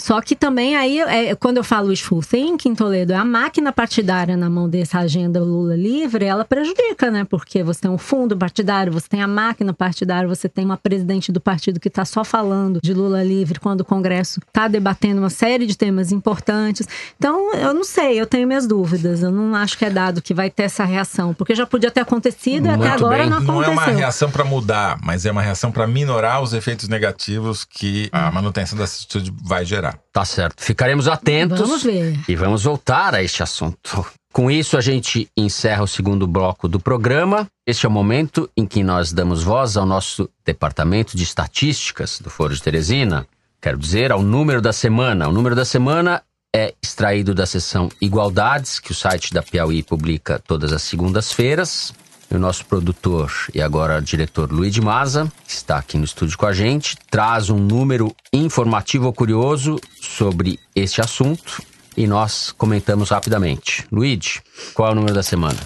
Só 0.00 0.20
que 0.20 0.34
também 0.34 0.76
aí, 0.76 0.98
é, 0.98 1.34
quando 1.36 1.58
eu 1.58 1.64
falo 1.64 1.88
wishful 1.88 2.20
thinking, 2.20 2.74
Toledo, 2.74 3.12
é 3.12 3.16
a 3.16 3.24
máquina 3.24 3.72
partidária 3.72 4.36
na 4.36 4.50
mão 4.50 4.68
dessa 4.68 4.98
agenda 4.98 5.40
Lula 5.40 5.76
livre, 5.76 6.24
ela 6.24 6.44
prejudica, 6.44 7.12
né? 7.12 7.24
Porque 7.24 7.62
você 7.62 7.82
tem 7.82 7.90
um 7.90 7.96
fundo 7.96 8.36
partidário, 8.36 8.92
você 8.92 9.08
tem 9.08 9.22
a 9.22 9.28
máquina 9.28 9.72
partidária, 9.72 10.28
você 10.28 10.48
tem 10.48 10.64
uma 10.64 10.76
presidente 10.76 11.30
do 11.30 11.40
partido 11.40 11.78
que 11.78 11.86
está 11.86 12.04
só 12.04 12.24
falando 12.24 12.80
de 12.82 12.92
Lula 12.92 13.22
livre 13.22 13.60
quando 13.60 13.82
o 13.82 13.84
Congresso 13.84 14.40
está 14.46 14.66
debatendo 14.66 15.20
uma 15.22 15.30
série 15.30 15.64
de 15.64 15.76
temas 15.78 16.10
importantes. 16.10 16.88
Então, 17.16 17.54
eu 17.54 17.72
não 17.72 17.84
sei, 17.84 18.20
eu 18.20 18.26
tenho 18.26 18.48
minhas 18.48 18.66
dúvidas. 18.66 19.22
Eu 19.22 19.30
não 19.30 19.54
acho 19.54 19.78
que 19.78 19.84
é 19.84 19.90
dado 19.90 20.20
que 20.20 20.34
vai 20.34 20.50
ter 20.50 20.64
essa 20.64 20.84
reação, 20.84 21.32
porque 21.32 21.54
já 21.54 21.66
podia 21.66 21.90
ter 21.90 22.00
acontecido 22.00 22.66
e 22.66 22.68
até 22.68 22.88
Muito 22.88 23.04
agora 23.04 23.18
bem. 23.18 23.30
não 23.30 23.40
Não 23.40 23.62
é 23.62 23.66
aconteceu. 23.66 23.72
uma 23.92 23.98
reação 24.00 24.30
para 24.30 24.44
mudar, 24.44 24.98
mas 25.02 25.24
é 25.24 25.30
uma 25.30 25.40
reação 25.40 25.70
para 25.70 25.86
minorar 25.86 26.42
os 26.42 26.52
efeitos 26.52 26.88
negativos 26.88 27.64
que 27.64 28.08
a 28.12 28.30
manutenção 28.32 28.76
dessa 28.76 28.96
atitude 28.96 29.32
vai 29.42 29.64
gerar. 29.64 29.83
Tá 30.12 30.24
certo. 30.24 30.62
Ficaremos 30.62 31.08
atentos. 31.08 31.60
Vamos 31.60 31.82
ver. 31.82 32.18
E 32.28 32.34
vamos 32.34 32.64
voltar 32.64 33.14
a 33.14 33.22
este 33.22 33.42
assunto. 33.42 34.06
Com 34.32 34.50
isso, 34.50 34.76
a 34.76 34.80
gente 34.80 35.28
encerra 35.36 35.84
o 35.84 35.86
segundo 35.86 36.26
bloco 36.26 36.66
do 36.68 36.80
programa. 36.80 37.46
Este 37.66 37.86
é 37.86 37.88
o 37.88 37.92
momento 37.92 38.50
em 38.56 38.66
que 38.66 38.82
nós 38.82 39.12
damos 39.12 39.44
voz 39.44 39.76
ao 39.76 39.86
nosso 39.86 40.28
departamento 40.44 41.16
de 41.16 41.22
estatísticas 41.22 42.18
do 42.18 42.28
Foro 42.28 42.52
de 42.52 42.60
Teresina. 42.60 43.26
Quero 43.62 43.78
dizer, 43.78 44.10
ao 44.10 44.22
número 44.22 44.60
da 44.60 44.72
semana. 44.72 45.28
O 45.28 45.32
número 45.32 45.54
da 45.54 45.64
semana 45.64 46.20
é 46.54 46.74
extraído 46.82 47.34
da 47.34 47.46
seção 47.46 47.88
Igualdades, 48.00 48.78
que 48.78 48.92
o 48.92 48.94
site 48.94 49.32
da 49.32 49.42
Piauí 49.42 49.82
publica 49.82 50.40
todas 50.44 50.72
as 50.72 50.82
segundas-feiras. 50.82 51.94
E 52.34 52.36
o 52.36 52.40
nosso 52.40 52.66
produtor 52.66 53.32
e 53.54 53.62
agora 53.62 54.02
diretor 54.02 54.50
Luiz 54.50 54.76
Maza, 54.78 55.32
que 55.46 55.52
está 55.52 55.78
aqui 55.78 55.96
no 55.96 56.04
estúdio 56.04 56.36
com 56.36 56.46
a 56.46 56.52
gente, 56.52 56.96
traz 57.08 57.48
um 57.48 57.56
número 57.56 58.12
informativo 58.32 59.06
ou 59.06 59.12
curioso 59.12 59.78
sobre 60.00 60.58
este 60.74 61.00
assunto 61.00 61.62
e 61.96 62.08
nós 62.08 62.50
comentamos 62.50 63.10
rapidamente. 63.10 63.86
Luiz, 63.92 64.42
qual 64.74 64.88
é 64.88 64.92
o 64.92 64.94
número 64.96 65.14
da 65.14 65.22
semana? 65.22 65.60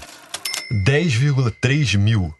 10,3 0.85 1.97
mil. 1.97 2.35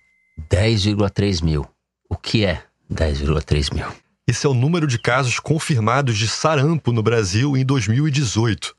10,3 0.53 1.43
mil. 1.43 1.67
O 2.07 2.15
que 2.15 2.45
é 2.45 2.63
10,3 2.93 3.75
mil? 3.75 3.87
Esse 4.27 4.47
é 4.47 4.51
o 4.51 4.53
número 4.53 4.87
de 4.87 4.99
casos 4.99 5.41
confirmados 5.41 6.19
de 6.19 6.29
sarampo 6.29 6.93
no 6.93 7.03
Brasil 7.03 7.57
em 7.57 7.65
2018. 7.65 8.75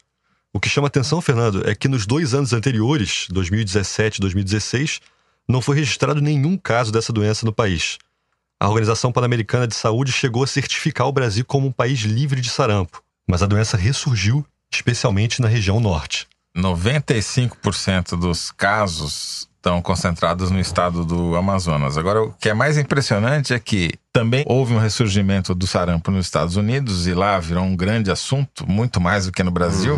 O 0.53 0.59
que 0.59 0.69
chama 0.69 0.85
atenção, 0.85 1.19
Fernando, 1.19 1.67
é 1.67 1.73
que 1.73 1.87
nos 1.87 2.05
dois 2.05 2.35
anos 2.35 2.53
anteriores, 2.53 3.25
2017 3.31 4.17
e 4.17 4.21
2016, 4.21 4.99
não 5.49 5.61
foi 5.61 5.77
registrado 5.77 6.21
nenhum 6.21 6.55
caso 6.55 6.91
dessa 6.91 7.11
doença 7.11 7.43
no 7.45 7.51
país. 7.51 7.97
A 8.59 8.67
Organização 8.67 9.11
Pan-Americana 9.11 9.67
de 9.67 9.73
Saúde 9.73 10.11
chegou 10.11 10.43
a 10.43 10.47
certificar 10.47 11.07
o 11.07 11.11
Brasil 11.11 11.43
como 11.43 11.67
um 11.67 11.71
país 11.71 12.01
livre 12.01 12.39
de 12.39 12.49
sarampo, 12.49 13.01
mas 13.27 13.41
a 13.41 13.47
doença 13.47 13.75
ressurgiu, 13.75 14.45
especialmente 14.71 15.41
na 15.41 15.47
região 15.47 15.79
norte. 15.79 16.27
95% 16.55 18.19
dos 18.19 18.51
casos 18.51 19.49
estão 19.55 19.81
concentrados 19.81 20.51
no 20.51 20.59
estado 20.59 21.03
do 21.03 21.35
Amazonas. 21.35 21.97
Agora, 21.97 22.23
o 22.23 22.33
que 22.33 22.49
é 22.49 22.53
mais 22.53 22.77
impressionante 22.77 23.53
é 23.53 23.59
que 23.59 23.91
também 24.13 24.43
houve 24.47 24.73
um 24.73 24.79
ressurgimento 24.79 25.55
do 25.55 25.67
sarampo 25.67 26.11
nos 26.11 26.25
Estados 26.25 26.55
Unidos 26.55 27.07
e 27.07 27.13
lá 27.13 27.39
virou 27.39 27.63
um 27.63 27.75
grande 27.75 28.11
assunto, 28.11 28.69
muito 28.69 29.01
mais 29.01 29.25
do 29.25 29.31
que 29.31 29.43
no 29.43 29.51
Brasil. 29.51 29.97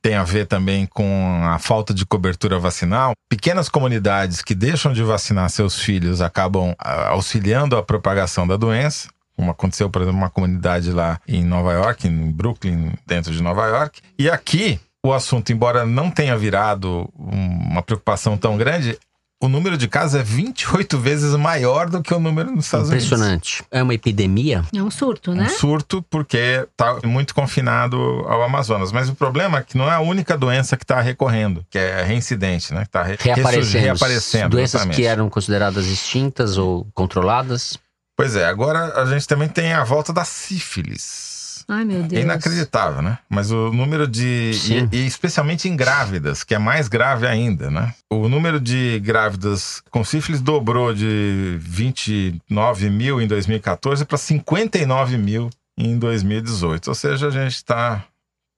Tem 0.00 0.14
a 0.14 0.24
ver 0.24 0.46
também 0.46 0.86
com 0.86 1.40
a 1.44 1.58
falta 1.58 1.92
de 1.92 2.06
cobertura 2.06 2.58
vacinal. 2.58 3.12
Pequenas 3.28 3.68
comunidades 3.68 4.42
que 4.42 4.54
deixam 4.54 4.92
de 4.92 5.02
vacinar 5.02 5.48
seus 5.50 5.78
filhos 5.78 6.20
acabam 6.20 6.74
ah, 6.78 7.08
auxiliando 7.08 7.76
a 7.76 7.82
propagação 7.82 8.46
da 8.46 8.56
doença 8.56 9.08
como 9.34 9.50
aconteceu, 9.50 9.88
por 9.88 10.02
exemplo, 10.02 10.18
uma 10.18 10.30
comunidade 10.30 10.92
lá 10.92 11.18
em 11.26 11.42
Nova 11.42 11.72
York, 11.72 12.06
em 12.06 12.30
Brooklyn, 12.30 12.92
dentro 13.06 13.32
de 13.32 13.42
Nova 13.42 13.66
York. 13.66 14.00
E 14.18 14.28
aqui, 14.30 14.78
o 15.04 15.12
assunto, 15.12 15.50
embora 15.50 15.84
não 15.86 16.10
tenha 16.10 16.36
virado 16.36 17.10
um- 17.18 17.70
uma 17.72 17.82
preocupação 17.82 18.36
tão 18.36 18.56
grande, 18.58 18.96
o 19.42 19.48
número 19.48 19.76
de 19.76 19.88
casos 19.88 20.20
é 20.20 20.22
28 20.22 20.96
vezes 21.00 21.34
maior 21.34 21.90
do 21.90 22.00
que 22.00 22.14
o 22.14 22.20
número 22.20 22.52
nos 22.52 22.66
Estados 22.66 22.88
Unidos. 22.88 23.06
Impressionante. 23.06 23.64
É 23.72 23.82
uma 23.82 23.92
epidemia? 23.92 24.64
É 24.72 24.80
um 24.80 24.90
surto, 24.90 25.34
né? 25.34 25.46
Um 25.46 25.48
surto 25.48 26.00
porque 26.08 26.64
está 26.70 27.00
muito 27.04 27.34
confinado 27.34 27.96
ao 28.28 28.44
Amazonas. 28.44 28.92
Mas 28.92 29.08
o 29.08 29.16
problema 29.16 29.58
é 29.58 29.62
que 29.62 29.76
não 29.76 29.90
é 29.90 29.94
a 29.96 30.00
única 30.00 30.38
doença 30.38 30.76
que 30.76 30.84
está 30.84 31.00
recorrendo, 31.00 31.66
que 31.68 31.76
é 31.76 32.04
reincidente, 32.04 32.72
né? 32.72 32.82
Que 32.82 32.86
está 32.86 33.02
re 33.02 33.16
Reaparecendo. 33.18 33.84
reaparecendo. 33.84 34.48
Doenças 34.50 34.74
exatamente. 34.74 34.96
que 34.96 35.06
eram 35.06 35.28
consideradas 35.28 35.86
extintas 35.86 36.56
ou 36.56 36.86
controladas? 36.94 37.76
Pois 38.16 38.36
é, 38.36 38.46
agora 38.46 39.02
a 39.02 39.06
gente 39.06 39.26
também 39.26 39.48
tem 39.48 39.72
a 39.72 39.82
volta 39.82 40.12
da 40.12 40.24
sífilis. 40.24 41.31
Ai, 41.68 41.84
meu 41.84 42.00
É 42.04 42.06
Deus. 42.08 42.22
inacreditável, 42.24 43.02
né? 43.02 43.18
Mas 43.28 43.50
o 43.50 43.72
número 43.72 44.06
de. 44.06 44.52
E, 44.92 44.96
e 44.96 45.06
especialmente 45.06 45.68
em 45.68 45.76
grávidas, 45.76 46.42
que 46.44 46.54
é 46.54 46.58
mais 46.58 46.88
grave 46.88 47.26
ainda, 47.26 47.70
né? 47.70 47.94
O 48.10 48.28
número 48.28 48.60
de 48.60 49.00
grávidas 49.00 49.82
com 49.90 50.04
sífilis 50.04 50.40
dobrou 50.40 50.94
de 50.94 51.56
29 51.60 52.90
mil 52.90 53.20
em 53.20 53.26
2014 53.26 54.04
para 54.04 54.18
59 54.18 55.16
mil 55.16 55.50
em 55.76 55.98
2018. 55.98 56.88
Ou 56.88 56.94
seja, 56.94 57.28
a 57.28 57.30
gente 57.30 57.54
está 57.54 58.04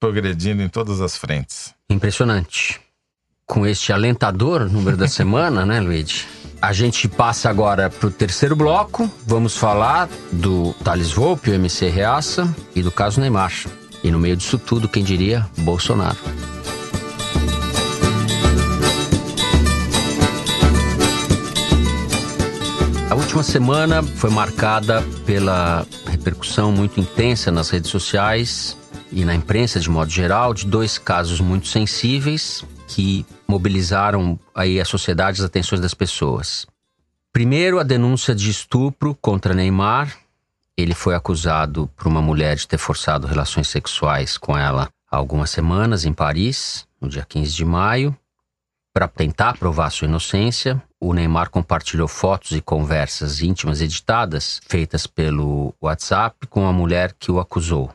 progredindo 0.01 0.63
em 0.63 0.69
todas 0.69 1.01
as 1.01 1.17
frentes. 1.17 1.73
Impressionante. 1.89 2.81
Com 3.47 3.67
este 3.67 3.93
alentador 3.93 4.71
número 4.71 4.97
da 4.97 5.07
semana, 5.09 5.65
né, 5.67 5.81
Luigi? 5.81 6.27
A 6.61 6.73
gente 6.73 7.09
passa 7.09 7.51
agora 7.51 7.91
para 7.91 8.09
o 8.09 8.11
terceiro 8.11 8.57
bloco. 8.57 9.11
Vamos 9.27 9.57
falar 9.57 10.09
do 10.33 10.73
Thales 10.85 11.13
Volpe, 11.13 11.51
o 11.51 11.55
MC 11.55 11.89
Reaça, 11.89 12.53
e 12.75 12.83
do 12.83 12.91
caso 12.91 13.21
Neymar. 13.21 13.53
E 14.03 14.11
no 14.11 14.19
meio 14.19 14.37
disso 14.37 14.59
tudo, 14.59 14.89
quem 14.89 15.05
diria? 15.05 15.47
Bolsonaro. 15.59 16.19
A 23.11 23.15
última 23.15 23.43
semana 23.43 24.03
foi 24.03 24.31
marcada 24.31 25.03
pela 25.25 25.87
repercussão 26.07 26.73
muito 26.73 26.99
intensa 26.99 27.51
nas 27.51 27.71
redes 27.71 27.91
sociais 27.91 28.77
e 29.13 29.25
na 29.25 29.35
imprensa 29.35 29.79
de 29.79 29.89
modo 29.89 30.11
geral 30.11 30.53
de 30.53 30.67
dois 30.67 30.99
casos 30.99 31.41
muito 31.41 31.69
sensíveis 31.69 32.65
que 32.89 33.25
mobilizaram 33.47 34.39
aí 34.55 34.81
a 34.81 34.85
sociedade 34.85 35.41
as 35.41 35.47
atenções 35.47 35.81
das 35.81 35.95
pessoas. 35.95 36.67
Primeiro, 37.33 37.79
a 37.79 37.83
denúncia 37.83 38.35
de 38.35 38.51
estupro 38.51 39.15
contra 39.21 39.55
Neymar. 39.55 40.17
Ele 40.77 40.95
foi 40.95 41.15
acusado 41.15 41.89
por 41.97 42.07
uma 42.07 42.23
mulher 42.23 42.57
de 42.57 42.67
ter 42.67 42.79
forçado 42.79 43.27
relações 43.27 43.69
sexuais 43.69 44.37
com 44.37 44.57
ela 44.57 44.89
há 45.11 45.17
algumas 45.17 45.51
semanas 45.51 46.05
em 46.05 46.13
Paris, 46.13 46.87
no 47.01 47.09
dia 47.09 47.25
15 47.25 47.53
de 47.53 47.65
maio. 47.65 48.17
Para 48.93 49.09
tentar 49.09 49.57
provar 49.59 49.91
sua 49.91 50.07
inocência, 50.07 50.81
o 51.01 51.13
Neymar 51.13 51.51
compartilhou 51.51 52.07
fotos 52.07 52.53
e 52.53 52.61
conversas 52.61 53.43
íntimas 53.43 53.81
editadas 53.81 54.61
feitas 54.69 55.07
pelo 55.07 55.75
WhatsApp 55.81 56.47
com 56.47 56.67
a 56.67 56.73
mulher 56.73 57.13
que 57.19 57.31
o 57.31 57.41
acusou. 57.41 57.93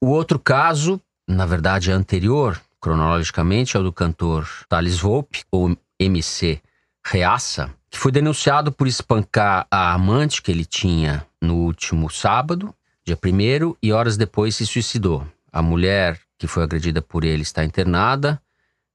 O 0.00 0.08
outro 0.08 0.38
caso, 0.38 0.98
na 1.28 1.44
verdade 1.44 1.90
é 1.90 1.94
anterior, 1.94 2.60
cronologicamente, 2.80 3.76
é 3.76 3.80
o 3.80 3.82
do 3.82 3.92
cantor 3.92 4.48
Thales 4.68 4.98
Volpe, 4.98 5.44
ou 5.50 5.76
MC 5.98 6.60
Reaça, 7.04 7.74
que 7.90 7.98
foi 7.98 8.10
denunciado 8.10 8.72
por 8.72 8.86
espancar 8.86 9.66
a 9.70 9.92
amante 9.92 10.42
que 10.42 10.50
ele 10.50 10.64
tinha 10.64 11.26
no 11.40 11.56
último 11.56 12.08
sábado, 12.10 12.74
dia 13.04 13.16
1 13.16 13.76
e 13.82 13.92
horas 13.92 14.16
depois 14.16 14.56
se 14.56 14.66
suicidou. 14.66 15.26
A 15.52 15.60
mulher 15.60 16.20
que 16.38 16.46
foi 16.46 16.62
agredida 16.62 17.02
por 17.02 17.22
ele 17.22 17.42
está 17.42 17.62
internada, 17.62 18.40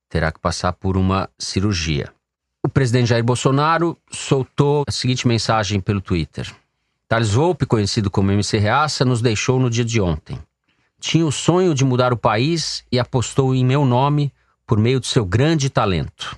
terá 0.09 0.31
que 0.31 0.39
passar 0.39 0.73
por 0.73 0.97
uma 0.97 1.29
cirurgia. 1.37 2.11
O 2.63 2.67
presidente 2.67 3.09
Jair 3.09 3.23
Bolsonaro 3.23 3.95
soltou 4.11 4.83
a 4.87 4.91
seguinte 4.91 5.27
mensagem 5.27 5.79
pelo 5.79 6.01
Twitter. 6.01 6.51
Thales 7.07 7.31
Volpe, 7.31 7.67
conhecido 7.67 8.09
como 8.09 8.31
MC 8.31 8.57
Reaça, 8.57 9.05
nos 9.05 9.21
deixou 9.21 9.59
no 9.59 9.69
dia 9.69 9.85
de 9.85 10.01
ontem. 10.01 10.39
Tinha 11.05 11.23
o 11.23 11.31
sonho 11.31 11.75
de 11.75 11.85
mudar 11.85 12.11
o 12.11 12.17
país 12.17 12.83
e 12.91 12.97
apostou 12.97 13.53
em 13.53 13.63
meu 13.63 13.85
nome 13.85 14.33
por 14.65 14.79
meio 14.79 14.99
de 14.99 15.05
seu 15.05 15.23
grande 15.23 15.69
talento. 15.69 16.35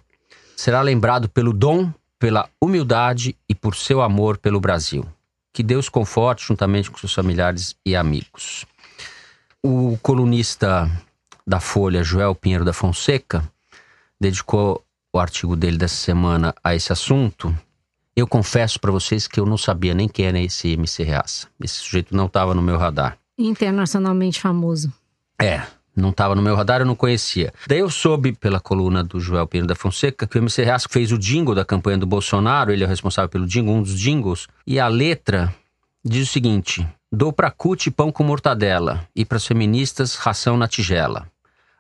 Será 0.58 0.82
lembrado 0.82 1.30
pelo 1.30 1.54
dom, 1.54 1.90
pela 2.20 2.50
humildade 2.62 3.34
e 3.48 3.56
por 3.56 3.78
seu 3.78 4.02
amor 4.02 4.38
pelo 4.38 4.60
Brasil. 4.60 5.06
Que 5.54 5.64
Deus 5.64 5.88
conforte 5.88 6.46
juntamente 6.46 6.92
com 6.92 6.98
seus 6.98 7.14
familiares 7.14 7.78
e 7.86 7.96
amigos. 7.96 8.66
O 9.64 9.98
colunista 10.02 10.92
da 11.48 11.62
Folha, 11.62 12.04
Joel 12.04 12.36
Pinheiro 12.36 12.66
da 12.66 12.74
Fonseca, 12.74 13.50
dedicou 14.20 14.84
o 15.14 15.18
artigo 15.18 15.56
dele 15.56 15.78
dessa 15.78 15.96
semana 15.96 16.54
a 16.62 16.76
esse 16.76 16.92
assunto. 16.92 17.58
Eu 18.14 18.28
confesso 18.28 18.82
para 18.82 18.92
vocês 18.92 19.30
que 19.30 19.40
eu 19.40 19.46
não 19.46 19.58
sabia 19.58 19.96
nem 19.96 20.10
quem 20.10 20.26
era 20.26 20.38
esse 20.42 20.74
MC 20.74 21.04
Reaça. 21.04 21.48
Esse 21.58 21.76
sujeito 21.76 22.14
não 22.14 22.26
estava 22.26 22.54
no 22.54 22.62
meu 22.62 22.78
radar. 22.78 23.18
Internacionalmente 23.38 24.42
famoso. 24.42 24.92
É, 25.40 25.62
não 25.96 26.10
estava 26.10 26.36
no 26.36 26.42
meu 26.42 26.56
radar, 26.56 26.82
eu 26.82 26.86
não 26.86 26.96
conhecia. 26.96 27.54
Daí 27.68 27.80
eu 27.80 27.90
soube 27.90 28.34
pela 28.34 28.60
coluna 28.60 29.04
do 29.04 29.20
Joel 29.20 29.48
Pinheiro 29.48 29.68
da 29.68 29.76
Fonseca 29.76 30.28
que 30.28 30.38
o 30.38 30.42
MC 30.42 30.64
Reaça 30.64 30.88
fez 30.90 31.12
o 31.12 31.18
jingle 31.18 31.56
da 31.56 31.66
campanha 31.66 31.98
do 31.98 32.06
Bolsonaro, 32.06 32.72
ele 32.72 32.84
é 32.84 32.86
o 32.86 32.90
responsável 32.90 33.30
pelo 33.30 33.48
jingle, 33.48 33.74
um 33.74 33.82
dos 33.82 34.00
jingles, 34.00 34.48
e 34.66 34.80
a 34.80 34.88
letra 34.88 35.54
diz 36.06 36.30
o 36.30 36.32
seguinte: 36.32 36.88
Dou 37.12 37.34
pra 37.34 37.50
CUT 37.50 37.90
pão 37.92 38.12
com 38.12 38.24
mortadela 38.24 39.08
e 39.16 39.26
pras 39.26 39.46
feministas 39.46 40.16
ração 40.16 40.58
na 40.58 40.68
tigela. 40.68 41.28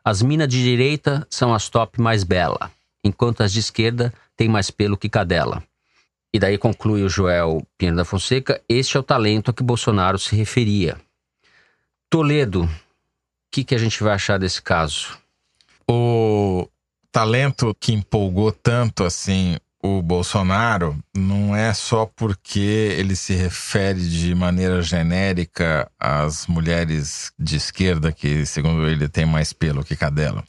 As 0.03 0.21
minas 0.21 0.47
de 0.47 0.63
direita 0.63 1.27
são 1.29 1.53
as 1.53 1.69
top 1.69 2.01
mais 2.01 2.23
bela, 2.23 2.71
enquanto 3.03 3.41
as 3.41 3.51
de 3.51 3.59
esquerda 3.59 4.13
têm 4.35 4.47
mais 4.47 4.71
pelo 4.71 4.97
que 4.97 5.09
cadela. 5.09 5.61
E 6.33 6.39
daí 6.39 6.57
conclui 6.57 7.03
o 7.03 7.09
Joel 7.09 7.61
Pinheiro 7.77 7.97
da 7.97 8.05
Fonseca: 8.05 8.61
este 8.69 8.97
é 8.97 8.99
o 8.99 9.03
talento 9.03 9.51
a 9.51 9.53
que 9.53 9.61
Bolsonaro 9.61 10.17
se 10.17 10.35
referia. 10.35 10.97
Toledo, 12.09 12.63
o 12.63 12.69
que, 13.51 13.63
que 13.63 13.75
a 13.75 13.77
gente 13.77 14.01
vai 14.03 14.13
achar 14.13 14.39
desse 14.39 14.61
caso? 14.61 15.17
O 15.89 16.67
talento 17.11 17.75
que 17.79 17.93
empolgou 17.93 18.51
tanto 18.51 19.03
assim 19.03 19.57
o 19.81 20.01
Bolsonaro 20.01 20.97
não 21.15 21.55
é 21.55 21.73
só 21.73 22.05
porque 22.05 22.59
ele 22.59 23.15
se 23.15 23.33
refere 23.33 24.07
de 24.07 24.33
maneira 24.33 24.81
genérica 24.81 25.89
às 25.99 26.47
mulheres 26.47 27.31
de 27.37 27.55
esquerda 27.55 28.11
que, 28.11 28.45
segundo 28.45 28.87
ele, 28.87 29.07
tem 29.07 29.25
mais 29.25 29.53
pelo 29.53 29.83
que 29.83 29.95
cadela. 29.95 30.43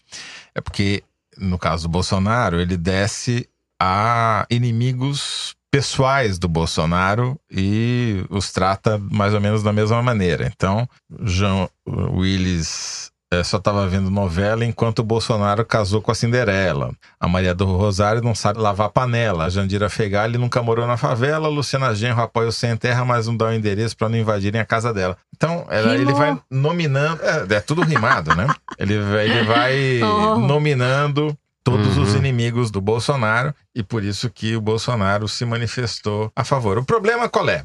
É 0.54 0.60
porque, 0.60 1.04
no 1.36 1.58
caso 1.58 1.84
do 1.84 1.90
Bolsonaro, 1.90 2.60
ele 2.60 2.76
desce 2.76 3.48
a 3.80 4.46
inimigos 4.50 5.54
pessoais 5.70 6.38
do 6.38 6.48
Bolsonaro 6.48 7.38
e 7.50 8.24
os 8.30 8.52
trata 8.52 8.98
mais 8.98 9.34
ou 9.34 9.40
menos 9.40 9.62
da 9.62 9.72
mesma 9.72 10.02
maneira. 10.02 10.50
Então, 10.52 10.88
Jean 11.24 11.68
Willis 11.86 13.12
é, 13.30 13.44
só 13.44 13.58
estava 13.58 13.86
vendo 13.86 14.10
novela 14.10 14.64
enquanto 14.64 15.00
o 15.00 15.04
Bolsonaro 15.04 15.64
casou 15.64 16.00
com 16.00 16.10
a 16.10 16.14
Cinderela. 16.14 16.92
A 17.20 17.28
Maria 17.28 17.54
do 17.54 17.66
Rosário 17.66 18.22
não 18.22 18.34
sabe 18.34 18.58
lavar 18.58 18.88
panela. 18.88 19.44
A 19.44 19.48
Jandira 19.50 19.90
Fegali 19.90 20.38
nunca 20.38 20.62
morou 20.62 20.86
na 20.86 20.96
favela. 20.96 21.46
A 21.46 21.50
Luciana 21.50 21.94
Genro 21.94 22.22
apoia 22.22 22.48
o 22.48 22.52
Sem 22.52 22.74
Terra, 22.76 23.04
mas 23.04 23.26
não 23.26 23.36
dá 23.36 23.46
o 23.46 23.52
endereço 23.52 23.96
para 23.96 24.08
não 24.08 24.16
invadirem 24.16 24.60
a 24.60 24.64
casa 24.64 24.94
dela. 24.94 25.16
Então, 25.36 25.66
ela, 25.68 25.94
ele 25.94 26.12
vai 26.14 26.40
nominando. 26.50 27.20
É, 27.22 27.56
é, 27.56 27.60
tudo 27.60 27.82
rimado, 27.82 28.34
né? 28.34 28.46
Ele, 28.78 28.94
ele 28.94 29.42
vai 29.44 30.00
oh. 30.02 30.38
nominando 30.38 31.36
todos 31.68 31.96
uhum. 31.96 32.02
os 32.02 32.14
inimigos 32.14 32.70
do 32.70 32.80
Bolsonaro 32.80 33.54
e 33.74 33.82
por 33.82 34.02
isso 34.02 34.30
que 34.30 34.56
o 34.56 34.60
Bolsonaro 34.60 35.28
se 35.28 35.44
manifestou 35.44 36.32
a 36.34 36.42
favor. 36.42 36.78
O 36.78 36.84
problema 36.84 37.28
qual 37.28 37.48
é? 37.48 37.64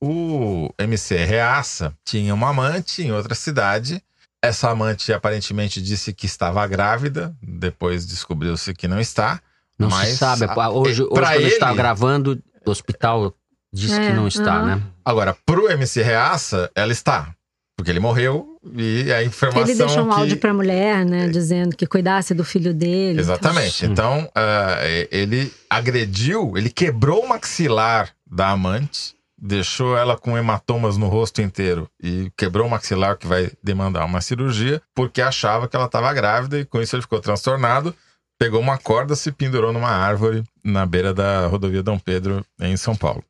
O 0.00 0.70
MC 0.78 1.16
Reaça 1.24 1.92
tinha 2.04 2.32
uma 2.32 2.50
amante 2.50 3.02
em 3.02 3.12
outra 3.12 3.34
cidade. 3.34 4.02
Essa 4.42 4.70
amante 4.70 5.12
aparentemente 5.12 5.80
disse 5.80 6.12
que 6.12 6.26
estava 6.26 6.66
grávida, 6.66 7.34
depois 7.42 8.06
descobriu-se 8.06 8.74
que 8.74 8.88
não 8.88 9.00
está. 9.00 9.40
Não 9.78 9.88
mas 9.88 10.10
se 10.10 10.16
sabe. 10.16 10.44
Hoje, 10.46 11.02
hoje 11.02 11.08
quando 11.08 11.32
ele... 11.32 11.48
está 11.48 11.72
gravando, 11.74 12.42
o 12.64 12.70
hospital 12.70 13.34
disse 13.72 13.98
é, 13.98 14.08
que 14.08 14.12
não 14.12 14.28
está, 14.28 14.60
uhum. 14.60 14.66
né? 14.66 14.82
Agora, 15.04 15.36
pro 15.44 15.70
MC 15.70 16.02
Reaça, 16.02 16.70
ela 16.74 16.92
está. 16.92 17.34
Porque 17.82 17.90
ele 17.90 17.98
morreu 17.98 18.60
e 18.76 19.12
a 19.12 19.24
informação. 19.24 19.62
Ele 19.62 19.74
deixou 19.74 20.04
um 20.04 20.08
que... 20.08 20.14
áudio 20.14 20.36
pra 20.36 20.54
mulher, 20.54 21.04
né? 21.04 21.26
Dizendo 21.26 21.74
que 21.74 21.84
cuidasse 21.84 22.32
do 22.32 22.44
filho 22.44 22.72
dele. 22.72 23.18
Exatamente. 23.18 23.84
Então, 23.86 24.20
então 24.20 24.24
uh, 24.40 25.08
ele 25.10 25.52
agrediu, 25.68 26.56
ele 26.56 26.70
quebrou 26.70 27.24
o 27.24 27.28
maxilar 27.28 28.10
da 28.24 28.50
amante, 28.50 29.16
deixou 29.36 29.96
ela 29.98 30.16
com 30.16 30.38
hematomas 30.38 30.96
no 30.96 31.08
rosto 31.08 31.42
inteiro 31.42 31.88
e 32.00 32.30
quebrou 32.36 32.68
o 32.68 32.70
maxilar, 32.70 33.18
que 33.18 33.26
vai 33.26 33.50
demandar 33.64 34.04
uma 34.04 34.20
cirurgia, 34.20 34.80
porque 34.94 35.20
achava 35.20 35.66
que 35.66 35.74
ela 35.74 35.86
estava 35.86 36.12
grávida 36.12 36.60
e 36.60 36.64
com 36.64 36.80
isso 36.80 36.94
ele 36.94 37.02
ficou 37.02 37.18
transtornado. 37.18 37.92
Pegou 38.38 38.60
uma 38.60 38.78
corda, 38.78 39.16
se 39.16 39.32
pendurou 39.32 39.72
numa 39.72 39.90
árvore 39.90 40.44
na 40.62 40.86
beira 40.86 41.12
da 41.12 41.48
rodovia 41.48 41.82
Dom 41.82 41.98
Pedro, 41.98 42.46
em 42.60 42.76
São 42.76 42.94
Paulo. 42.94 43.24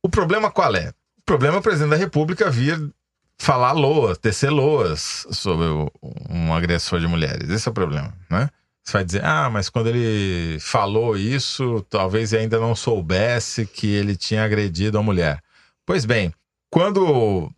O 0.00 0.08
problema 0.08 0.48
qual 0.48 0.76
é? 0.76 0.92
O 1.18 1.22
problema 1.26 1.56
é 1.56 1.58
o 1.58 1.62
presidente 1.62 1.90
da 1.90 1.96
República 1.96 2.48
vir 2.48 2.80
falar 3.38 3.72
loas, 3.72 4.18
tecer 4.18 4.50
loas 4.50 5.26
sobre 5.30 5.66
um 6.28 6.52
agressor 6.52 7.00
de 7.00 7.06
mulheres. 7.06 7.48
Esse 7.50 7.68
é 7.68 7.70
o 7.70 7.74
problema, 7.74 8.12
né? 8.30 8.48
Você 8.82 8.92
vai 8.92 9.04
dizer, 9.04 9.24
ah, 9.24 9.50
mas 9.50 9.68
quando 9.68 9.88
ele 9.88 10.60
falou 10.60 11.16
isso, 11.16 11.84
talvez 11.90 12.32
ainda 12.32 12.60
não 12.60 12.74
soubesse 12.74 13.66
que 13.66 13.88
ele 13.88 14.16
tinha 14.16 14.44
agredido 14.44 14.96
a 14.96 15.02
mulher. 15.02 15.42
Pois 15.84 16.04
bem, 16.04 16.32
quando 16.70 17.52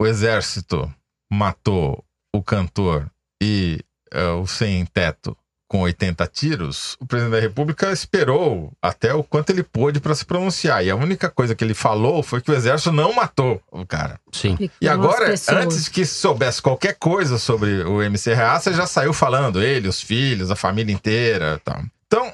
o 0.00 0.06
exército 0.06 0.92
matou 1.30 2.04
o 2.34 2.42
cantor 2.42 3.10
e 3.42 3.80
uh, 4.14 4.40
o 4.40 4.46
sem-teto 4.46 5.36
com 5.70 5.82
80 5.82 6.26
tiros, 6.26 6.96
o 6.98 7.06
presidente 7.06 7.34
da 7.34 7.40
República 7.40 7.92
esperou 7.92 8.72
até 8.82 9.14
o 9.14 9.22
quanto 9.22 9.50
ele 9.50 9.62
pôde 9.62 10.00
para 10.00 10.16
se 10.16 10.24
pronunciar. 10.24 10.84
E 10.84 10.90
a 10.90 10.96
única 10.96 11.30
coisa 11.30 11.54
que 11.54 11.62
ele 11.62 11.74
falou 11.74 12.24
foi 12.24 12.40
que 12.40 12.50
o 12.50 12.54
exército 12.54 12.90
não 12.90 13.12
matou 13.12 13.62
o 13.70 13.86
cara. 13.86 14.18
Sim. 14.32 14.58
E 14.80 14.88
agora, 14.88 15.32
antes 15.48 15.86
que 15.86 16.04
soubesse 16.04 16.60
qualquer 16.60 16.96
coisa 16.98 17.38
sobre 17.38 17.84
o 17.84 18.02
MC 18.02 18.34
Reaça, 18.34 18.72
já 18.72 18.84
saiu 18.84 19.12
falando, 19.12 19.62
ele, 19.62 19.86
os 19.86 20.02
filhos, 20.02 20.50
a 20.50 20.56
família 20.56 20.92
inteira 20.92 21.60
tal. 21.64 21.80
Então, 22.08 22.32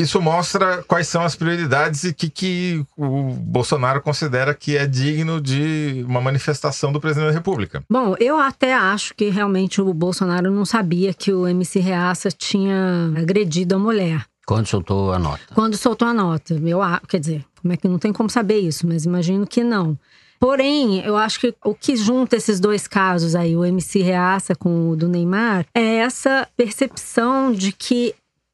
Isso 0.00 0.20
mostra 0.20 0.82
quais 0.88 1.06
são 1.06 1.22
as 1.22 1.36
prioridades 1.36 2.04
e 2.04 2.12
que, 2.12 2.28
que 2.28 2.84
o 2.96 3.30
Bolsonaro 3.34 4.00
considera 4.00 4.54
que 4.54 4.76
é 4.76 4.86
digno 4.86 5.40
de 5.40 6.04
uma 6.08 6.20
manifestação 6.20 6.92
do 6.92 7.00
presidente 7.00 7.28
da 7.28 7.32
República. 7.32 7.84
Bom, 7.88 8.16
eu 8.18 8.38
até 8.38 8.74
acho 8.74 9.14
que 9.14 9.28
realmente 9.28 9.80
o 9.80 9.94
Bolsonaro 9.94 10.50
não 10.50 10.64
sabia 10.64 11.14
que 11.14 11.32
o 11.32 11.46
MC 11.46 11.78
Reaça 11.78 12.30
tinha 12.30 13.12
agredido 13.16 13.76
a 13.76 13.78
mulher. 13.78 14.24
Quando 14.46 14.66
soltou 14.66 15.12
a 15.12 15.18
nota. 15.18 15.40
Quando 15.54 15.76
soltou 15.76 16.08
a 16.08 16.14
nota. 16.14 16.54
Eu, 16.54 16.80
quer 17.08 17.20
dizer, 17.20 17.44
como 17.60 17.72
é 17.72 17.76
que 17.76 17.86
não 17.86 17.98
tem 17.98 18.12
como 18.12 18.28
saber 18.28 18.58
isso, 18.58 18.86
mas 18.88 19.04
imagino 19.04 19.46
que 19.46 19.62
não. 19.62 19.96
Porém, 20.40 20.98
eu 21.04 21.16
acho 21.16 21.38
que 21.38 21.54
o 21.64 21.72
que 21.72 21.94
junta 21.94 22.34
esses 22.34 22.58
dois 22.58 22.88
casos 22.88 23.36
aí, 23.36 23.54
o 23.54 23.64
MC 23.64 24.02
Reaça 24.02 24.56
com 24.56 24.90
o 24.90 24.96
do 24.96 25.08
Neymar, 25.08 25.64
é 25.72 25.98
essa 25.98 26.48
percepção 26.56 27.52
de 27.52 27.70
que 27.70 28.12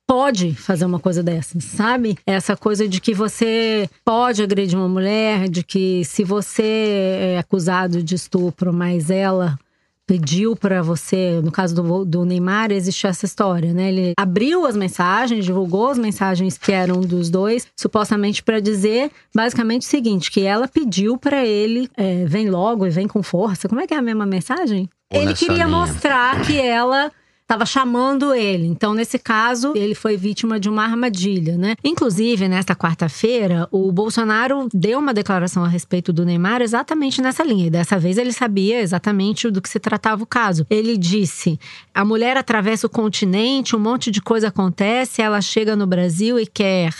pode 0.08 0.54
fazer 0.54 0.86
uma 0.86 0.98
coisa 0.98 1.22
dessas, 1.22 1.62
sabe? 1.64 2.16
Essa 2.26 2.56
coisa 2.56 2.88
de 2.88 2.98
que 2.98 3.12
você 3.12 3.88
pode 4.02 4.42
agredir 4.42 4.78
uma 4.78 4.88
mulher, 4.88 5.50
de 5.50 5.62
que 5.62 6.02
se 6.06 6.24
você 6.24 7.34
é 7.34 7.38
acusado 7.38 8.02
de 8.02 8.14
estupro, 8.14 8.72
mas 8.72 9.10
ela 9.10 9.58
pediu 10.06 10.56
pra 10.56 10.80
você, 10.80 11.38
no 11.44 11.52
caso 11.52 11.74
do, 11.74 12.04
do 12.06 12.24
Neymar, 12.24 12.72
existe 12.72 13.06
essa 13.06 13.26
história, 13.26 13.74
né? 13.74 13.90
Ele 13.90 14.12
abriu 14.16 14.64
as 14.64 14.74
mensagens, 14.74 15.44
divulgou 15.44 15.88
as 15.88 15.98
mensagens 15.98 16.56
que 16.56 16.72
eram 16.72 17.02
dos 17.02 17.28
dois, 17.28 17.66
supostamente 17.76 18.42
pra 18.42 18.58
dizer 18.58 19.10
basicamente 19.34 19.82
o 19.82 19.90
seguinte: 19.90 20.30
que 20.30 20.40
ela 20.40 20.66
pediu 20.66 21.18
pra 21.18 21.44
ele, 21.44 21.90
é, 21.94 22.24
vem 22.24 22.48
logo 22.48 22.86
e 22.86 22.90
vem 22.90 23.06
com 23.06 23.22
força. 23.22 23.68
Como 23.68 23.82
é 23.82 23.86
que 23.86 23.92
é 23.92 23.98
a 23.98 24.02
mesma 24.02 24.24
mensagem? 24.24 24.88
Ou 25.12 25.20
ele 25.20 25.34
queria 25.34 25.66
linha. 25.66 25.68
mostrar 25.68 26.40
que 26.40 26.58
ela 26.58 27.12
estava 27.48 27.64
chamando 27.64 28.34
ele. 28.34 28.66
Então, 28.66 28.92
nesse 28.92 29.18
caso, 29.18 29.72
ele 29.74 29.94
foi 29.94 30.18
vítima 30.18 30.60
de 30.60 30.68
uma 30.68 30.84
armadilha, 30.84 31.56
né? 31.56 31.76
Inclusive, 31.82 32.46
nesta 32.46 32.76
quarta-feira, 32.76 33.66
o 33.72 33.90
Bolsonaro 33.90 34.68
deu 34.74 34.98
uma 34.98 35.14
declaração 35.14 35.64
a 35.64 35.68
respeito 35.68 36.12
do 36.12 36.26
Neymar 36.26 36.60
exatamente 36.60 37.22
nessa 37.22 37.42
linha. 37.42 37.68
E 37.68 37.70
dessa 37.70 37.98
vez 37.98 38.18
ele 38.18 38.34
sabia 38.34 38.82
exatamente 38.82 39.50
do 39.50 39.62
que 39.62 39.68
se 39.70 39.80
tratava 39.80 40.22
o 40.22 40.26
caso. 40.26 40.66
Ele 40.68 40.98
disse: 40.98 41.58
a 41.94 42.04
mulher 42.04 42.36
atravessa 42.36 42.86
o 42.86 42.90
continente, 42.90 43.74
um 43.74 43.80
monte 43.80 44.10
de 44.10 44.20
coisa 44.20 44.48
acontece, 44.48 45.22
ela 45.22 45.40
chega 45.40 45.74
no 45.74 45.86
Brasil 45.86 46.38
e 46.38 46.46
quer. 46.46 46.92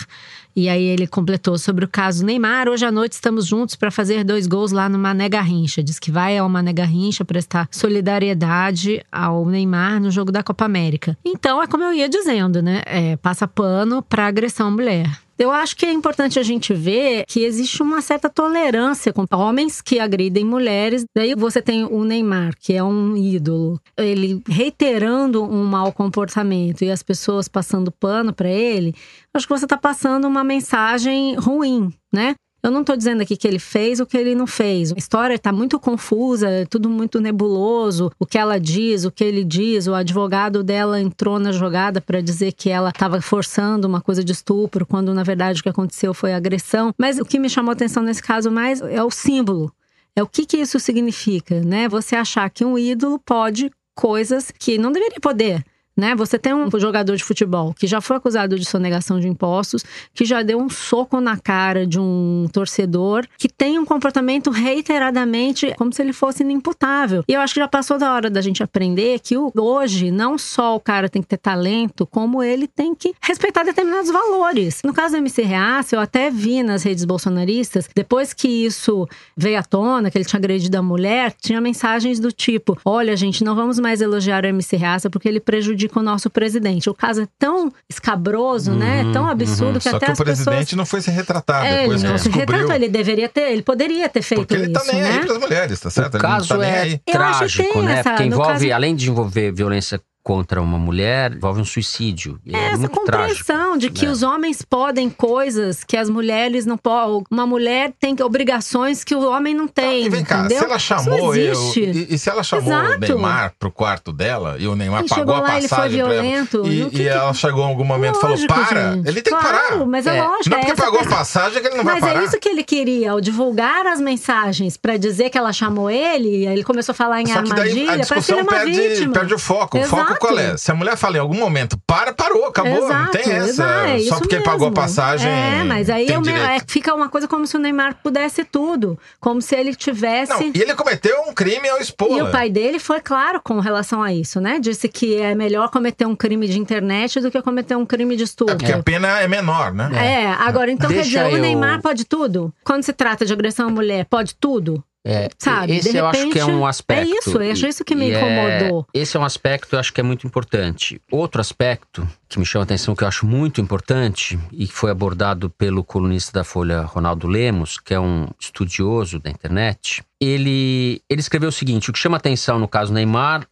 E 0.55 0.67
aí 0.67 0.83
ele 0.83 1.07
completou 1.07 1.57
sobre 1.57 1.85
o 1.85 1.87
caso 1.87 2.25
Neymar. 2.25 2.67
Hoje 2.67 2.85
à 2.85 2.91
noite 2.91 3.13
estamos 3.13 3.45
juntos 3.45 3.75
para 3.75 3.91
fazer 3.91 4.23
dois 4.23 4.47
gols 4.47 4.71
lá 4.71 4.89
no 4.89 4.97
Mané 4.97 5.29
Garrincha. 5.29 5.83
Diz 5.83 5.99
que 5.99 6.11
vai 6.11 6.37
ao 6.37 6.49
Mané 6.49 6.73
Garrincha 6.73 7.23
prestar 7.23 7.67
solidariedade 7.71 9.03
ao 9.11 9.45
Neymar 9.45 10.01
no 10.01 10.11
jogo 10.11 10.31
da 10.31 10.43
Copa 10.43 10.65
América. 10.65 11.17
Então 11.23 11.61
é 11.61 11.67
como 11.67 11.83
eu 11.83 11.93
ia 11.93 12.09
dizendo, 12.09 12.61
né? 12.61 12.81
É, 12.85 13.15
passa 13.17 13.47
pano 13.47 14.01
para 14.01 14.27
agressão 14.27 14.71
mulher. 14.71 15.09
Eu 15.39 15.51
acho 15.51 15.73
que 15.77 15.85
é 15.85 15.91
importante 15.93 16.37
a 16.37 16.43
gente 16.43 16.73
ver 16.73 17.23
que 17.25 17.45
existe 17.45 17.81
uma 17.81 18.01
certa 18.01 18.29
tolerância 18.29 19.13
com 19.13 19.25
homens 19.31 19.81
que 19.81 19.97
agridem 19.97 20.43
mulheres. 20.43 21.05
Daí 21.15 21.33
você 21.33 21.61
tem 21.61 21.85
o 21.85 22.03
Neymar, 22.03 22.53
que 22.59 22.73
é 22.73 22.83
um 22.83 23.15
ídolo, 23.15 23.79
ele 23.97 24.43
reiterando 24.45 25.41
um 25.41 25.63
mau 25.63 25.93
comportamento 25.93 26.81
e 26.81 26.91
as 26.91 27.01
pessoas 27.01 27.47
passando 27.47 27.89
pano 27.89 28.33
para 28.33 28.49
ele. 28.49 28.93
Acho 29.33 29.47
que 29.47 29.53
você 29.53 29.63
está 29.63 29.77
passando 29.77 30.27
uma 30.27 30.43
mensagem 30.43 31.35
ruim, 31.35 31.89
né? 32.11 32.35
Eu 32.61 32.71
não 32.71 32.81
estou 32.81 32.97
dizendo 32.97 33.21
aqui 33.21 33.37
que 33.37 33.47
ele 33.47 33.59
fez 33.59 33.99
o 33.99 34.05
que 34.05 34.17
ele 34.17 34.35
não 34.35 34.45
fez. 34.45 34.91
A 34.91 34.97
história 34.97 35.35
está 35.35 35.51
muito 35.51 35.79
confusa, 35.79 36.49
é 36.49 36.65
tudo 36.65 36.89
muito 36.89 37.21
nebuloso. 37.21 38.11
O 38.19 38.25
que 38.25 38.37
ela 38.37 38.59
diz, 38.59 39.05
o 39.05 39.11
que 39.11 39.23
ele 39.23 39.43
diz. 39.43 39.87
O 39.87 39.93
advogado 39.93 40.63
dela 40.63 40.99
entrou 40.99 41.39
na 41.39 41.51
jogada 41.51 42.01
para 42.01 42.21
dizer 42.21 42.51
que 42.51 42.69
ela 42.69 42.89
estava 42.89 43.21
forçando 43.21 43.87
uma 43.87 44.01
coisa 44.01 44.23
de 44.23 44.33
estupro, 44.33 44.85
quando 44.85 45.13
na 45.13 45.23
verdade 45.23 45.61
o 45.61 45.63
que 45.63 45.69
aconteceu 45.69 46.13
foi 46.13 46.33
agressão. 46.33 46.93
Mas 46.97 47.17
o 47.17 47.25
que 47.25 47.39
me 47.39 47.49
chamou 47.49 47.71
atenção 47.71 48.03
nesse 48.03 48.21
caso 48.21 48.51
mais 48.51 48.81
é 48.81 49.03
o 49.03 49.09
símbolo. 49.09 49.73
É 50.15 50.21
o 50.21 50.27
que, 50.27 50.45
que 50.45 50.57
isso 50.57 50.79
significa, 50.79 51.61
né? 51.61 51.87
Você 51.87 52.15
achar 52.15 52.49
que 52.49 52.65
um 52.65 52.77
ídolo 52.77 53.19
pode 53.19 53.71
coisas 53.95 54.51
que 54.57 54.77
não 54.77 54.91
deveria 54.91 55.19
poder. 55.21 55.63
Né? 55.99 56.15
Você 56.15 56.39
tem 56.39 56.53
um 56.53 56.69
jogador 56.79 57.17
de 57.17 57.23
futebol 57.23 57.73
que 57.73 57.85
já 57.85 57.99
foi 57.99 58.15
acusado 58.15 58.57
de 58.57 58.63
sonegação 58.63 59.19
de 59.19 59.27
impostos, 59.27 59.83
que 60.13 60.23
já 60.23 60.41
deu 60.41 60.57
um 60.57 60.69
soco 60.69 61.19
na 61.19 61.37
cara 61.37 61.85
de 61.85 61.99
um 61.99 62.47
torcedor, 62.53 63.27
que 63.37 63.49
tem 63.49 63.77
um 63.77 63.85
comportamento 63.85 64.49
reiteradamente 64.49 65.73
como 65.77 65.91
se 65.91 66.01
ele 66.01 66.13
fosse 66.13 66.41
inimputável. 66.41 67.23
E 67.27 67.33
eu 67.33 67.41
acho 67.41 67.53
que 67.53 67.59
já 67.59 67.67
passou 67.67 67.97
da 67.97 68.13
hora 68.13 68.29
da 68.29 68.39
gente 68.39 68.63
aprender 68.63 69.19
que 69.19 69.35
hoje 69.37 70.09
não 70.09 70.37
só 70.37 70.73
o 70.73 70.79
cara 70.79 71.09
tem 71.09 71.21
que 71.21 71.27
ter 71.27 71.37
talento, 71.37 72.07
como 72.07 72.41
ele 72.41 72.65
tem 72.65 72.95
que 72.95 73.13
respeitar 73.21 73.63
determinados 73.63 74.09
valores. 74.09 74.81
No 74.85 74.93
caso 74.93 75.15
do 75.15 75.17
MC 75.17 75.41
Reaça, 75.41 75.97
eu 75.97 75.99
até 75.99 76.31
vi 76.31 76.63
nas 76.63 76.83
redes 76.83 77.03
bolsonaristas, 77.03 77.89
depois 77.93 78.31
que 78.33 78.47
isso 78.47 79.05
veio 79.35 79.59
à 79.59 79.63
tona, 79.63 80.09
que 80.09 80.17
ele 80.17 80.23
tinha 80.23 80.37
agredido 80.37 80.77
a 80.77 80.81
mulher, 80.81 81.33
tinha 81.41 81.59
mensagens 81.59 82.21
do 82.21 82.31
tipo: 82.31 82.77
olha, 82.85 83.17
gente, 83.17 83.43
não 83.43 83.53
vamos 83.53 83.79
mais 83.79 83.99
elogiar 83.99 84.45
o 84.45 84.47
MC 84.47 84.77
Reaça 84.77 85.09
porque 85.09 85.27
ele 85.27 85.41
prejudica 85.89 85.99
o 85.99 86.03
nosso 86.03 86.29
presidente. 86.29 86.89
O 86.89 86.93
caso 86.93 87.21
é 87.23 87.27
tão 87.37 87.71
escabroso, 87.89 88.71
né? 88.71 89.03
Uhum, 89.03 89.11
Tão 89.11 89.27
absurdo 89.27 89.79
que 89.79 89.89
Só 89.89 89.97
até 89.97 90.05
que 90.05 90.11
o 90.11 90.13
as 90.13 90.17
pessoas. 90.19 90.43
presidente 90.45 90.75
não 90.75 90.85
foi 90.85 91.01
se 91.01 91.11
retratar 91.11 91.65
É, 91.65 91.81
depois 91.81 92.03
ele 92.03 92.11
não 92.11 92.17
se 92.17 92.29
retratou, 92.29 92.71
ele 92.73 92.87
deveria 92.89 93.27
ter, 93.29 93.51
ele 93.51 93.61
poderia 93.61 94.07
ter 94.09 94.21
feito 94.21 94.41
Porque 94.41 94.53
ele 94.55 94.63
isso, 94.71 94.73
tá 94.73 94.83
nem 94.91 95.01
né? 95.01 95.11
aí 95.11 95.25
pras 95.25 95.37
mulheres, 95.37 95.79
tá 95.79 95.89
certo? 95.89 96.13
O 96.13 96.17
Ele 96.17 96.21
caso 96.21 96.47
tá 96.57 96.65
é 96.65 96.81
aí. 96.81 96.91
Eu 97.07 97.21
acho 97.21 97.39
que 97.57 97.63
trágico, 97.63 97.81
né? 97.81 97.99
essa- 97.99 98.09
Porque 98.11 98.23
no 98.25 98.29
envolve, 98.35 98.51
caso- 98.53 98.73
além 98.73 98.95
de 98.95 99.09
envolver 99.09 99.51
violência 99.51 100.01
contra 100.29 100.61
uma 100.61 100.77
mulher, 100.77 101.33
envolve 101.33 101.59
um 101.59 101.65
suicídio. 101.65 102.39
E 102.45 102.55
É 102.55 102.59
É, 102.59 102.65
essa 102.67 102.77
muito 102.77 102.99
trágico. 103.03 103.39
compreensão 103.47 103.77
de 103.77 103.89
que 103.89 104.05
né? 104.05 104.11
os 104.11 104.21
homens 104.21 104.61
podem 104.61 105.09
coisas 105.09 105.83
que 105.83 105.97
as 105.97 106.07
mulheres 106.07 106.67
não 106.67 106.77
podem. 106.77 107.23
Uma 107.31 107.47
mulher 107.47 107.91
tem 107.99 108.15
obrigações 108.21 109.03
que 109.03 109.15
o 109.15 109.27
homem 109.27 109.55
não 109.55 109.67
tem. 109.67 110.05
E 110.05 110.09
vem 110.09 110.23
cá, 110.23 110.39
entendeu? 110.41 110.59
se 110.59 110.65
ela 110.65 110.77
chamou 110.77 111.35
eu. 111.35 111.51
existe. 111.53 111.79
E, 111.81 112.13
e 112.13 112.17
se 112.19 112.29
ela 112.29 112.43
chamou 112.43 112.71
Exato. 112.71 112.95
o 112.95 112.99
Neymar 112.99 113.53
pro 113.57 113.71
quarto 113.71 114.13
dela 114.13 114.55
e 114.59 114.67
o 114.67 114.75
Neymar 114.75 115.03
E 115.03 115.09
pagou 115.09 115.17
chegou 115.25 115.35
a 115.35 115.39
lá, 115.41 115.57
ele 115.57 115.67
foi 115.67 115.77
passagem 115.77 116.03
pra 116.03 116.13
ela. 116.13 116.21
violento. 116.21 116.67
E, 116.71 116.89
que 116.91 117.01
e 117.01 117.07
ela 117.07 117.33
chegou 117.33 117.63
em 117.63 117.67
algum 117.69 117.83
momento 117.85 118.17
e 118.17 118.21
falou: 118.21 118.37
para! 118.47 118.93
gente. 118.93 119.07
Ele 119.07 119.21
tem 119.23 119.33
que 119.33 119.39
Claro, 119.39 119.67
parar. 119.69 119.85
Mas 119.87 120.05
é, 120.05 120.15
É. 120.17 120.21
lógico. 120.23 120.49
Não 120.51 120.57
é 120.57 120.61
é 120.61 120.65
porque 120.65 120.71
essa 120.79 120.91
pagou 120.91 120.99
a 120.99 121.09
passagem 121.17 121.59
que 121.61 121.67
ele 121.67 121.77
não 121.77 121.83
vai 121.83 121.95
Mas 121.95 122.03
parar. 122.03 122.21
é 122.21 122.25
isso 122.25 122.39
que 122.39 122.49
ele 122.49 122.63
queria, 122.63 123.11
ao 123.13 123.19
divulgar 123.21 123.87
as 123.87 123.99
mensagens 123.99 124.77
pra 124.77 124.95
dizer 124.97 125.31
que 125.31 125.37
ela 125.39 125.51
chamou 125.53 125.89
ele, 125.89 126.45
aí 126.47 126.53
ele 126.53 126.63
começou 126.63 126.91
a 126.91 126.95
falar 126.95 127.21
em 127.21 127.25
Só 127.27 127.41
que 127.41 127.49
daí 127.49 127.59
armadilha, 127.61 127.83
a 127.83 127.85
parece 127.87 128.09
que 128.09 128.13
ele 128.13 128.19
discussão 128.19 128.39
é 128.39 128.41
uma 128.43 128.51
perde, 128.51 128.71
vítima. 128.89 129.13
perde 129.13 129.33
o 129.33 129.39
foco. 129.39 129.77
O 129.79 129.83
foco 129.83 130.01
Exato. 130.03 130.18
Qual 130.19 130.37
é? 130.37 130.57
Se 130.57 130.71
a 130.71 130.75
mulher 130.75 130.95
fala 130.97 131.17
em 131.17 131.19
algum 131.19 131.35
momento, 131.37 131.77
para, 131.87 132.13
parou, 132.13 132.45
acabou. 132.45 132.71
não 132.81 132.85
Exato, 132.87 133.11
tem 133.11 133.31
essa. 133.31 133.49
exato, 133.49 133.87
é 133.89 133.99
Só 134.01 134.17
porque 134.19 134.35
ele 134.35 134.43
pagou 134.43 134.67
a 134.67 134.69
mesmo. 134.69 134.75
passagem. 134.75 135.29
É, 135.31 135.63
mas 135.63 135.89
aí 135.89 136.05
tem 136.05 136.15
é 136.15 136.19
o 136.19 136.29
é, 136.29 136.59
fica 136.67 136.93
uma 136.93 137.09
coisa 137.09 137.27
como 137.27 137.47
se 137.47 137.55
o 137.55 137.59
Neymar 137.59 137.95
pudesse 138.03 138.43
tudo. 138.43 138.97
Como 139.19 139.41
se 139.41 139.55
ele 139.55 139.73
tivesse. 139.73 140.31
Não, 140.33 140.41
e 140.41 140.61
ele 140.61 140.75
cometeu 140.75 141.21
um 141.27 141.33
crime 141.33 141.67
ao 141.69 141.79
expor. 141.79 142.17
E 142.17 142.21
o 142.21 142.29
pai 142.31 142.49
dele 142.49 142.79
foi 142.79 142.99
claro 142.99 143.41
com 143.41 143.59
relação 143.59 144.03
a 144.03 144.13
isso, 144.13 144.39
né? 144.41 144.59
Disse 144.59 144.87
que 144.87 145.15
é 145.15 145.33
melhor 145.33 145.69
cometer 145.69 146.05
um 146.05 146.15
crime 146.15 146.47
de 146.47 146.59
internet 146.59 147.19
do 147.19 147.31
que 147.31 147.41
cometer 147.41 147.75
um 147.75 147.85
crime 147.85 148.15
de 148.15 148.23
estupro. 148.23 148.53
É 148.55 148.57
porque 148.57 148.71
a 148.73 148.83
pena 148.83 149.19
é 149.21 149.27
menor, 149.27 149.73
né? 149.73 149.89
É, 149.95 150.27
agora, 150.27 150.71
então 150.71 150.89
quer 150.89 150.95
Deixa 151.01 151.09
dizer, 151.09 151.33
o 151.33 151.37
eu- 151.37 151.41
Neymar 151.41 151.81
pode 151.81 152.05
tudo? 152.05 152.53
Quando 152.63 152.83
se 152.83 152.93
trata 152.93 153.25
de 153.25 153.33
agressão 153.33 153.67
à 153.67 153.71
mulher, 153.71 154.05
pode 154.05 154.35
tudo? 154.35 154.83
É, 155.05 155.29
Sabe, 155.39 155.77
esse 155.77 155.95
eu 155.95 156.05
acho 156.07 156.29
que 156.29 156.37
é 156.37 156.43
repente, 156.43 156.51
um 156.57 156.65
aspecto. 156.65 157.01
é 157.09 157.17
isso, 157.17 157.41
eu 157.41 157.51
acho 157.53 157.65
e- 157.65 157.69
isso 157.69 157.85
que 157.85 157.95
me 157.95 158.11
é- 158.11 158.17
incomodou. 158.19 158.85
esse 158.93 159.15
é 159.15 159.19
um 159.19 159.23
aspecto 159.23 159.69
que 159.69 159.75
eu 159.75 159.79
acho 159.79 159.93
que 159.93 160.01
é 160.01 160.03
muito 160.03 160.27
importante. 160.27 161.01
Outro 161.09 161.39
aspecto 161.39 162.05
que 162.27 162.37
me 162.37 162.45
chama 162.45 162.63
a 162.63 162.65
atenção, 162.65 162.93
que 162.93 163.03
eu 163.05 163.07
acho 163.07 163.25
muito 163.25 163.61
importante, 163.61 164.37
e 164.51 164.67
que 164.67 164.73
foi 164.73 164.91
abordado 164.91 165.49
pelo 165.51 165.85
colunista 165.85 166.33
da 166.39 166.43
Folha, 166.43 166.81
Ronaldo 166.81 167.27
Lemos, 167.27 167.77
que 167.77 167.93
é 167.93 167.99
um 167.99 168.27
estudioso 168.37 169.19
da 169.19 169.29
internet, 169.29 170.03
ele, 170.19 171.01
ele 171.09 171.21
escreveu 171.21 171.47
o 171.47 171.51
seguinte: 171.53 171.89
o 171.89 171.93
que 171.93 171.99
chama 171.99 172.17
atenção 172.17 172.59
no 172.59 172.67
caso 172.67 172.91
Neymar 172.93 173.47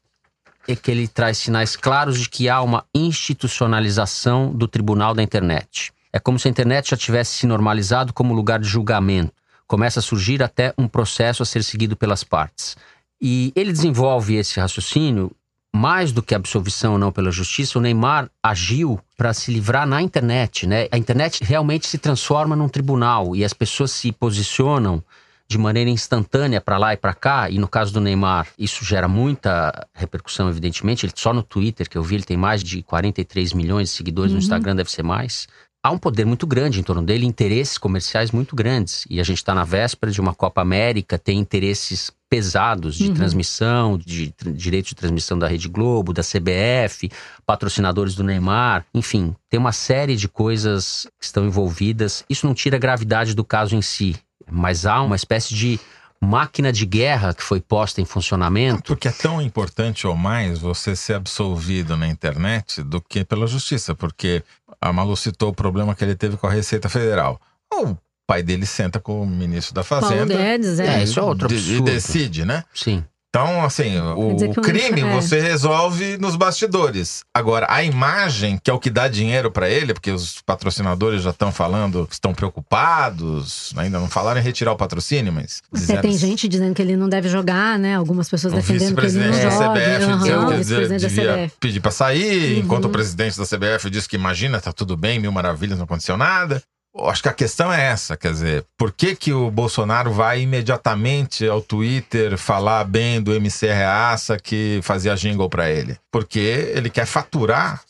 é 0.67 0.75
que 0.75 0.91
ele 0.91 1.07
traz 1.07 1.37
sinais 1.37 1.77
claros 1.77 2.19
de 2.19 2.27
que 2.29 2.49
há 2.49 2.61
uma 2.61 2.83
institucionalização 2.93 4.51
do 4.51 4.67
tribunal 4.67 5.13
da 5.13 5.23
internet. 5.23 5.91
É 6.11 6.19
como 6.19 6.37
se 6.37 6.47
a 6.47 6.51
internet 6.51 6.89
já 6.89 6.97
tivesse 6.97 7.31
se 7.37 7.47
normalizado 7.47 8.11
como 8.11 8.33
lugar 8.33 8.59
de 8.59 8.67
julgamento. 8.67 9.31
Começa 9.67 9.99
a 9.99 10.03
surgir 10.03 10.41
até 10.41 10.73
um 10.77 10.87
processo 10.87 11.43
a 11.43 11.45
ser 11.45 11.63
seguido 11.63 11.95
pelas 11.95 12.23
partes. 12.23 12.77
E 13.21 13.51
ele 13.55 13.71
desenvolve 13.71 14.35
esse 14.35 14.59
raciocínio 14.59 15.31
mais 15.73 16.11
do 16.11 16.23
que 16.23 16.33
absolvição 16.33 16.93
ou 16.93 16.99
não 16.99 17.11
pela 17.11 17.29
justiça, 17.29 17.77
o 17.77 17.81
Neymar 17.81 18.29
agiu 18.41 18.99
para 19.15 19.33
se 19.33 19.51
livrar 19.51 19.85
na 19.85 20.01
internet, 20.01 20.65
né? 20.65 20.87
A 20.91 20.97
internet 20.97 21.43
realmente 21.43 21.85
se 21.87 21.97
transforma 21.97 22.55
num 22.55 22.69
tribunal 22.69 23.35
e 23.35 23.43
as 23.43 23.53
pessoas 23.53 23.91
se 23.91 24.11
posicionam 24.11 25.03
de 25.47 25.57
maneira 25.57 25.89
instantânea 25.89 26.59
para 26.59 26.77
lá 26.77 26.93
e 26.93 26.97
para 26.97 27.13
cá, 27.13 27.49
e 27.49 27.57
no 27.57 27.69
caso 27.69 27.93
do 27.93 28.01
Neymar, 28.01 28.47
isso 28.59 28.83
gera 28.83 29.07
muita 29.07 29.87
repercussão, 29.93 30.49
evidentemente. 30.49 31.05
Ele, 31.05 31.13
só 31.15 31.33
no 31.33 31.41
Twitter, 31.41 31.89
que 31.89 31.97
eu 31.97 32.03
vi, 32.03 32.15
ele 32.15 32.23
tem 32.23 32.35
mais 32.35 32.61
de 32.61 32.83
43 32.83 33.53
milhões 33.53 33.89
de 33.89 33.95
seguidores, 33.95 34.33
no 34.33 34.39
Instagram 34.39 34.75
deve 34.75 34.91
ser 34.91 35.03
mais. 35.03 35.47
Há 35.83 35.91
um 35.91 35.97
poder 35.97 36.25
muito 36.25 36.45
grande 36.45 36.79
em 36.79 36.83
torno 36.83 37.01
dele, 37.03 37.25
interesses 37.25 37.77
comerciais 37.77 38.31
muito 38.31 38.55
grandes. 38.55 39.05
E 39.09 39.19
a 39.19 39.23
gente 39.23 39.37
está 39.37 39.53
na 39.55 39.63
véspera 39.63 40.11
de 40.11 40.19
uma 40.19 40.33
Copa 40.33 40.61
América, 40.61 41.17
tem 41.17 41.39
interesses 41.39 42.11
pesados 42.29 42.95
de 42.95 43.07
Uhum. 43.07 43.13
transmissão, 43.13 43.97
de 43.97 44.31
tr- 44.31 44.49
direito 44.51 44.87
de 44.87 44.95
transmissão 44.95 45.39
da 45.39 45.47
Rede 45.47 45.69
Globo, 45.69 46.11
da 46.11 46.21
CBF, 46.23 47.09
patrocinadores 47.45 48.15
do 48.15 48.23
Neymar, 48.23 48.85
enfim, 48.93 49.33
tem 49.49 49.57
uma 49.59 49.71
série 49.71 50.15
de 50.17 50.27
coisas 50.27 51.07
que 51.19 51.25
estão 51.25 51.45
envolvidas. 51.45 52.25
Isso 52.29 52.45
não 52.45 52.53
tira 52.53 52.75
a 52.75 52.79
gravidade 52.79 53.33
do 53.33 53.45
caso 53.45 53.75
em 53.75 53.81
si, 53.81 54.15
mas 54.51 54.85
há 54.85 55.01
uma 55.01 55.15
espécie 55.15 55.53
de 55.55 55.79
máquina 56.19 56.73
de 56.73 56.85
guerra 56.85 57.33
que 57.33 57.43
foi 57.43 57.61
posta 57.61 58.01
em 58.01 58.05
funcionamento. 58.05 58.81
Porque 58.83 59.07
é 59.07 59.11
tão 59.11 59.41
importante 59.41 60.05
ou 60.07 60.15
mais 60.17 60.57
você 60.59 60.95
ser 60.95 61.13
absolvido 61.13 61.95
na 61.95 62.07
internet 62.07 62.81
do 62.83 62.99
que 62.99 63.23
pela 63.23 63.45
justiça. 63.47 63.93
Porque 63.93 64.43
a 64.81 64.93
Malu 64.93 65.15
citou 65.17 65.49
o 65.49 65.53
problema 65.53 65.95
que 65.95 66.03
ele 66.03 66.15
teve 66.15 66.37
com 66.37 66.47
a 66.47 66.51
Receita 66.51 66.87
Federal. 66.89 67.39
O 67.73 67.95
pai 68.27 68.43
dele 68.43 68.65
senta 68.65 68.99
com 68.99 69.21
o 69.21 69.25
ministro 69.27 69.73
da 69.73 69.83
Paulo 69.83 70.05
Fazenda 70.07 70.35
Guedes, 70.35 70.79
é. 70.79 70.99
É, 70.99 71.03
isso 71.03 71.19
é 71.19 71.23
outro 71.23 71.47
de- 71.47 71.55
e 71.55 71.57
absurdo. 71.57 71.83
decide, 71.85 72.45
né? 72.45 72.63
Sim. 72.73 73.03
Então, 73.29 73.63
assim, 73.63 73.99
o, 73.99 74.35
o 74.35 74.61
crime 74.61 75.01
é. 75.01 75.13
você 75.13 75.39
resolve 75.39 76.17
nos 76.17 76.35
bastidores. 76.35 77.23
Agora, 77.33 77.67
a 77.69 77.83
imagem, 77.83 78.57
que 78.63 78.71
é 78.71 78.73
o 78.73 78.79
que 78.79 78.89
dá 78.89 79.07
dinheiro 79.07 79.51
pra 79.51 79.69
ele, 79.69 79.93
porque 79.93 80.09
os 80.11 80.41
patrocinadores 80.43 81.21
já 81.21 81.29
estão 81.31 81.51
falando, 81.51 82.07
que 82.07 82.13
estão 82.13 82.33
preocupados, 82.33 83.73
ainda 83.77 83.99
não 83.99 84.07
falaram 84.07 84.39
em 84.39 84.43
retirar 84.43 84.71
o 84.71 84.75
patrocínio, 84.77 85.31
mas. 85.31 85.61
Até 85.71 85.79
disseram- 85.81 86.01
tem 86.01 86.17
gente 86.17 86.47
dizendo 86.47 86.73
que 86.73 86.81
ele 86.81 86.95
não 86.95 87.09
deve 87.09 87.27
jogar, 87.29 87.77
né? 87.77 87.95
Algumas 87.95 88.29
pessoas 88.29 88.53
O 88.53 88.55
defendendo 88.55 88.95
que 88.95 89.05
ele 89.05 89.19
não 89.19 89.31
da 89.31 89.49
joga. 89.49 89.73
CBF 89.73 90.03
Aham, 90.05 90.17
dizendo 90.17 90.47
que 90.47 90.53
ele 90.53 90.97
devia 90.97 91.33
CBF. 91.33 91.55
pedir 91.59 91.79
pra 91.81 91.91
sair, 91.91 92.53
Uhum. 92.53 92.59
enquanto 92.61 92.85
o 92.85 92.89
presidente 92.89 93.37
da 93.37 93.45
CBF 93.45 93.89
disse 93.89 94.07
que 94.07 94.15
imagina, 94.15 94.59
tá 94.61 94.71
tudo 94.71 94.95
bem, 94.95 95.19
mil 95.19 95.31
maravilhas, 95.31 95.77
não 95.77 95.85
aconteceu 95.85 96.17
nada. 96.17 96.61
Eu 96.97 97.09
acho 97.09 97.21
que 97.21 97.29
a 97.29 97.33
questão 97.33 97.71
é 97.71 97.85
essa, 97.85 98.17
quer 98.17 98.31
dizer, 98.31 98.65
por 98.77 98.91
que, 98.91 99.15
que 99.15 99.31
o 99.31 99.51
Bolsonaro 99.51 100.11
vai 100.11 100.41
imediatamente 100.41 101.47
ao 101.47 101.61
Twitter 101.61 102.37
falar 102.37 102.83
bem 102.85 103.21
do 103.21 103.33
MC 103.33 103.67
Reaça 103.67 104.37
que 104.37 104.79
fazia 104.81 105.15
jingle 105.15 105.49
pra 105.49 105.69
ele? 105.69 105.97
Porque 106.11 106.39
ele 106.39 106.89
quer 106.89 107.05
faturar 107.05 107.81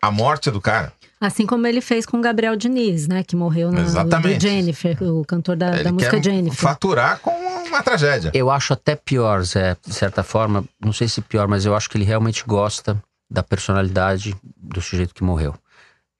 a 0.00 0.10
morte 0.10 0.50
do 0.50 0.60
cara. 0.60 0.92
Assim 1.20 1.44
como 1.44 1.66
ele 1.66 1.80
fez 1.80 2.06
com 2.06 2.18
o 2.18 2.20
Gabriel 2.20 2.54
Diniz, 2.54 3.08
né? 3.08 3.24
Que 3.24 3.34
morreu 3.34 3.72
na, 3.72 3.80
Exatamente. 3.80 4.40
Jennifer, 4.40 4.96
o 5.02 5.24
cantor 5.24 5.56
da, 5.56 5.74
ele 5.74 5.82
da 5.82 5.92
música 5.92 6.12
quer 6.12 6.22
Jennifer. 6.22 6.56
faturar 6.56 7.18
com 7.18 7.32
uma 7.66 7.82
tragédia. 7.82 8.30
Eu 8.32 8.50
acho 8.50 8.72
até 8.72 8.94
pior, 8.94 9.42
Zé, 9.42 9.76
de 9.84 9.92
certa 9.92 10.22
forma, 10.22 10.64
não 10.80 10.92
sei 10.92 11.08
se 11.08 11.20
pior, 11.20 11.48
mas 11.48 11.64
eu 11.66 11.74
acho 11.74 11.90
que 11.90 11.96
ele 11.96 12.04
realmente 12.04 12.44
gosta 12.46 12.96
da 13.28 13.42
personalidade 13.42 14.34
do 14.56 14.80
sujeito 14.80 15.12
que 15.12 15.24
morreu. 15.24 15.54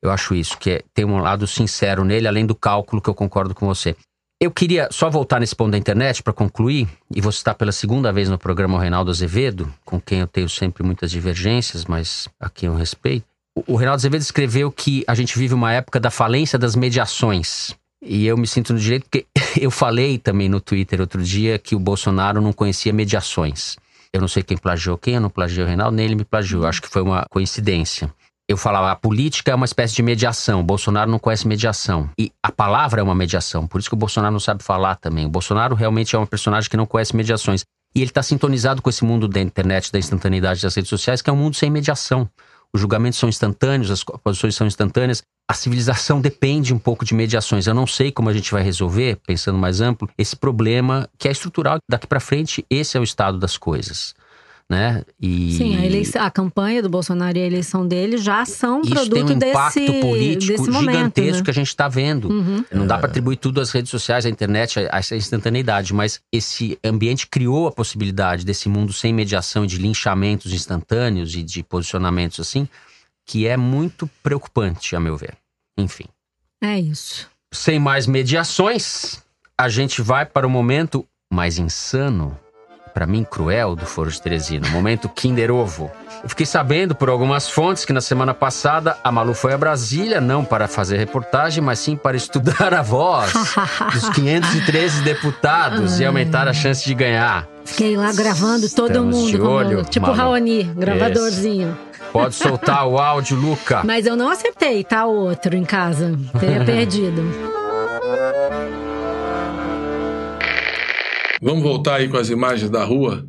Eu 0.02 0.10
acho 0.10 0.34
isso, 0.34 0.56
que 0.58 0.70
é- 0.70 0.82
tem 0.94 1.04
um 1.04 1.18
lado 1.18 1.46
sincero 1.46 2.04
nele, 2.04 2.28
além 2.28 2.46
do 2.46 2.54
cálculo 2.54 3.02
que 3.02 3.08
eu 3.10 3.14
concordo 3.14 3.54
com 3.54 3.66
você. 3.66 3.96
Eu 4.40 4.52
queria 4.52 4.88
só 4.92 5.10
voltar 5.10 5.40
nesse 5.40 5.56
ponto 5.56 5.72
da 5.72 5.78
internet 5.78 6.22
para 6.22 6.32
concluir, 6.32 6.86
e 7.14 7.20
vou 7.20 7.32
citar 7.32 7.56
pela 7.56 7.72
segunda 7.72 8.12
vez 8.12 8.28
no 8.28 8.38
programa 8.38 8.76
o 8.76 8.80
Reinaldo 8.80 9.10
Azevedo, 9.10 9.72
com 9.84 10.00
quem 10.00 10.20
eu 10.20 10.28
tenho 10.28 10.48
sempre 10.48 10.84
muitas 10.84 11.10
divergências, 11.10 11.84
mas 11.84 12.28
a 12.40 12.48
quem 12.48 12.68
eu 12.68 12.74
respeito. 12.76 13.24
O- 13.56 13.74
O 13.74 13.76
Reinaldo 13.76 13.96
Azevedo 13.98 14.22
escreveu 14.22 14.70
que 14.70 15.02
a 15.08 15.14
gente 15.16 15.36
vive 15.36 15.54
uma 15.54 15.72
época 15.72 15.98
da 15.98 16.10
falência 16.10 16.56
das 16.56 16.76
mediações. 16.76 17.74
E 18.00 18.24
eu 18.28 18.36
me 18.36 18.46
sinto 18.46 18.72
no 18.72 18.78
direito 18.78 19.04
porque 19.10 19.26
eu 19.60 19.72
falei 19.72 20.18
também 20.18 20.48
no 20.48 20.60
Twitter 20.60 21.00
outro 21.00 21.20
dia 21.20 21.58
que 21.58 21.74
o 21.74 21.80
Bolsonaro 21.80 22.40
não 22.40 22.52
conhecia 22.52 22.92
mediações. 22.92 23.76
Eu 24.12 24.20
não 24.20 24.28
sei 24.28 24.44
quem 24.44 24.56
plagiou 24.56 24.96
quem, 24.96 25.14
eu 25.14 25.20
não 25.20 25.28
plagiei 25.30 25.64
o 25.64 25.66
Reinaldo, 25.66 25.96
nem 25.96 26.06
ele 26.06 26.14
me 26.14 26.24
plagiou. 26.24 26.64
Acho 26.64 26.80
que 26.80 26.88
foi 26.88 27.02
uma 27.02 27.26
coincidência. 27.28 28.08
Eu 28.48 28.56
falava, 28.56 28.90
a 28.90 28.96
política 28.96 29.52
é 29.52 29.54
uma 29.54 29.66
espécie 29.66 29.94
de 29.94 30.02
mediação. 30.02 30.60
O 30.60 30.62
Bolsonaro 30.62 31.10
não 31.10 31.18
conhece 31.18 31.46
mediação. 31.46 32.08
E 32.18 32.32
a 32.42 32.50
palavra 32.50 33.02
é 33.02 33.04
uma 33.04 33.14
mediação. 33.14 33.66
Por 33.66 33.78
isso 33.78 33.90
que 33.90 33.94
o 33.94 33.98
Bolsonaro 33.98 34.32
não 34.32 34.40
sabe 34.40 34.64
falar 34.64 34.96
também. 34.96 35.26
O 35.26 35.28
Bolsonaro 35.28 35.74
realmente 35.74 36.16
é 36.16 36.18
um 36.18 36.24
personagem 36.24 36.70
que 36.70 36.76
não 36.76 36.86
conhece 36.86 37.14
mediações. 37.14 37.62
E 37.94 38.00
ele 38.00 38.10
está 38.10 38.22
sintonizado 38.22 38.80
com 38.80 38.88
esse 38.88 39.04
mundo 39.04 39.28
da 39.28 39.38
internet, 39.38 39.92
da 39.92 39.98
instantaneidade 39.98 40.62
das 40.62 40.74
redes 40.74 40.88
sociais, 40.88 41.20
que 41.20 41.28
é 41.28 41.32
um 41.32 41.36
mundo 41.36 41.56
sem 41.56 41.68
mediação. 41.68 42.26
Os 42.72 42.80
julgamentos 42.80 43.18
são 43.18 43.28
instantâneos, 43.28 43.90
as 43.90 44.02
posições 44.02 44.54
são 44.54 44.66
instantâneas. 44.66 45.22
A 45.50 45.52
civilização 45.52 46.18
depende 46.18 46.72
um 46.72 46.78
pouco 46.78 47.04
de 47.04 47.14
mediações. 47.14 47.66
Eu 47.66 47.74
não 47.74 47.86
sei 47.86 48.10
como 48.10 48.30
a 48.30 48.32
gente 48.32 48.50
vai 48.50 48.62
resolver, 48.62 49.18
pensando 49.26 49.58
mais 49.58 49.82
amplo, 49.82 50.08
esse 50.16 50.34
problema 50.34 51.06
que 51.18 51.28
é 51.28 51.30
estrutural. 51.30 51.78
Daqui 51.90 52.06
para 52.06 52.20
frente, 52.20 52.64
esse 52.70 52.96
é 52.96 53.00
o 53.00 53.04
estado 53.04 53.38
das 53.38 53.58
coisas. 53.58 54.14
Né? 54.70 55.02
E 55.18 55.54
Sim, 55.56 55.78
a, 55.78 55.86
eleição- 55.86 56.20
a 56.20 56.30
campanha 56.30 56.82
do 56.82 56.90
Bolsonaro 56.90 57.38
e 57.38 57.40
a 57.40 57.46
eleição 57.46 57.88
dele 57.88 58.18
já 58.18 58.44
são 58.44 58.82
isso 58.82 58.90
produto 58.90 59.14
tem 59.14 59.24
um 59.24 59.50
impacto 59.50 59.80
desse, 59.80 60.00
político 60.00 60.52
desse 60.58 60.70
momento. 60.70 60.90
gigantesco 60.94 61.38
né? 61.38 61.44
que 61.44 61.50
a 61.50 61.54
gente 61.54 61.68
está 61.68 61.88
vendo. 61.88 62.28
Uhum. 62.28 62.64
Não 62.70 62.86
dá 62.86 62.98
para 62.98 63.08
atribuir 63.08 63.36
tudo 63.36 63.62
às 63.62 63.70
redes 63.70 63.90
sociais, 63.90 64.26
à 64.26 64.28
internet, 64.28 64.78
a 64.78 64.98
essa 64.98 65.16
instantaneidade, 65.16 65.94
mas 65.94 66.20
esse 66.30 66.78
ambiente 66.84 67.26
criou 67.26 67.66
a 67.66 67.72
possibilidade 67.72 68.44
desse 68.44 68.68
mundo 68.68 68.92
sem 68.92 69.10
mediação 69.10 69.64
e 69.64 69.66
de 69.66 69.78
linchamentos 69.78 70.52
instantâneos 70.52 71.34
e 71.34 71.42
de 71.42 71.62
posicionamentos 71.62 72.38
assim, 72.38 72.68
que 73.24 73.46
é 73.46 73.56
muito 73.56 74.08
preocupante, 74.22 74.94
a 74.94 75.00
meu 75.00 75.16
ver. 75.16 75.34
Enfim. 75.78 76.04
É 76.62 76.78
isso. 76.78 77.26
Sem 77.50 77.78
mais 77.78 78.06
mediações, 78.06 79.22
a 79.56 79.70
gente 79.70 80.02
vai 80.02 80.26
para 80.26 80.46
o 80.46 80.50
momento 80.50 81.06
mais 81.32 81.58
insano, 81.58 82.38
para 82.98 83.06
mim 83.06 83.22
cruel, 83.22 83.76
do 83.76 83.86
Foro 83.86 84.10
de 84.10 84.20
Teresina. 84.20 84.66
Momento 84.70 85.08
Kinder 85.08 85.52
Ovo. 85.52 85.88
Eu 86.20 86.28
fiquei 86.28 86.44
sabendo 86.44 86.96
por 86.96 87.08
algumas 87.08 87.48
fontes 87.48 87.84
que 87.84 87.92
na 87.92 88.00
semana 88.00 88.34
passada 88.34 88.96
a 89.04 89.12
Malu 89.12 89.34
foi 89.34 89.52
a 89.52 89.56
Brasília, 89.58 90.20
não 90.20 90.44
para 90.44 90.66
fazer 90.66 90.96
reportagem, 90.96 91.62
mas 91.62 91.78
sim 91.78 91.94
para 91.94 92.16
estudar 92.16 92.74
a 92.74 92.82
voz 92.82 93.32
dos 93.92 94.08
513 94.10 95.02
deputados 95.02 96.00
e 96.00 96.04
aumentar 96.04 96.48
a 96.48 96.52
chance 96.52 96.84
de 96.84 96.92
ganhar. 96.92 97.46
Fiquei 97.64 97.96
lá 97.96 98.12
gravando 98.12 98.68
todo 98.68 98.88
Estamos 98.88 99.16
mundo, 99.16 99.30
de 99.30 99.38
como- 99.38 99.50
olho, 99.52 99.84
tipo 99.84 100.06
Malu. 100.06 100.18
Raoni, 100.18 100.64
gravadorzinho. 100.64 101.78
Pode 102.12 102.34
soltar 102.34 102.84
o 102.88 102.98
áudio, 102.98 103.36
Luca. 103.36 103.82
Mas 103.84 104.06
eu 104.06 104.16
não 104.16 104.28
acertei, 104.28 104.82
tá? 104.82 105.06
O 105.06 105.14
outro 105.14 105.54
em 105.54 105.64
casa. 105.64 106.18
Teria 106.40 106.64
perdido. 106.66 107.22
Vamos 111.40 111.62
voltar 111.62 111.96
aí 111.96 112.08
com 112.08 112.16
as 112.16 112.30
imagens 112.30 112.70
da 112.70 112.84
rua. 112.84 113.24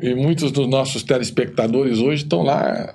E 0.00 0.14
muitos 0.14 0.50
dos 0.50 0.66
nossos 0.68 1.02
telespectadores 1.02 1.98
hoje 1.98 2.24
estão 2.24 2.42
lá 2.42 2.92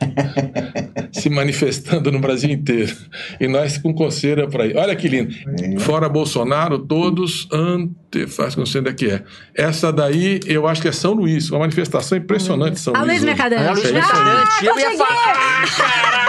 se 1.12 1.30
manifestando 1.30 2.10
no 2.10 2.18
Brasil 2.18 2.50
inteiro. 2.50 2.94
E 3.40 3.46
nós 3.46 3.78
com 3.78 3.94
coceira 3.94 4.48
para 4.48 4.66
ir. 4.66 4.76
Olha 4.76 4.94
que 4.96 5.08
lindo. 5.08 5.34
Fora 5.80 6.08
Bolsonaro, 6.08 6.78
todos 6.78 7.48
antefaz, 7.52 8.56
não 8.56 8.66
sei 8.66 8.80
onde 8.80 8.90
é 8.90 8.94
que 8.94 9.10
é. 9.10 9.22
Essa 9.54 9.92
daí, 9.92 10.40
eu 10.46 10.66
acho 10.66 10.82
que 10.82 10.88
é 10.88 10.92
São 10.92 11.12
Luís. 11.12 11.50
Uma 11.50 11.60
manifestação 11.60 12.18
impressionante 12.18 12.80
São 12.80 12.94
A 12.94 13.00
Luís. 13.00 13.22
Luiz. 13.22 13.24
Mercadante. 13.24 13.62
É, 13.62 13.70
Luiz 13.70 13.84
É 13.84 13.88
isso 13.88 13.88
aí. 13.88 13.94
Mercadante, 13.94 14.66
eu 14.66 14.78
ia 14.78 14.98
falar. 14.98 16.28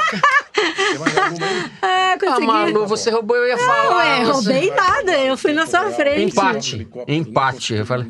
Ah, 0.58 1.45
Ah, 1.88 2.18
consegui. 2.20 2.46
Malu, 2.48 2.88
você 2.88 3.10
roubou, 3.12 3.36
eu 3.38 3.48
ia 3.48 3.58
falar. 3.58 3.98
Ué, 3.98 4.26
Você- 4.26 4.32
roubei 4.54 4.72
nada. 4.72 5.12
Eu 5.20 5.38
fui 5.38 5.54
na 5.54 5.66
sua 5.68 5.92
frente. 5.92 6.32
Empate. 6.32 6.88
Empate. 7.08 7.74
Eu 7.76 7.86
falei. 7.86 8.08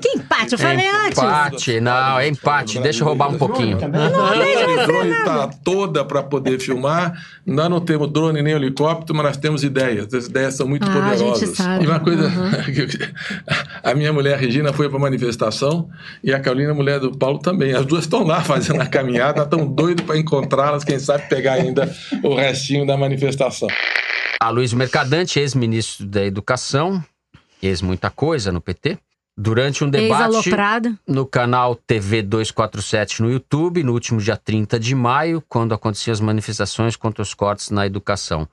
Que 0.00 0.08
empate? 0.16 0.52
Eu 0.52 0.58
falei 0.58 0.86
antes. 0.88 1.18
Empate, 1.18 1.80
não, 1.80 2.18
é 2.18 2.28
empate. 2.28 2.78
Deixa 2.80 3.02
eu 3.02 3.06
roubar 3.06 3.28
um 3.30 3.38
pouquinho. 3.38 3.78
A 3.82 4.84
drone 4.86 5.10
está 5.10 5.50
toda 5.64 6.04
para 6.04 6.22
poder 6.22 6.58
filmar. 6.60 7.12
Nós 7.44 7.68
não 7.70 7.80
temos 7.80 8.10
drone 8.12 8.42
nem 8.42 8.54
helicóptero, 8.54 9.14
mas 9.16 9.26
nós 9.26 9.36
temos 9.36 9.62
ideias. 9.64 10.12
As 10.12 10.26
ideias 10.26 10.54
são 10.54 10.66
muito 10.68 10.86
Ah, 10.88 11.10
a 11.10 11.16
gente 11.16 11.28
poderosas. 11.32 11.56
sabe. 11.56 11.84
E 11.84 11.86
uma 11.86 12.00
coisa, 12.00 12.24
Uhum. 12.28 12.50
a 13.82 13.94
minha 13.94 14.12
mulher 14.12 14.34
a 14.34 14.36
Regina 14.36 14.72
foi 14.72 14.88
para 14.88 14.98
a 14.98 15.00
manifestação 15.00 15.88
e 16.22 16.32
a 16.32 16.40
Carolina, 16.40 16.72
a 16.72 16.74
mulher 16.74 17.00
do 17.00 17.16
Paulo, 17.16 17.38
também. 17.38 17.72
As 17.74 17.84
duas 17.86 18.04
estão 18.04 18.24
lá 18.24 18.40
fazendo 18.42 18.80
a 18.80 18.86
caminhada, 18.86 19.42
estão 19.42 19.66
doidos 19.66 20.04
para 20.04 20.16
encontrá-las, 20.18 20.84
quem 20.84 20.98
sabe 20.98 21.28
pegar 21.28 21.54
ainda 21.54 21.90
o 22.22 22.34
restinho 22.34 22.86
da 22.86 22.96
manifestação. 22.96 23.17
A 24.40 24.50
Luiz 24.50 24.72
Mercadante, 24.72 25.38
ex-ministro 25.40 26.06
da 26.06 26.24
Educação, 26.24 27.02
ex 27.62 27.82
muita 27.82 28.10
coisa 28.10 28.52
no 28.52 28.60
PT, 28.60 28.98
durante 29.36 29.84
um 29.84 29.90
debate 29.90 30.50
no 31.06 31.24
canal 31.24 31.74
TV 31.74 32.22
247 32.22 33.22
no 33.22 33.30
YouTube, 33.30 33.82
no 33.82 33.92
último 33.92 34.20
dia 34.20 34.36
30 34.36 34.80
de 34.80 34.94
maio, 34.94 35.42
quando 35.48 35.74
aconteciam 35.74 36.12
as 36.12 36.20
manifestações 36.20 36.96
contra 36.96 37.22
os 37.22 37.34
cortes 37.34 37.70
na 37.70 37.86
educação. 37.86 38.48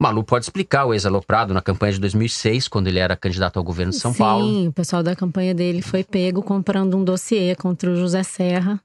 Malu 0.00 0.24
pode 0.24 0.46
explicar 0.46 0.86
o 0.86 0.94
ex-aloprado 0.94 1.52
na 1.52 1.60
campanha 1.60 1.92
de 1.92 2.00
2006, 2.00 2.68
quando 2.68 2.86
ele 2.86 2.98
era 2.98 3.14
candidato 3.14 3.58
ao 3.58 3.62
governo 3.62 3.92
de 3.92 3.98
São 3.98 4.12
Sim, 4.12 4.18
Paulo, 4.18 4.68
o 4.68 4.72
pessoal 4.72 5.02
da 5.02 5.14
campanha 5.14 5.54
dele 5.54 5.82
foi 5.82 6.02
pego 6.02 6.42
comprando 6.42 6.96
um 6.96 7.04
dossiê 7.04 7.54
contra 7.54 7.90
o 7.90 7.96
José 7.96 8.22
Serra. 8.22 8.80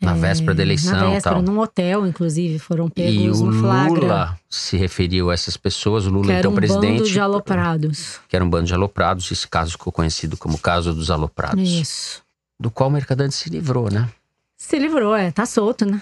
Na 0.00 0.12
É, 0.12 0.14
véspera 0.14 0.54
da 0.54 0.62
eleição 0.62 0.92
Na 0.92 1.06
e 1.08 1.10
véspera, 1.14 1.34
tal. 1.36 1.42
num 1.42 1.58
hotel, 1.58 2.06
inclusive, 2.06 2.58
foram 2.58 2.86
E 2.86 2.90
pegos 2.90 3.40
o 3.40 3.46
no 3.46 3.60
flagra. 3.60 4.00
Lula 4.00 4.38
se 4.48 4.76
referiu 4.76 5.30
a 5.30 5.34
essas 5.34 5.56
pessoas, 5.56 6.06
o 6.06 6.10
Lula, 6.10 6.26
que 6.26 6.30
era 6.32 6.40
então 6.40 6.52
um 6.52 6.54
presidente, 6.54 6.98
bando 6.98 7.10
de 7.10 7.20
aloprados. 7.20 8.20
que 8.28 8.36
era 8.36 8.44
um 8.44 8.48
bando 8.50 8.66
de 8.66 8.74
aloprados, 8.74 9.30
esse 9.30 9.46
caso 9.48 9.72
ficou 9.72 9.92
conhecido 9.92 10.36
como 10.36 10.54
o 10.54 10.58
caso 10.58 10.94
dos 10.94 11.10
aloprados. 11.10 11.68
Isso. 11.68 12.22
Do 12.60 12.70
qual 12.70 12.88
o 12.88 12.92
Mercadante 12.92 13.34
se 13.34 13.48
livrou, 13.50 13.90
né? 13.90 14.08
Se 14.56 14.78
livrou, 14.78 15.14
é. 15.14 15.30
Tá 15.30 15.46
solto, 15.46 15.84
né? 15.84 16.00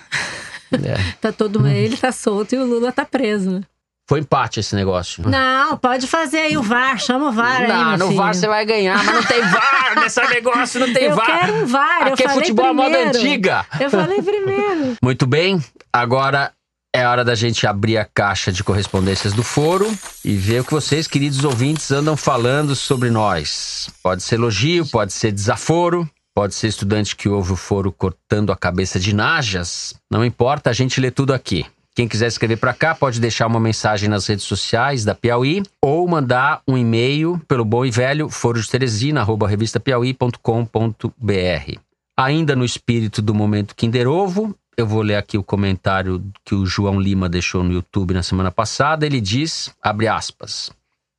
É. 0.73 0.97
Tá 1.21 1.33
todo 1.33 1.67
ele 1.67 1.97
tá 1.97 2.11
solto 2.13 2.55
e 2.55 2.59
o 2.59 2.67
Lula 2.67 2.91
tá 2.93 3.05
preso, 3.05 3.51
né? 3.51 3.61
Foi 4.09 4.21
empate 4.21 4.61
esse 4.61 4.75
negócio. 4.77 5.29
Não, 5.29 5.77
pode 5.77 6.07
fazer 6.07 6.39
aí 6.39 6.57
o 6.57 6.63
VAR, 6.63 6.97
chama 6.99 7.29
o 7.29 7.33
VAR 7.33 7.63
aí, 7.63 7.69
Não, 7.69 7.89
meu 7.91 7.99
no 7.99 8.07
filho. 8.07 8.17
VAR 8.19 8.35
você 8.35 8.47
vai 8.47 8.65
ganhar, 8.65 9.03
mas 9.05 9.15
não 9.17 9.23
tem 9.25 9.41
VAR 9.41 9.95
nesse 10.01 10.21
negócio, 10.29 10.79
não 10.81 10.93
tem 10.93 11.05
Eu 11.07 11.17
VAR. 11.17 11.27
quero 11.27 11.55
um 11.55 11.67
VAR, 11.67 12.07
eu 12.07 12.13
Aqui 12.15 12.23
é 12.23 12.29
falei 12.29 12.41
futebol 12.45 12.73
moda 12.73 12.91
primeiro. 12.91 13.19
antiga. 13.19 13.67
Eu 13.81 13.91
falei 13.91 14.23
primeiro. 14.23 14.97
Muito 15.03 15.27
bem, 15.27 15.61
agora 15.93 16.53
é 16.95 17.05
hora 17.07 17.25
da 17.25 17.35
gente 17.35 17.67
abrir 17.67 17.99
a 17.99 18.05
caixa 18.05 18.53
de 18.53 18.63
correspondências 18.63 19.33
do 19.33 19.43
foro 19.43 19.93
e 20.25 20.35
ver 20.37 20.61
o 20.61 20.65
que 20.65 20.73
vocês, 20.73 21.09
queridos 21.09 21.43
ouvintes, 21.45 21.91
andam 21.91 22.17
falando 22.17 22.77
sobre 22.77 23.11
nós. 23.11 23.91
Pode 24.05 24.23
ser 24.23 24.37
elogio, 24.37 24.87
pode 24.87 25.13
ser 25.13 25.33
desaforo, 25.33 26.09
pode 26.35 26.55
ser 26.55 26.69
estudante 26.69 27.17
que 27.17 27.29
ouve 27.29 27.53
o 27.53 27.57
foro 27.57 27.91
cortando 27.91 28.53
a 28.53 28.57
cabeça 28.57 29.01
de 29.01 29.13
najas. 29.13 29.95
Não 30.11 30.25
importa, 30.25 30.71
a 30.71 30.73
gente 30.73 31.01
lê 31.01 31.11
tudo 31.11 31.35
aqui. 31.35 31.67
Quem 31.97 32.07
quiser 32.07 32.27
escrever 32.27 32.59
para 32.59 32.75
cá 32.75 32.95
pode 32.95 33.19
deixar 33.19 33.47
uma 33.47 33.59
mensagem 33.59 34.07
nas 34.07 34.27
redes 34.27 34.45
sociais 34.45 35.03
da 35.03 35.15
Piauí 35.15 35.63
ou 35.81 36.07
mandar 36.07 36.61
um 36.69 36.77
e-mail 36.77 37.41
pelo 37.49 37.65
bom 37.65 37.87
e 37.87 37.91
velho 37.91 38.29
foro 38.29 38.61
de 38.61 38.69
Teresina, 38.69 39.23
arroba 39.23 39.49
revistapiauí.com.br. 39.49 41.81
Ainda 42.15 42.55
no 42.55 42.67
espírito 42.67 43.23
do 43.23 43.35
momento 43.35 43.75
Kinder 43.75 44.07
Ovo, 44.07 44.55
eu 44.77 44.87
vou 44.87 45.01
ler 45.01 45.17
aqui 45.17 45.39
o 45.39 45.43
comentário 45.43 46.23
que 46.45 46.55
o 46.55 46.67
João 46.67 47.01
Lima 47.01 47.31
deixou 47.31 47.65
no 47.65 47.73
YouTube 47.73 48.13
na 48.13 48.23
semana 48.23 48.51
passada. 48.51 49.07
Ele 49.07 49.19
diz, 49.19 49.75
abre 49.83 50.07
aspas, 50.07 50.71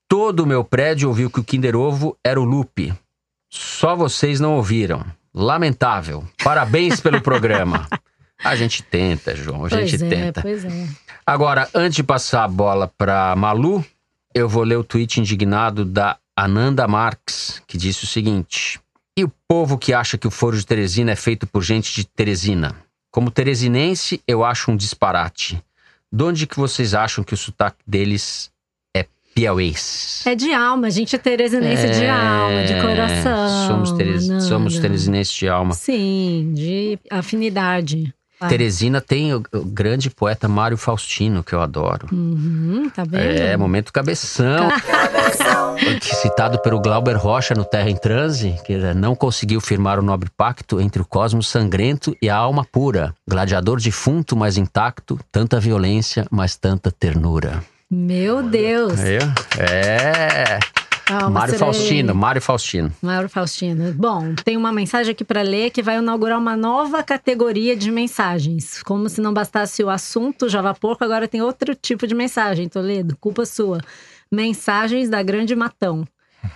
todo 0.07 0.41
o 0.41 0.45
meu 0.45 0.63
prédio 0.63 1.09
ouviu 1.09 1.31
que 1.31 1.39
o 1.39 1.43
Kinder 1.43 1.75
Ovo 1.75 2.15
era 2.23 2.39
o 2.39 2.45
Lupe. 2.45 2.93
Só 3.49 3.95
vocês 3.95 4.39
não 4.39 4.55
ouviram. 4.55 5.03
Lamentável. 5.33 6.23
Parabéns 6.43 7.01
pelo 7.01 7.19
programa. 7.19 7.87
A 8.43 8.55
gente 8.55 8.83
tenta, 8.83 9.35
João, 9.35 9.65
a 9.65 9.69
gente 9.69 9.97
pois 9.97 10.01
é, 10.01 10.09
tenta. 10.09 10.41
pois 10.41 10.63
é. 10.65 10.87
Agora, 11.25 11.67
antes 11.73 11.95
de 11.95 12.03
passar 12.03 12.43
a 12.43 12.47
bola 12.47 12.91
para 12.97 13.35
Malu, 13.35 13.83
eu 14.33 14.47
vou 14.47 14.63
ler 14.63 14.77
o 14.77 14.83
tweet 14.83 15.19
indignado 15.19 15.83
da 15.83 16.17
Ananda 16.35 16.87
Marques, 16.87 17.61
que 17.67 17.77
disse 17.77 18.03
o 18.03 18.07
seguinte: 18.07 18.79
E 19.17 19.23
o 19.23 19.31
povo 19.47 19.77
que 19.77 19.93
acha 19.93 20.17
que 20.17 20.27
o 20.27 20.31
Foro 20.31 20.55
de 20.57 20.65
Teresina 20.65 21.11
é 21.11 21.15
feito 21.15 21.47
por 21.47 21.63
gente 21.63 21.93
de 21.95 22.05
Teresina? 22.05 22.75
Como 23.11 23.31
teresinense, 23.31 24.21
eu 24.27 24.45
acho 24.45 24.69
um 24.71 24.77
disparate. 24.77 25.61
De 26.11 26.23
onde 26.23 26.45
que 26.45 26.57
vocês 26.57 26.93
acham 26.93 27.23
que 27.23 27.33
o 27.33 27.37
sotaque 27.37 27.79
deles 27.87 28.51
é 28.95 29.05
piauês? 29.33 30.21
É 30.25 30.35
de 30.35 30.53
alma, 30.53 30.87
a 30.87 30.89
gente 30.91 31.15
é 31.15 31.19
teresinense 31.19 31.89
de 31.89 32.03
É, 32.05 32.09
alma, 32.09 32.63
de 32.63 32.79
coração. 32.81 33.67
Somos, 33.67 33.91
teres, 33.93 34.27
somos 34.43 34.77
teresinenses 34.77 35.33
de 35.33 35.49
alma. 35.49 35.73
Sim, 35.73 36.51
de 36.53 36.99
afinidade. 37.09 38.13
Vai. 38.39 38.49
Teresina 38.49 39.01
tem 39.01 39.33
o, 39.33 39.43
o 39.51 39.65
grande 39.65 40.09
poeta 40.09 40.47
Mário 40.47 40.77
Faustino, 40.77 41.43
que 41.43 41.53
eu 41.53 41.61
adoro. 41.61 42.07
Uhum, 42.11 42.87
tá 42.93 43.03
vendo? 43.03 43.39
É, 43.39 43.57
momento 43.57 43.91
cabeção. 43.91 44.69
Citado 46.01 46.59
pelo 46.59 46.79
Glauber 46.79 47.15
Rocha 47.15 47.55
no 47.55 47.65
Terra 47.65 47.89
em 47.89 47.95
Transe, 47.95 48.55
que 48.63 48.77
não 48.93 49.15
conseguiu 49.15 49.59
firmar 49.59 49.99
o 49.99 50.03
nobre 50.03 50.29
pacto 50.37 50.79
entre 50.79 51.01
o 51.01 51.05
cosmos 51.05 51.47
sangrento 51.49 52.15
e 52.21 52.29
a 52.29 52.35
alma 52.35 52.63
pura. 52.63 53.13
Gladiador 53.27 53.79
defunto, 53.79 54.35
mas 54.35 54.57
intacto, 54.57 55.19
tanta 55.31 55.59
violência, 55.59 56.25
mas 56.29 56.55
tanta 56.55 56.91
ternura. 56.91 57.63
Meu 57.89 58.43
Deus. 58.43 58.99
É. 58.99 60.59
Calma, 61.07 61.29
Mário 61.29 61.57
serei. 61.57 61.59
Faustino, 61.59 62.13
Mário 62.13 62.41
Faustino. 62.41 62.93
Mário 63.01 63.29
Faustino. 63.29 63.93
Bom, 63.93 64.35
tem 64.43 64.57
uma 64.57 64.73
mensagem 64.73 65.13
aqui 65.13 65.23
para 65.23 65.41
ler 65.41 65.69
que 65.69 65.81
vai 65.81 65.99
inaugurar 65.99 66.37
uma 66.37 66.57
nova 66.57 67.01
categoria 67.01 67.77
de 67.77 67.89
mensagens. 67.89 68.83
Como 68.83 69.07
se 69.07 69.21
não 69.21 69.33
bastasse 69.33 69.81
o 69.81 69.89
assunto 69.89 70.49
Java 70.49 70.73
Porco, 70.73 71.05
agora 71.05 71.25
tem 71.25 71.41
outro 71.41 71.73
tipo 71.73 72.05
de 72.05 72.13
mensagem, 72.13 72.67
Toledo. 72.67 73.15
Culpa 73.21 73.45
sua. 73.45 73.79
Mensagens 74.29 75.07
da 75.07 75.23
Grande 75.23 75.55
Matão. 75.55 76.05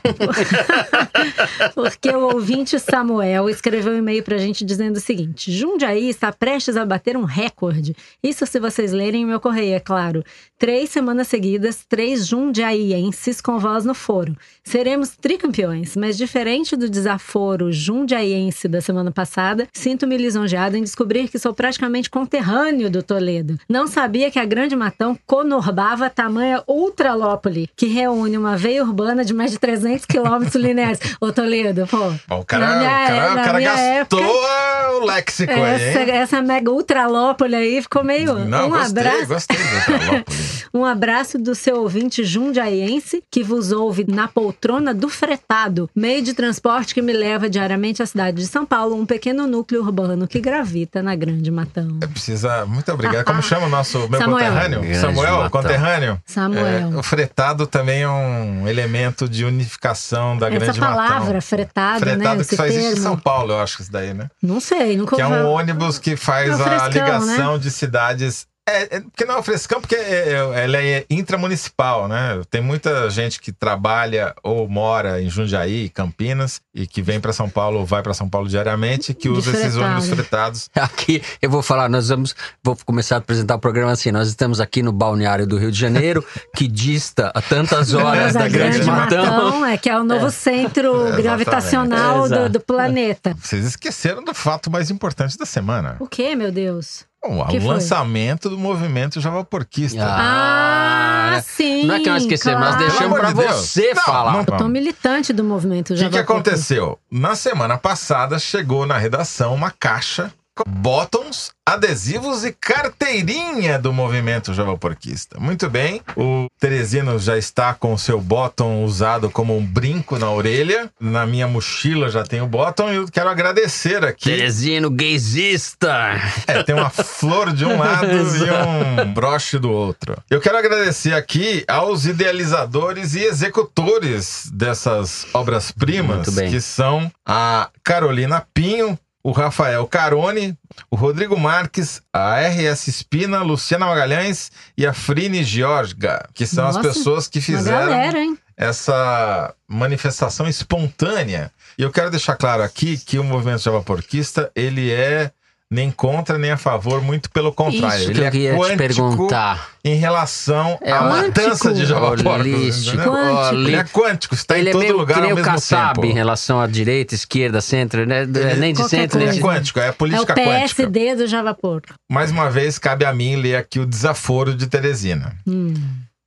Porque 1.76 2.10
o 2.10 2.34
ouvinte 2.34 2.80
Samuel 2.80 3.50
escreveu 3.50 3.94
um 3.94 3.98
e-mail 3.98 4.24
pra 4.24 4.38
gente 4.38 4.64
dizendo 4.64 4.98
o 4.98 5.02
seguinte: 5.02 5.52
Jundiaí 5.52 6.10
está 6.10 6.32
prestes 6.32 6.78
a 6.78 6.86
bater 6.86 7.18
um 7.18 7.24
recorde. 7.24 7.96
Isso 8.24 8.46
se 8.46 8.60
vocês 8.60 8.92
lerem 8.92 9.26
o 9.26 9.28
meu 9.28 9.40
correio, 9.40 9.76
é 9.76 9.80
claro. 9.80 10.24
Três 10.58 10.90
semanas 10.92 11.28
seguidas, 11.28 11.84
três 11.90 12.28
jundiaienses 12.28 13.42
com 13.42 13.58
voz 13.58 13.84
no 13.84 13.94
foro. 13.94 14.38
Seremos 14.64 15.16
tricampeões, 15.18 15.96
mas 15.96 16.18
diferente 16.18 16.76
do 16.76 16.90
desaforo 16.90 17.72
jundiaiense 17.72 18.68
da 18.68 18.80
semana 18.80 19.12
passada, 19.12 19.68
sinto-me 19.74 20.18
lisonjeado 20.18 20.78
em 20.78 20.84
descobrir 20.84 21.28
que 21.30 21.40
sou 21.40 21.54
praticamente 21.54 22.10
conterrâneo 22.10 22.90
do 22.90 23.02
Toledo. 23.02 23.60
Não 23.68 23.88
sabia 23.88 24.30
que 24.30 24.40
a 24.40 24.46
Grande 24.46 24.76
Matão 24.76 25.18
conurbava 25.26 26.06
a 26.06 26.10
tamanha 26.10 26.64
Ultralópole, 26.68 27.70
que 27.76 27.88
reúne 27.88 28.38
uma 28.38 28.56
veia 28.56 28.84
urbana 28.84 29.26
de 29.26 29.34
mais 29.34 29.52
de 29.52 29.60
300 29.60 29.81
quilômetros 30.08 30.56
lineares. 30.62 31.00
Ô 31.20 31.32
Toledo, 31.32 31.88
pô. 31.88 32.14
Ó, 32.30 32.40
O 32.40 32.46
cara, 32.46 32.78
minha, 32.78 32.90
o 32.90 33.08
cara, 33.08 33.32
o 33.32 33.36
na 33.36 33.44
cara 33.44 33.60
gastou 33.60 34.20
época, 34.22 34.92
o 34.98 35.06
léxico 35.06 35.52
aí, 35.54 35.60
essa, 35.62 36.00
hein? 36.02 36.10
essa 36.12 36.42
mega 36.42 36.72
ultralópole 36.72 37.56
aí 37.56 37.82
ficou 37.82 38.04
meio. 38.04 38.36
Não, 38.46 38.68
um 38.68 38.70
gostei, 38.72 39.02
abraço. 39.08 39.28
gostei 39.28 39.58
do. 39.58 40.32
Um 40.74 40.86
abraço 40.86 41.38
do 41.38 41.54
seu 41.54 41.82
ouvinte 41.82 42.24
jundiaiense 42.24 43.22
que 43.30 43.44
vos 43.44 43.74
ouve 43.74 44.06
na 44.08 44.30
poltrona 44.30 44.94
do 44.94 45.10
fretado, 45.10 45.90
meio 45.94 46.22
de 46.24 46.34
transporte 46.34 46.94
que 46.94 47.02
me 47.02 47.12
leva 47.12 47.50
diariamente 47.50 48.02
à 48.02 48.06
cidade 48.06 48.38
de 48.38 48.48
São 48.48 48.66
Paulo, 48.66 48.96
um 48.96 49.06
pequeno 49.06 49.46
núcleo 49.48 49.82
urbano 49.82 50.26
que 50.30 50.40
gravita 50.40 51.04
na 51.04 51.14
Grande 51.14 51.52
Matão. 51.52 52.00
Precisa. 52.14 52.66
Muito 52.66 52.90
obrigado. 52.90 53.26
Como 53.26 53.42
chama 53.44 53.66
o 53.66 53.70
nosso 53.70 54.08
meu 54.08 54.18
Samuel. 54.18 54.46
conterrâneo? 54.46 54.80
Grande 54.82 54.98
Samuel, 54.98 55.36
Matão. 55.36 55.50
conterrâneo? 55.50 56.22
Samuel. 56.26 56.66
É, 56.94 56.98
o 56.98 57.04
fretado 57.04 57.68
também 57.68 58.04
é 58.04 58.10
um 58.10 58.66
elemento 58.66 59.28
de 59.28 59.44
unificação 59.72 60.38
da 60.38 60.48
Essa 60.50 60.60
Grande 60.60 60.80
palavra, 60.80 61.26
Matão. 61.26 61.42
fretado, 61.42 62.00
Fretado 62.02 62.38
né? 62.40 62.44
que 62.44 62.56
só 62.56 62.66
existe 62.66 63.00
em. 63.00 63.02
São 63.02 63.18
Paulo, 63.18 63.54
eu 63.54 63.60
acho 63.62 63.82
isso 63.82 63.92
daí, 63.92 64.14
né? 64.14 64.28
Não 64.42 64.60
sei, 64.60 64.98
nunca 64.98 65.16
Que 65.16 65.22
é 65.22 65.26
ouvi. 65.28 65.40
um 65.40 65.48
ônibus 65.48 65.98
que 65.98 66.16
faz 66.16 66.50
É 66.50 66.56
o 66.56 66.62
a 66.62 66.64
frescão, 66.66 66.90
ligação 66.90 67.60
de 67.60 67.72
cidades. 67.72 68.46
É, 68.68 68.98
é, 68.98 69.00
porque 69.02 69.26
não 69.26 69.36
é 69.36 69.38
o 69.40 69.44
frescão, 69.44 69.82
porque 69.82 69.96
é, 69.96 70.34
é- 70.34 70.64
ela 70.64 70.78
é 70.78 71.04
intramunicipal, 71.10 72.08
né? 72.08 72.42
Tem 72.50 72.62
muita 72.62 73.10
gente 73.10 73.40
que 73.40 73.52
trabalha 73.52 74.36
ou 74.44 74.70
mora 74.70 75.20
em 75.22 75.30
Jundiaí, 75.30 75.90
Campinas, 75.90 76.62
e 76.74 76.86
que 76.86 77.02
vem 77.02 77.20
para 77.20 77.34
São 77.34 77.50
Paulo 77.50 77.80
ou 77.80 77.86
vai 77.86 78.04
para 78.04 78.14
São 78.14 78.30
Paulo 78.30 78.48
diariamente, 78.48 79.16
que 79.16 79.28
usa 79.30 79.52
esses 79.52 79.76
ônibus 79.76 80.08
fretados. 80.10 80.70
Aqui 80.76 81.24
eu 81.42 81.50
vou 81.50 81.64
falar, 81.64 81.90
nós 81.90 82.10
vamos, 82.10 82.36
vou 82.64 82.78
começar 82.86 83.16
a 83.16 83.18
apresentar 83.18 83.56
o 83.56 83.60
programa 83.60 83.92
assim. 83.94 84.12
Nós 84.12 84.28
estamos 84.28 84.60
aqui 84.60 84.84
no 84.84 84.92
balneário 84.92 85.48
do 85.48 85.58
Rio 85.58 85.72
de 85.72 85.80
Janeiro, 85.80 86.24
que 86.56 86.68
dista 86.68 87.32
a 87.34 87.42
tantas 87.42 87.94
horas 87.94 88.34
da 88.34 88.46
a 88.46 88.48
Grande 88.48 88.84
Matão. 88.84 89.66
é 89.66 89.78
que 89.78 89.90
é 89.90 90.00
o 90.00 90.04
novo 90.04 90.30
centro 90.30 90.94
Exatamente. 91.18 91.22
gravitacional 91.24 92.30
do, 92.30 92.50
do 92.50 92.60
planeta. 92.60 93.36
Vocês 93.42 93.66
esqueceram 93.66 94.24
do 94.24 94.34
fato 94.34 94.70
mais 94.70 94.92
importante 94.92 95.38
da 95.38 95.46
semana. 95.46 95.98
O 96.00 96.08
que, 96.08 96.36
meu 96.36 96.52
Deus? 96.52 97.10
Bom, 97.24 97.44
o 97.44 97.46
foi? 97.48 97.60
lançamento 97.60 98.50
do 98.50 98.58
movimento 98.58 99.22
Javaporquista. 99.22 100.04
Ah, 100.04 101.40
sim. 101.46 101.86
Não 101.86 101.96
é 101.96 102.00
que 102.00 102.10
nós 102.10 102.24
esquecemos, 102.24 102.60
nós 102.60 102.76
claro. 102.76 102.86
deixamos 102.90 103.20
amor 103.20 103.28
de 103.28 103.34
você 103.48 103.94
Não, 103.94 104.04
falar. 104.04 104.32
não- 104.34 104.40
Eu 104.40 104.46
tô 104.58 104.68
militante 104.68 105.32
do 105.32 105.44
movimento 105.44 105.92
O 105.92 105.96
que, 105.96 106.02
Java 106.02 106.12
que 106.12 106.18
aconteceu? 106.18 106.98
Na 107.12 107.36
semana 107.36 107.78
passada 107.78 108.40
chegou 108.40 108.86
na 108.88 108.98
redação 108.98 109.54
uma 109.54 109.70
caixa 109.72 110.32
bottoms, 110.68 111.52
adesivos 111.66 112.44
e 112.44 112.52
carteirinha 112.52 113.80
do 113.80 113.94
movimento 113.94 114.54
javaporquista. 114.54 115.40
Muito 115.40 115.70
bem, 115.70 116.02
o 116.16 116.48
Teresino 116.60 117.18
já 117.20 117.38
está 117.38 117.74
com 117.74 117.94
o 117.94 117.98
seu 117.98 118.20
bottom 118.20 118.84
usado 118.84 119.30
como 119.30 119.58
um 119.58 119.66
brinco 119.66 120.18
na 120.18 120.30
orelha. 120.30 120.90
Na 121.00 121.26
minha 121.26 121.48
mochila 121.48 122.10
já 122.10 122.24
tem 122.24 122.42
o 122.42 122.48
bottom 122.48 122.92
e 122.92 122.96
eu 122.96 123.06
quero 123.08 123.30
agradecer 123.30 124.04
aqui. 124.04 124.26
Teresino 124.26 124.90
gaysista. 124.90 126.20
É, 126.48 126.64
tem 126.64 126.76
uma 126.76 126.90
flor 126.90 127.54
de 127.54 127.66
um 127.66 127.78
lado 127.78 128.06
e 128.12 129.06
um 129.06 129.14
broche 129.14 129.58
do 129.58 129.72
outro. 129.72 130.18
Eu 130.30 130.42
quero 130.42 130.58
agradecer 130.58 131.14
aqui 131.14 131.64
aos 131.68 132.06
idealizadores 132.06 133.16
e 133.16 133.24
executores 133.24 134.50
dessas 134.54 135.26
obras-primas, 135.34 136.28
que 136.50 136.60
são 136.60 137.12
a 137.26 137.70
Carolina 137.84 138.46
Pinho, 138.54 138.98
o 139.24 139.32
Rafael 139.32 139.86
Carone, 139.88 140.58
o 140.90 140.96
Rodrigo 140.96 141.38
Marques, 141.38 142.02
a 142.12 142.40
RS 142.40 142.88
Espina, 142.88 143.44
Luciana 143.44 143.86
Magalhães 143.86 144.52
e 144.78 144.86
a 144.86 144.94
Frine 144.94 145.44
Georga, 145.44 146.28
que 146.34 146.46
são 146.46 146.66
Nossa, 146.66 146.80
as 146.80 146.86
pessoas 146.86 147.28
que 147.28 147.40
fizeram 147.40 147.92
galera, 147.92 148.20
essa 148.58 149.54
manifestação 149.68 150.48
espontânea. 150.48 151.52
E 151.78 151.84
eu 151.84 151.92
quero 151.92 152.10
deixar 152.10 152.36
claro 152.36 152.64
aqui 152.64 152.98
que 152.98 153.20
o 153.20 153.24
movimento 153.24 153.64
javaporquista, 153.64 154.52
ele 154.56 154.92
é 154.92 155.32
nem 155.72 155.90
contra 155.90 156.38
nem 156.38 156.52
a 156.52 156.58
favor, 156.58 157.02
muito 157.02 157.32
pelo 157.32 157.54
contrário. 157.54 158.02
Isso 158.02 158.12
ele 158.12 158.14
que 158.16 158.20
eu 158.20 158.26
é 158.28 158.32
queria 158.32 158.52
te 158.52 158.58
quântico 158.60 158.78
perguntar. 158.78 159.70
em 159.86 159.96
relação 159.96 160.78
É 160.82 160.92
à 160.92 161.02
matança 161.04 161.74
de. 161.74 161.92
Holístico. 161.94 162.98
entendeu? 162.98 163.14
Quântico. 163.14 163.56
Ele 163.56 163.76
é 163.78 163.84
quântico, 163.86 164.36
está 164.36 164.58
Ele 164.60 164.68
em 164.68 164.70
é 164.70 164.72
todo 164.74 164.82
meio 164.82 164.98
lugar 164.98 165.16
que 165.16 165.22
nem 165.22 165.30
ao 165.32 165.36
o 165.38 165.40
mesmo 165.40 165.52
Kassab 165.54 165.94
tempo. 165.96 166.06
em 166.08 166.14
relação 166.14 166.60
à 166.60 166.68
direita, 166.68 167.16
esquerda, 167.16 167.62
centro, 167.62 168.06
né? 168.06 168.26
nem 168.58 168.74
de 168.74 168.82
Qualquer 168.82 168.98
centro, 168.98 169.18
Ele 169.20 169.26
nem 169.30 169.34
é 169.34 169.38
de... 169.38 169.42
quântico, 169.42 169.80
é 169.80 169.84
a 169.84 169.86
É 169.88 169.90
o 169.92 169.94
política 169.94 170.34
quântica. 170.34 170.44
PSD 170.44 171.16
do 171.16 171.26
Java 171.28 171.54
Porco. 171.54 171.94
Mais 172.12 172.32
uma 172.32 172.50
vez, 172.50 172.78
cabe 172.78 173.06
a 173.06 173.14
mim 173.14 173.38
ler 173.38 173.56
aqui 173.56 173.80
o 173.80 173.86
desaforo 173.86 174.54
de 174.54 174.68
Teresina. 174.68 175.38
Hum. 175.48 175.74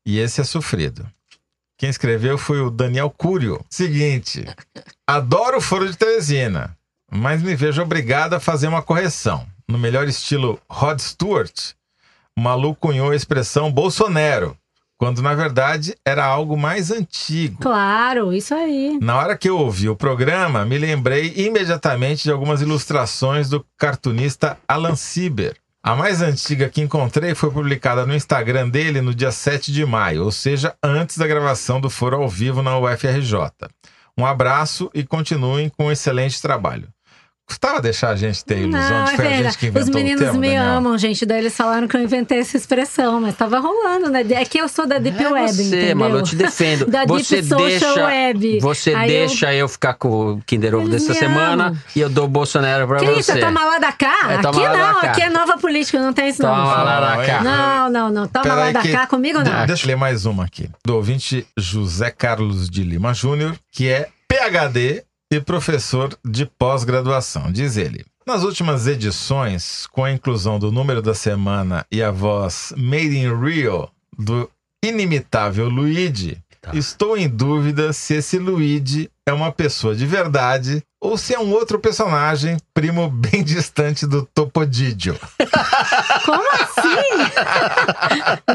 E 0.07 0.19
esse 0.19 0.41
é 0.41 0.45
sofrido. 0.45 1.07
Quem 1.79 1.91
escreveu 1.91 2.39
foi 2.39 2.61
o 2.61 2.71
Daniel 2.71 3.13
Cúrio. 3.15 3.61
Seguinte: 3.69 4.45
adoro 5.07 5.59
o 5.59 5.61
Foro 5.61 5.87
de 5.91 5.97
Teresina, 5.99 6.75
mas 7.15 7.43
me 7.43 7.55
vejo 7.55 7.81
obrigado 7.81 8.35
a 8.35 8.41
fazer 8.41 8.67
uma 8.67 8.83
correção. 8.83 9.47
No 9.69 9.79
melhor 9.79 10.09
estilo 10.09 10.61
Rod 10.69 10.99
Stewart, 10.99 11.73
o 12.37 12.41
maluco 12.41 12.89
cunhou 12.89 13.13
a 13.13 13.17
expressão 13.17 13.71
Bolsonaro, 13.71 14.57
quando 14.99 15.23
na 15.23 15.33
verdade 15.33 15.95
era 16.05 16.25
algo 16.25 16.57
mais 16.57 16.91
antigo. 16.91 17.63
Claro, 17.63 18.33
isso 18.33 18.53
aí. 18.53 18.99
Na 19.01 19.17
hora 19.17 19.39
que 19.39 19.49
eu 19.49 19.57
ouvi 19.57 19.89
o 19.89 19.95
programa, 19.95 20.65
me 20.65 20.77
lembrei 20.77 21.33
imediatamente 21.37 22.25
de 22.25 22.33
algumas 22.33 22.61
ilustrações 22.61 23.49
do 23.49 23.65
cartunista 23.79 24.59
Alan 24.67 24.97
Sieber. 24.97 25.57
A 25.85 25.95
mais 25.95 26.21
antiga 26.21 26.69
que 26.69 26.81
encontrei 26.81 27.35
foi 27.35 27.51
publicada 27.51 28.05
no 28.05 28.15
Instagram 28.15 28.69
dele 28.71 29.01
no 29.01 29.15
dia 29.15 29.31
7 29.31 29.71
de 29.71 29.85
maio, 29.87 30.25
ou 30.25 30.33
seja, 30.33 30.75
antes 30.83 31.17
da 31.17 31.27
gravação 31.27 31.81
do 31.81 31.91
Foro 31.91 32.17
ao 32.17 32.29
Vivo 32.29 32.63
na 32.63 32.79
UFRJ. 32.79 33.69
Um 34.17 34.25
abraço 34.25 34.91
e 34.95 35.05
continuem 35.05 35.69
com 35.69 35.87
um 35.87 35.93
excelente 35.93 36.41
trabalho. 36.41 36.94
Custava 37.47 37.81
deixar 37.83 38.09
a 38.11 38.17
gente 38.17 38.43
ter 38.43 38.59
ilusão 38.59 38.81
Não, 38.81 39.05
de 39.05 39.11
que 39.11 39.21
é 39.21 39.25
foi 39.25 39.35
a 39.35 39.43
gente 39.43 39.59
que 39.59 39.67
inventou 39.67 39.83
Os 39.91 39.95
meninos 39.95 40.21
o 40.23 40.25
termo, 40.25 40.41
me 40.41 40.47
Daniel. 40.49 40.65
amam, 40.65 40.97
gente. 40.97 41.27
Daí 41.27 41.39
eles 41.41 41.55
falaram 41.55 41.87
que 41.87 41.95
eu 41.95 42.01
inventei 42.01 42.39
essa 42.39 42.57
expressão, 42.57 43.21
mas 43.21 43.37
tava 43.37 43.59
rolando, 43.59 44.09
né? 44.11 44.25
É 44.31 44.45
que 44.47 44.57
eu 44.59 44.67
sou 44.67 44.87
da 44.87 44.97
Deep 44.99 45.23
é 45.23 45.29
Web, 45.29 45.53
você, 45.53 45.63
entendeu? 45.63 45.97
Malu, 45.97 46.19
eu 46.19 46.23
te 46.23 46.37
defendo. 46.37 46.87
da 46.91 47.05
você 47.05 47.43
Deep 47.43 47.49
Social 47.49 47.69
deixa, 47.69 48.05
Web. 48.07 48.61
Você 48.61 48.95
Aí 48.95 49.09
deixa 49.09 49.53
eu... 49.55 49.69
ficar 49.69 49.93
com 49.95 50.09
o 50.33 50.41
Kinder 50.47 50.75
Ovo 50.75 50.89
dessa 50.89 51.13
semana 51.13 51.67
amam. 51.69 51.79
e 51.95 52.01
eu 52.01 52.09
dou 52.09 52.25
o 52.25 52.29
Bolsonaro 52.29 52.89
pra 52.89 52.99
Que 53.01 53.11
isso, 53.13 53.31
você. 53.33 53.39
é 53.39 53.41
toma 53.45 53.63
lá 53.63 53.79
da 53.79 53.93
cá? 53.93 54.17
É 54.31 54.35
aqui 54.37 54.43
não, 54.45 55.01
cá. 55.01 55.01
aqui 55.03 55.23
é 55.23 55.29
nova 55.29 55.59
política, 55.59 56.01
não 56.01 56.15
tem 56.15 56.29
isso 56.31 56.43
não. 56.43 56.49
Toma 56.49 56.83
lá 56.83 57.01
da 57.01 57.17
Não, 57.17 57.27
cá. 57.27 57.37
hein? 57.39 57.45
Não, 57.45 57.91
não, 57.91 58.11
não. 58.11 58.27
Toma 58.27 58.43
Peraí 58.43 58.59
lá 58.59 58.73
da 58.73 58.81
que- 58.81 58.93
cá 58.93 59.07
comigo 59.07 59.41
não. 59.41 59.67
Deixa 59.67 59.85
eu 59.85 59.89
ler 59.89 59.97
mais 59.97 60.25
uma 60.25 60.45
aqui. 60.47 60.71
Do 60.87 60.97
ouvinte 60.97 61.47
José 61.59 62.11
Carlos 62.11 62.71
de 62.71 62.83
Lima 62.83 63.13
Júnior, 63.13 63.55
que 63.71 63.87
é 63.89 64.09
PhD 64.27 65.03
e 65.37 65.41
professor 65.41 66.17
de 66.25 66.47
pós-graduação. 66.47 67.51
Diz 67.53 67.77
ele. 67.77 68.05
Nas 68.27 68.43
últimas 68.43 68.87
edições, 68.87 69.87
com 69.89 70.03
a 70.05 70.11
inclusão 70.11 70.59
do 70.59 70.73
número 70.73 71.03
da 71.03 71.15
semana 71.15 71.85
e 71.91 72.03
a 72.03 72.11
voz 72.11 72.73
Made 72.77 73.17
in 73.17 73.35
Rio 73.39 73.89
do 74.19 74.51
inimitável 74.83 75.69
Luigi, 75.69 76.39
Tá. 76.65 76.71
estou 76.75 77.15
em 77.15 77.29
dúvida 77.29 77.93
se 77.93 78.15
esse 78.15 78.39
Luigi 78.39 79.11
é 79.27 79.33
uma 79.33 79.51
pessoa 79.51 79.95
de 79.95 80.05
verdade 80.07 80.83
ou 81.01 81.17
se 81.19 81.35
é 81.35 81.39
um 81.39 81.51
outro 81.53 81.79
personagem, 81.79 82.57
primo 82.73 83.09
bem 83.13 83.43
distante 83.43 84.07
do 84.07 84.27
Topodidio. 84.35 85.19
Como 86.25 86.43
assim? 86.53 87.05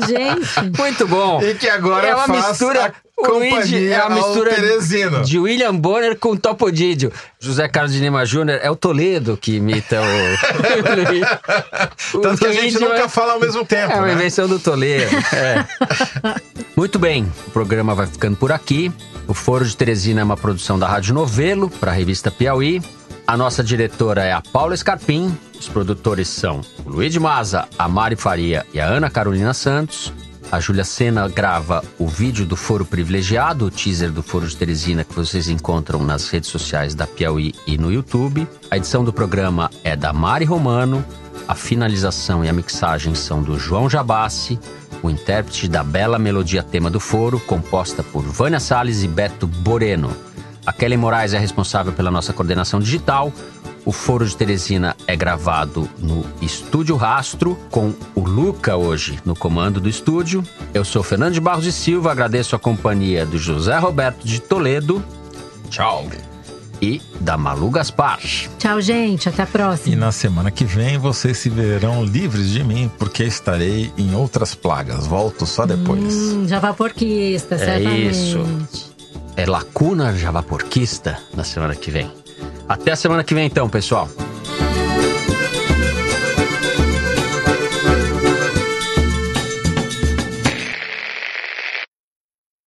gente. 0.08 0.78
Muito 0.78 1.08
bom. 1.08 1.42
E 1.44 1.54
que 1.56 1.70
agora 1.70 2.08
é 2.08 2.16
uma 2.16 2.26
faz 2.28 2.48
mistura. 2.50 2.94
companhia 3.16 3.96
é 3.98 4.04
uma 4.06 4.16
mistura 4.16 4.54
Teresino. 4.56 5.24
de 5.24 5.38
William 5.40 5.76
Bonner 5.76 6.18
com 6.18 6.36
Topodídio. 6.36 7.12
José 7.40 7.68
Carlos 7.68 7.94
de 7.94 8.00
Lima 8.00 8.26
Júnior 8.26 8.60
é 8.64 8.70
o 8.72 8.76
Toledo 8.76 9.38
que 9.38 9.56
imita 9.58 10.02
o. 10.02 10.06
o 10.06 10.96
Luigi. 10.96 11.22
O 12.16 12.20
Tanto 12.20 12.40
que 12.40 12.48
a 12.48 12.54
gente 12.54 12.80
nunca 12.80 13.04
é- 13.04 13.10
fala 13.10 13.34
ao 13.34 13.40
mesmo 13.40 13.64
tempo, 13.66 13.94
É 13.94 13.96
uma 13.98 14.08
né? 14.08 14.14
invenção 14.14 14.48
do 14.48 14.60
Toledo. 14.60 15.16
é. 15.34 15.66
Muito 16.76 16.98
bem, 16.98 17.32
o 17.48 17.52
programa 17.52 17.94
vai 17.94 18.08
ficando 18.08 18.38
por 18.38 18.52
aqui. 18.52 18.92
O 19.30 19.34
Foro 19.36 19.64
de 19.64 19.78
Teresina 19.78 20.22
é 20.22 20.24
uma 20.24 20.36
produção 20.36 20.80
da 20.80 20.88
Rádio 20.88 21.14
Novelo 21.14 21.70
para 21.70 21.92
a 21.92 21.94
revista 21.94 22.32
Piauí. 22.32 22.82
A 23.28 23.38
nossa 23.38 23.64
diretora 23.64 24.24
é 24.24 24.34
a 24.34 24.42
Paula 24.42 24.74
Escarpim. 24.74 25.38
Os 25.60 25.70
produtores 25.70 26.28
são 26.28 26.62
o 26.84 26.90
Luiz 26.90 27.14
de 27.14 27.20
Maza, 27.20 27.68
a 27.78 27.88
Mari 27.88 28.16
Faria 28.16 28.66
e 28.74 28.80
a 28.80 28.88
Ana 28.88 29.08
Carolina 29.08 29.54
Santos. 29.54 30.12
A 30.52 30.60
Júlia 30.60 30.84
Sena 30.84 31.28
grava 31.28 31.84
o 32.00 32.08
vídeo 32.08 32.44
do 32.44 32.56
Foro 32.56 32.84
Privilegiado, 32.84 33.66
o 33.66 33.70
teaser 33.70 34.12
do 34.12 34.24
Foro 34.24 34.48
de 34.48 34.58
Teresina, 34.58 35.04
que 35.04 35.14
vocês 35.14 35.48
encontram 35.48 36.04
nas 36.04 36.28
redes 36.28 36.50
sociais 36.50 36.96
da 36.96 37.06
Piauí 37.06 37.54
e 37.68 37.78
no 37.78 37.94
YouTube. 37.94 38.48
A 38.72 38.78
edição 38.78 39.04
do 39.04 39.14
programa 39.14 39.70
é 39.84 39.96
da 39.96 40.12
Mari 40.12 40.46
Romano. 40.46 41.06
A 41.48 41.54
finalização 41.54 42.44
e 42.44 42.50
a 42.50 42.54
mixagem 42.54 43.14
são 43.14 43.44
do 43.44 43.60
João 43.60 43.88
Jabassi, 43.88 44.60
o 45.02 45.10
intérprete 45.10 45.68
da 45.68 45.84
bela 45.84 46.20
melodia 46.20 46.64
tema 46.64 46.90
do 46.90 47.00
foro, 47.00 47.40
composta 47.40 48.04
por 48.04 48.24
Vânia 48.24 48.60
Salles 48.60 49.04
e 49.04 49.08
Beto 49.08 49.48
Boreno. 49.48 50.16
A 50.66 50.74
Kelly 50.74 50.98
Moraes 50.98 51.34
é 51.34 51.40
responsável 51.40 51.94
pela 51.94 52.12
nossa 52.12 52.34
coordenação 52.34 52.80
digital. 52.80 53.34
O 53.86 53.92
Foro 53.92 54.26
de 54.26 54.36
Teresina 54.36 54.96
é 55.08 55.16
gravado 55.16 55.90
no 55.98 56.24
Estúdio 56.42 56.96
Rastro, 56.96 57.58
com 57.72 57.94
o 58.14 58.22
Luca 58.22 58.76
hoje 58.76 59.20
no 59.26 59.36
comando 59.36 59.80
do 59.80 59.90
estúdio. 59.90 60.44
Eu 60.74 60.86
sou 60.86 61.02
Fernando 61.02 61.34
de 61.34 61.42
Barros 61.42 61.66
e 61.66 61.72
Silva, 61.72 62.12
agradeço 62.12 62.56
a 62.56 62.60
companhia 62.60 63.26
do 63.26 63.38
José 63.38 63.78
Roberto 63.78 64.24
de 64.24 64.40
Toledo. 64.40 65.04
Tchau. 65.70 66.29
E 66.82 67.02
da 67.20 67.38
Malu 67.38 67.70
Gaspar. 67.70 68.20
Tchau, 68.58 68.80
gente. 68.82 69.28
Até 69.28 69.42
a 69.42 69.46
E 69.46 69.48
próxima. 69.48 69.96
na 69.98 70.12
semana 70.12 70.50
que 70.50 70.64
vem 70.64 70.98
vocês 70.98 71.38
se 71.38 71.50
verão 71.50 72.04
livres 72.06 72.50
de 72.50 72.64
mim, 72.64 72.90
porque 72.98 73.24
estarei 73.24 73.92
em 73.98 74.16
outras 74.16 74.56
plagas. 74.56 75.06
Volto 75.06 75.46
só 75.46 75.66
depois. 75.66 76.14
Hum, 76.14 76.48
javaporquista, 76.48 77.58
certamente. 77.58 78.12
isso. 78.12 78.40
É 79.36 79.46
lacuna 79.46 80.14
javaporquista 80.16 81.18
na 81.34 81.44
semana 81.44 81.76
que 81.76 81.92
vem. 81.92 82.10
Até 82.68 82.92
a 82.92 82.96
semana 82.96 83.24
que 83.24 83.34
vem 83.34 83.46
então, 83.48 83.68
pessoal. 83.70 84.08